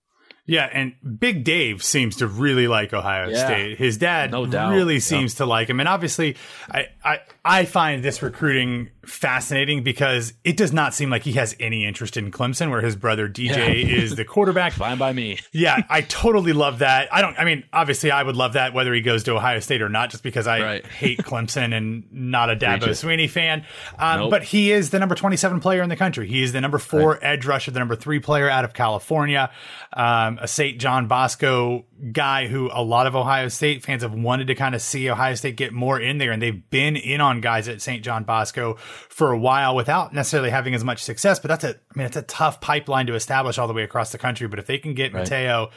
Yeah, 0.47 0.69
and 0.71 0.95
Big 1.19 1.43
Dave 1.43 1.83
seems 1.83 2.17
to 2.17 2.27
really 2.27 2.69
like 2.69 2.93
Ohio 2.93 3.31
yeah, 3.31 3.47
State. 3.47 3.79
His 3.79 3.97
dad 3.97 4.31
no 4.31 4.45
really 4.45 5.01
seems 5.01 5.37
to 5.37 5.47
like 5.47 5.69
him, 5.71 5.81
and 5.81 5.89
obviously, 5.89 6.37
I, 6.71 6.89
I 7.03 7.21
I 7.43 7.65
find 7.65 8.03
this 8.03 8.23
recruiting 8.23 8.91
fascinating 9.09 9.83
because 9.83 10.33
it 10.45 10.57
does 10.57 10.73
not 10.73 10.95
seem 10.95 11.11
like 11.11 11.23
he 11.23 11.33
has 11.33 11.57
any 11.61 11.85
interest 11.85 12.17
in 12.17 12.31
Clemson, 12.31 12.71
where 12.71 12.81
his 12.81 12.97
brother 12.97 13.29
DJ 13.29 13.49
yeah. 13.57 13.97
is 14.03 14.17
the 14.17 14.25
quarterback. 14.25 14.73
Fine 14.73 14.99
by 14.99 15.13
me. 15.13 15.39
yeah, 15.53 15.83
I 15.89 16.03
totally 16.03 16.53
love 16.53 16.81
that. 16.81 17.13
I 17.13 17.21
don't. 17.21 17.39
I 17.39 17.45
mean, 17.45 17.65
obviously, 17.73 18.11
I 18.11 18.23
would 18.23 18.37
love 18.37 18.55
that 18.55 18.75
whether 18.75 18.93
he 18.93 19.01
goes 19.01 19.25
to 19.25 19.37
Ohio 19.37 19.61
State 19.61 19.83
or 19.83 19.89
not, 19.89 20.11
just 20.11 20.23
because 20.23 20.47
I 20.47 20.61
right. 20.61 20.87
hate 20.99 21.19
Clemson 21.19 21.77
and 21.77 22.05
not 22.13 22.51
a 22.51 22.57
Dabo 22.57 22.89
Swinney 22.89 23.29
fan. 23.29 23.65
Um, 23.99 24.21
nope. 24.21 24.31
But 24.31 24.45
he 24.45 24.73
is 24.73 24.91
the 24.91 24.99
number 24.99 25.15
twenty-seven 25.15 25.61
player 25.61 25.83
in 25.83 25.89
the 25.89 25.97
country. 25.97 26.29
He 26.29 26.43
is 26.43 26.53
the 26.53 26.61
number 26.61 26.79
four 26.79 27.13
right. 27.13 27.23
edge 27.23 27.47
rusher, 27.47 27.71
the 27.71 27.79
number 27.79 27.97
three 27.97 28.21
player 28.21 28.49
out 28.49 28.65
of 28.65 28.75
California. 28.75 29.51
Um, 29.93 30.39
a 30.41 30.49
St. 30.49 30.79
John 30.79 31.07
Bosco 31.07 31.85
guy 32.13 32.47
who 32.47 32.71
a 32.73 32.83
lot 32.83 33.07
of 33.07 33.17
Ohio 33.17 33.49
State 33.49 33.83
fans 33.83 34.03
have 34.03 34.15
wanted 34.15 34.49
to 34.49 34.55
kind 34.55 34.75
of 34.75 34.83
see 34.83 35.09
Ohio 35.09 35.35
State 35.35 35.57
get 35.57 35.73
more 35.73 35.99
in 35.99 36.19
there, 36.19 36.33
and 36.33 36.43
they've 36.43 36.69
been 36.71 36.97
in 36.97 37.21
on 37.21 37.41
guys 37.41 37.69
at 37.69 37.81
St. 37.81 38.05
John 38.05 38.25
Bosco 38.25 38.75
for 38.75 39.33
a 39.33 39.39
while 39.39 39.75
without 39.75 40.13
necessarily 40.13 40.51
having 40.51 40.75
as 40.75 40.85
much 40.85 41.03
success. 41.03 41.39
But 41.39 41.49
that's 41.49 41.65
a, 41.65 41.71
I 41.71 41.99
mean, 41.99 42.07
it's 42.07 42.17
a 42.17 42.23
tough 42.23 42.61
pipeline 42.61 43.07
to 43.07 43.15
establish 43.15 43.59
all 43.59 43.69
the 43.69 43.75
way 43.75 43.83
across 43.83 44.13
the 44.13 44.19
country. 44.19 44.49
But 44.49 44.59
if 44.59 44.67
they 44.67 44.79
can 44.79 44.95
get 44.95 45.13
right. 45.13 45.21
Mateo, 45.21 45.71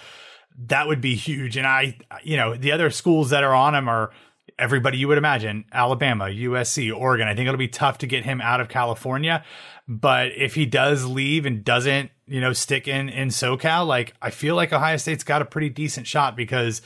that 0.66 0.88
would 0.88 1.02
be 1.02 1.16
huge. 1.16 1.58
And 1.58 1.68
I, 1.68 1.98
you 2.24 2.38
know, 2.38 2.56
the 2.56 2.72
other 2.72 2.90
schools 2.90 3.30
that 3.30 3.44
are 3.44 3.54
on 3.54 3.76
him 3.76 3.88
are 3.88 4.12
everybody 4.60 4.98
you 4.98 5.08
would 5.08 5.18
imagine 5.18 5.66
Alabama, 5.72 6.26
USC, 6.26 6.96
Oregon. 6.96 7.28
I 7.28 7.36
think 7.36 7.48
it'll 7.48 7.58
be 7.58 7.68
tough 7.68 8.00
to 8.00 8.08
get 8.08 8.26
him 8.26 8.42
out 8.42 8.60
of 8.60 8.70
California. 8.70 9.44
But 9.88 10.32
if 10.36 10.56
he 10.56 10.66
does 10.66 11.06
leave 11.06 11.46
and 11.46 11.64
doesn't, 11.64 12.12
you 12.28 12.42
know, 12.42 12.54
stick 12.54 12.88
in 12.88 13.10
in 13.10 13.30
SoCal, 13.30 13.88
like 13.88 14.14
I 14.22 14.30
feel 14.30 14.56
like 14.56 14.74
Ohio 14.74 14.98
State's 14.98 15.24
got 15.24 15.42
a 15.42 15.46
pretty 15.46 15.70
decent 15.70 16.08
shot 16.08 16.36
because 16.36 16.82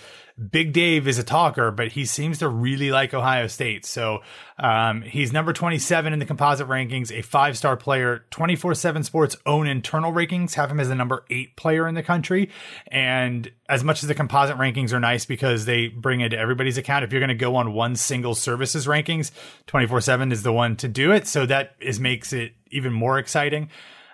Big 0.49 0.73
Dave 0.73 1.07
is 1.07 1.19
a 1.19 1.23
talker, 1.23 1.71
but 1.71 1.91
he 1.91 2.05
seems 2.05 2.39
to 2.39 2.47
really 2.47 2.89
like 2.89 3.13
Ohio 3.13 3.47
State. 3.47 3.85
So 3.85 4.21
um, 4.57 5.01
he's 5.01 5.33
number 5.33 5.53
27 5.53 6.13
in 6.13 6.19
the 6.19 6.25
composite 6.25 6.67
rankings, 6.67 7.11
a 7.11 7.21
five 7.21 7.57
star 7.57 7.77
player. 7.77 8.25
24 8.31 8.75
7 8.75 9.03
Sports 9.03 9.35
own 9.45 9.67
internal 9.67 10.11
rankings 10.11 10.53
have 10.55 10.71
him 10.71 10.79
as 10.79 10.89
the 10.89 10.95
number 10.95 11.25
eight 11.29 11.55
player 11.55 11.87
in 11.87 11.95
the 11.95 12.03
country. 12.03 12.49
And 12.87 13.51
as 13.67 13.83
much 13.83 14.03
as 14.03 14.07
the 14.07 14.15
composite 14.15 14.57
rankings 14.57 14.93
are 14.93 14.99
nice 14.99 15.25
because 15.25 15.65
they 15.65 15.87
bring 15.87 16.21
into 16.21 16.37
everybody's 16.37 16.77
account, 16.77 17.03
if 17.03 17.11
you're 17.11 17.21
going 17.21 17.29
to 17.29 17.35
go 17.35 17.55
on 17.55 17.73
one 17.73 17.95
single 17.95 18.35
services 18.35 18.87
rankings, 18.87 19.31
24 19.67 20.01
7 20.01 20.31
is 20.31 20.43
the 20.43 20.53
one 20.53 20.75
to 20.77 20.87
do 20.87 21.11
it. 21.11 21.27
So 21.27 21.45
that 21.45 21.75
is 21.79 21.99
makes 21.99 22.33
it 22.33 22.53
even 22.71 22.93
more 22.93 23.19
exciting. 23.19 23.69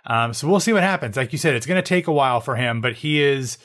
Um, 0.07 0.33
so 0.33 0.47
we'll 0.47 0.59
see 0.59 0.73
what 0.73 0.83
happens. 0.83 1.17
Like 1.17 1.31
you 1.33 1.37
said, 1.37 1.53
it's 1.53 1.65
going 1.65 1.81
to 1.81 1.87
take 1.87 2.07
a 2.07 2.11
while 2.11 2.39
for 2.39 2.55
him, 2.55 2.81
but 2.81 2.93
he 2.93 3.21
is 3.21 3.57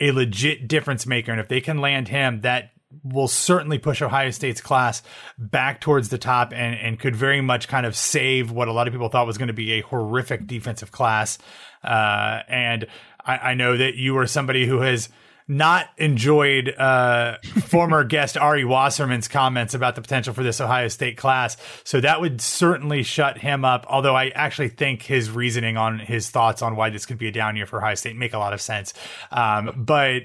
a 0.00 0.10
legit 0.10 0.68
difference 0.68 1.06
maker. 1.06 1.30
And 1.30 1.40
if 1.40 1.48
they 1.48 1.60
can 1.60 1.78
land 1.78 2.08
him, 2.08 2.40
that 2.42 2.72
will 3.02 3.28
certainly 3.28 3.78
push 3.78 4.02
Ohio 4.02 4.30
State's 4.30 4.60
class 4.60 5.02
back 5.38 5.80
towards 5.80 6.10
the 6.10 6.18
top 6.18 6.52
and, 6.52 6.74
and 6.74 6.98
could 6.98 7.16
very 7.16 7.40
much 7.40 7.68
kind 7.68 7.86
of 7.86 7.96
save 7.96 8.50
what 8.50 8.68
a 8.68 8.72
lot 8.72 8.86
of 8.88 8.92
people 8.92 9.08
thought 9.08 9.26
was 9.26 9.38
going 9.38 9.48
to 9.48 9.54
be 9.54 9.72
a 9.72 9.80
horrific 9.82 10.46
defensive 10.46 10.92
class. 10.92 11.38
Uh, 11.82 12.40
and 12.48 12.86
I, 13.24 13.38
I 13.38 13.54
know 13.54 13.76
that 13.76 13.94
you 13.94 14.18
are 14.18 14.26
somebody 14.26 14.66
who 14.66 14.80
has– 14.80 15.08
not 15.46 15.88
enjoyed 15.98 16.74
uh, 16.78 17.38
former 17.66 18.04
guest 18.04 18.36
Ari 18.36 18.64
Wasserman's 18.64 19.28
comments 19.28 19.74
about 19.74 19.94
the 19.94 20.00
potential 20.00 20.34
for 20.34 20.42
this 20.42 20.60
Ohio 20.60 20.88
State 20.88 21.16
class. 21.16 21.56
So 21.84 22.00
that 22.00 22.20
would 22.20 22.40
certainly 22.40 23.02
shut 23.02 23.38
him 23.38 23.64
up. 23.64 23.86
Although 23.88 24.16
I 24.16 24.28
actually 24.30 24.70
think 24.70 25.02
his 25.02 25.30
reasoning 25.30 25.76
on 25.76 25.98
his 25.98 26.30
thoughts 26.30 26.62
on 26.62 26.76
why 26.76 26.90
this 26.90 27.06
could 27.06 27.18
be 27.18 27.28
a 27.28 27.32
down 27.32 27.56
year 27.56 27.66
for 27.66 27.78
Ohio 27.78 27.94
State 27.94 28.16
make 28.16 28.32
a 28.32 28.38
lot 28.38 28.52
of 28.52 28.60
sense. 28.60 28.94
Um, 29.30 29.84
but 29.84 30.22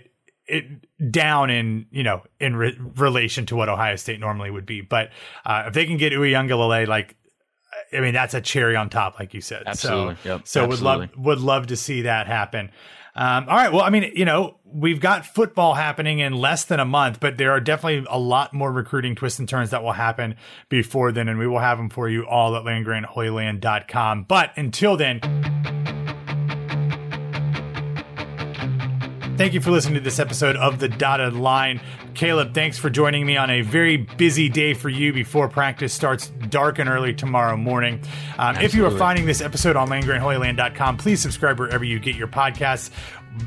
it 0.47 1.11
down 1.11 1.51
in 1.51 1.85
you 1.91 2.03
know 2.03 2.23
in 2.39 2.55
re- 2.55 2.77
relation 2.95 3.45
to 3.47 3.55
what 3.55 3.69
Ohio 3.69 3.95
State 3.95 4.19
normally 4.19 4.49
would 4.49 4.65
be. 4.65 4.81
But 4.81 5.11
uh, 5.45 5.65
if 5.67 5.73
they 5.73 5.85
can 5.85 5.97
get 5.97 6.13
Uiagalelei, 6.13 6.87
like 6.87 7.15
I 7.93 7.99
mean, 7.99 8.13
that's 8.13 8.33
a 8.33 8.41
cherry 8.41 8.75
on 8.75 8.89
top, 8.89 9.19
like 9.19 9.33
you 9.33 9.41
said. 9.41 9.63
Absolutely. 9.65 10.15
So, 10.23 10.29
yep. 10.29 10.47
so 10.47 10.63
Absolutely. 10.63 10.67
would 10.67 10.81
love 10.81 11.09
would 11.17 11.39
love 11.39 11.67
to 11.67 11.75
see 11.75 12.03
that 12.03 12.27
happen. 12.27 12.71
Um, 13.19 13.49
all 13.49 13.57
right. 13.57 13.73
Well, 13.73 13.81
I 13.81 13.89
mean, 13.89 14.13
you 14.15 14.23
know, 14.23 14.55
we've 14.63 15.01
got 15.01 15.25
football 15.25 15.73
happening 15.73 16.19
in 16.19 16.31
less 16.31 16.63
than 16.63 16.79
a 16.79 16.85
month, 16.85 17.19
but 17.19 17.37
there 17.37 17.51
are 17.51 17.59
definitely 17.59 18.07
a 18.09 18.17
lot 18.17 18.53
more 18.53 18.71
recruiting 18.71 19.13
twists 19.13 19.39
and 19.39 19.49
turns 19.49 19.71
that 19.71 19.83
will 19.83 19.91
happen 19.91 20.35
before 20.69 21.11
then, 21.11 21.27
and 21.27 21.37
we 21.37 21.45
will 21.45 21.59
have 21.59 21.77
them 21.77 21.89
for 21.89 22.07
you 22.07 22.25
all 22.25 22.55
at 22.55 22.63
landgrantholyland.com. 22.63 24.23
But 24.23 24.53
until 24.55 24.95
then, 24.95 25.78
Thank 29.39 29.53
you 29.53 29.61
for 29.61 29.71
listening 29.71 29.93
to 29.93 30.01
this 30.01 30.19
episode 30.19 30.57
of 30.57 30.79
The 30.79 30.89
Dotted 30.89 31.33
Line. 31.33 31.79
Caleb, 32.13 32.53
thanks 32.53 32.77
for 32.77 32.89
joining 32.89 33.25
me 33.25 33.37
on 33.37 33.49
a 33.49 33.61
very 33.61 33.95
busy 33.95 34.49
day 34.49 34.73
for 34.73 34.89
you 34.89 35.13
before 35.13 35.47
practice 35.47 35.93
starts 35.93 36.27
dark 36.49 36.77
and 36.77 36.89
early 36.89 37.13
tomorrow 37.13 37.55
morning. 37.55 38.01
Um, 38.37 38.57
if 38.57 38.73
you 38.73 38.85
are 38.85 38.91
finding 38.91 39.25
this 39.25 39.39
episode 39.39 39.77
on 39.77 39.87
landgrantholyland.com, 39.87 40.97
please 40.97 41.21
subscribe 41.21 41.57
wherever 41.57 41.85
you 41.85 42.01
get 42.01 42.17
your 42.17 42.27
podcasts. 42.27 42.89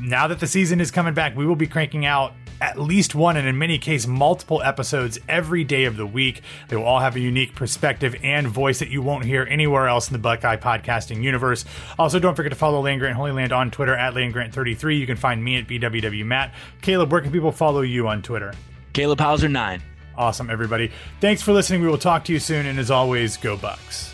Now 0.01 0.25
that 0.29 0.39
the 0.39 0.47
season 0.47 0.81
is 0.81 0.89
coming 0.89 1.13
back, 1.13 1.35
we 1.35 1.45
will 1.45 1.55
be 1.55 1.67
cranking 1.67 2.07
out 2.07 2.33
at 2.63 2.79
least 2.79 3.13
one 3.13 3.35
and 3.35 3.45
in 3.45 3.57
many 3.57 3.77
cases 3.77 4.07
multiple 4.07 4.61
episodes 4.63 5.19
every 5.27 5.65
day 5.65 5.83
of 5.83 5.97
the 5.97 6.05
week. 6.05 6.41
They 6.69 6.77
will 6.77 6.85
all 6.85 7.01
have 7.01 7.17
a 7.17 7.19
unique 7.19 7.55
perspective 7.55 8.15
and 8.23 8.47
voice 8.47 8.79
that 8.79 8.87
you 8.87 9.01
won't 9.01 9.25
hear 9.25 9.45
anywhere 9.49 9.89
else 9.89 10.07
in 10.07 10.13
the 10.13 10.19
Buckeye 10.19 10.55
podcasting 10.55 11.21
universe. 11.21 11.65
Also, 11.99 12.19
don't 12.19 12.35
forget 12.35 12.53
to 12.53 12.57
follow 12.57 12.79
Land 12.79 13.01
Grant 13.01 13.17
Holy 13.17 13.33
Land 13.33 13.51
on 13.51 13.69
Twitter 13.69 13.93
at 13.93 14.13
LandGrant33. 14.13 14.97
You 14.97 15.05
can 15.05 15.17
find 15.17 15.43
me 15.43 15.57
at 15.57 15.67
BWWMatt. 15.67 16.53
Caleb, 16.81 17.11
where 17.11 17.19
can 17.19 17.33
people 17.33 17.51
follow 17.51 17.81
you 17.81 18.07
on 18.07 18.21
Twitter? 18.21 18.53
Caleb 18.93 19.19
Hauser 19.19 19.49
9. 19.49 19.83
Awesome, 20.15 20.49
everybody. 20.49 20.89
Thanks 21.19 21.41
for 21.41 21.51
listening. 21.51 21.81
We 21.81 21.87
will 21.89 21.97
talk 21.97 22.23
to 22.25 22.33
you 22.33 22.39
soon. 22.39 22.65
And 22.65 22.79
as 22.79 22.89
always, 22.89 23.35
go 23.35 23.57
Bucks. 23.57 24.12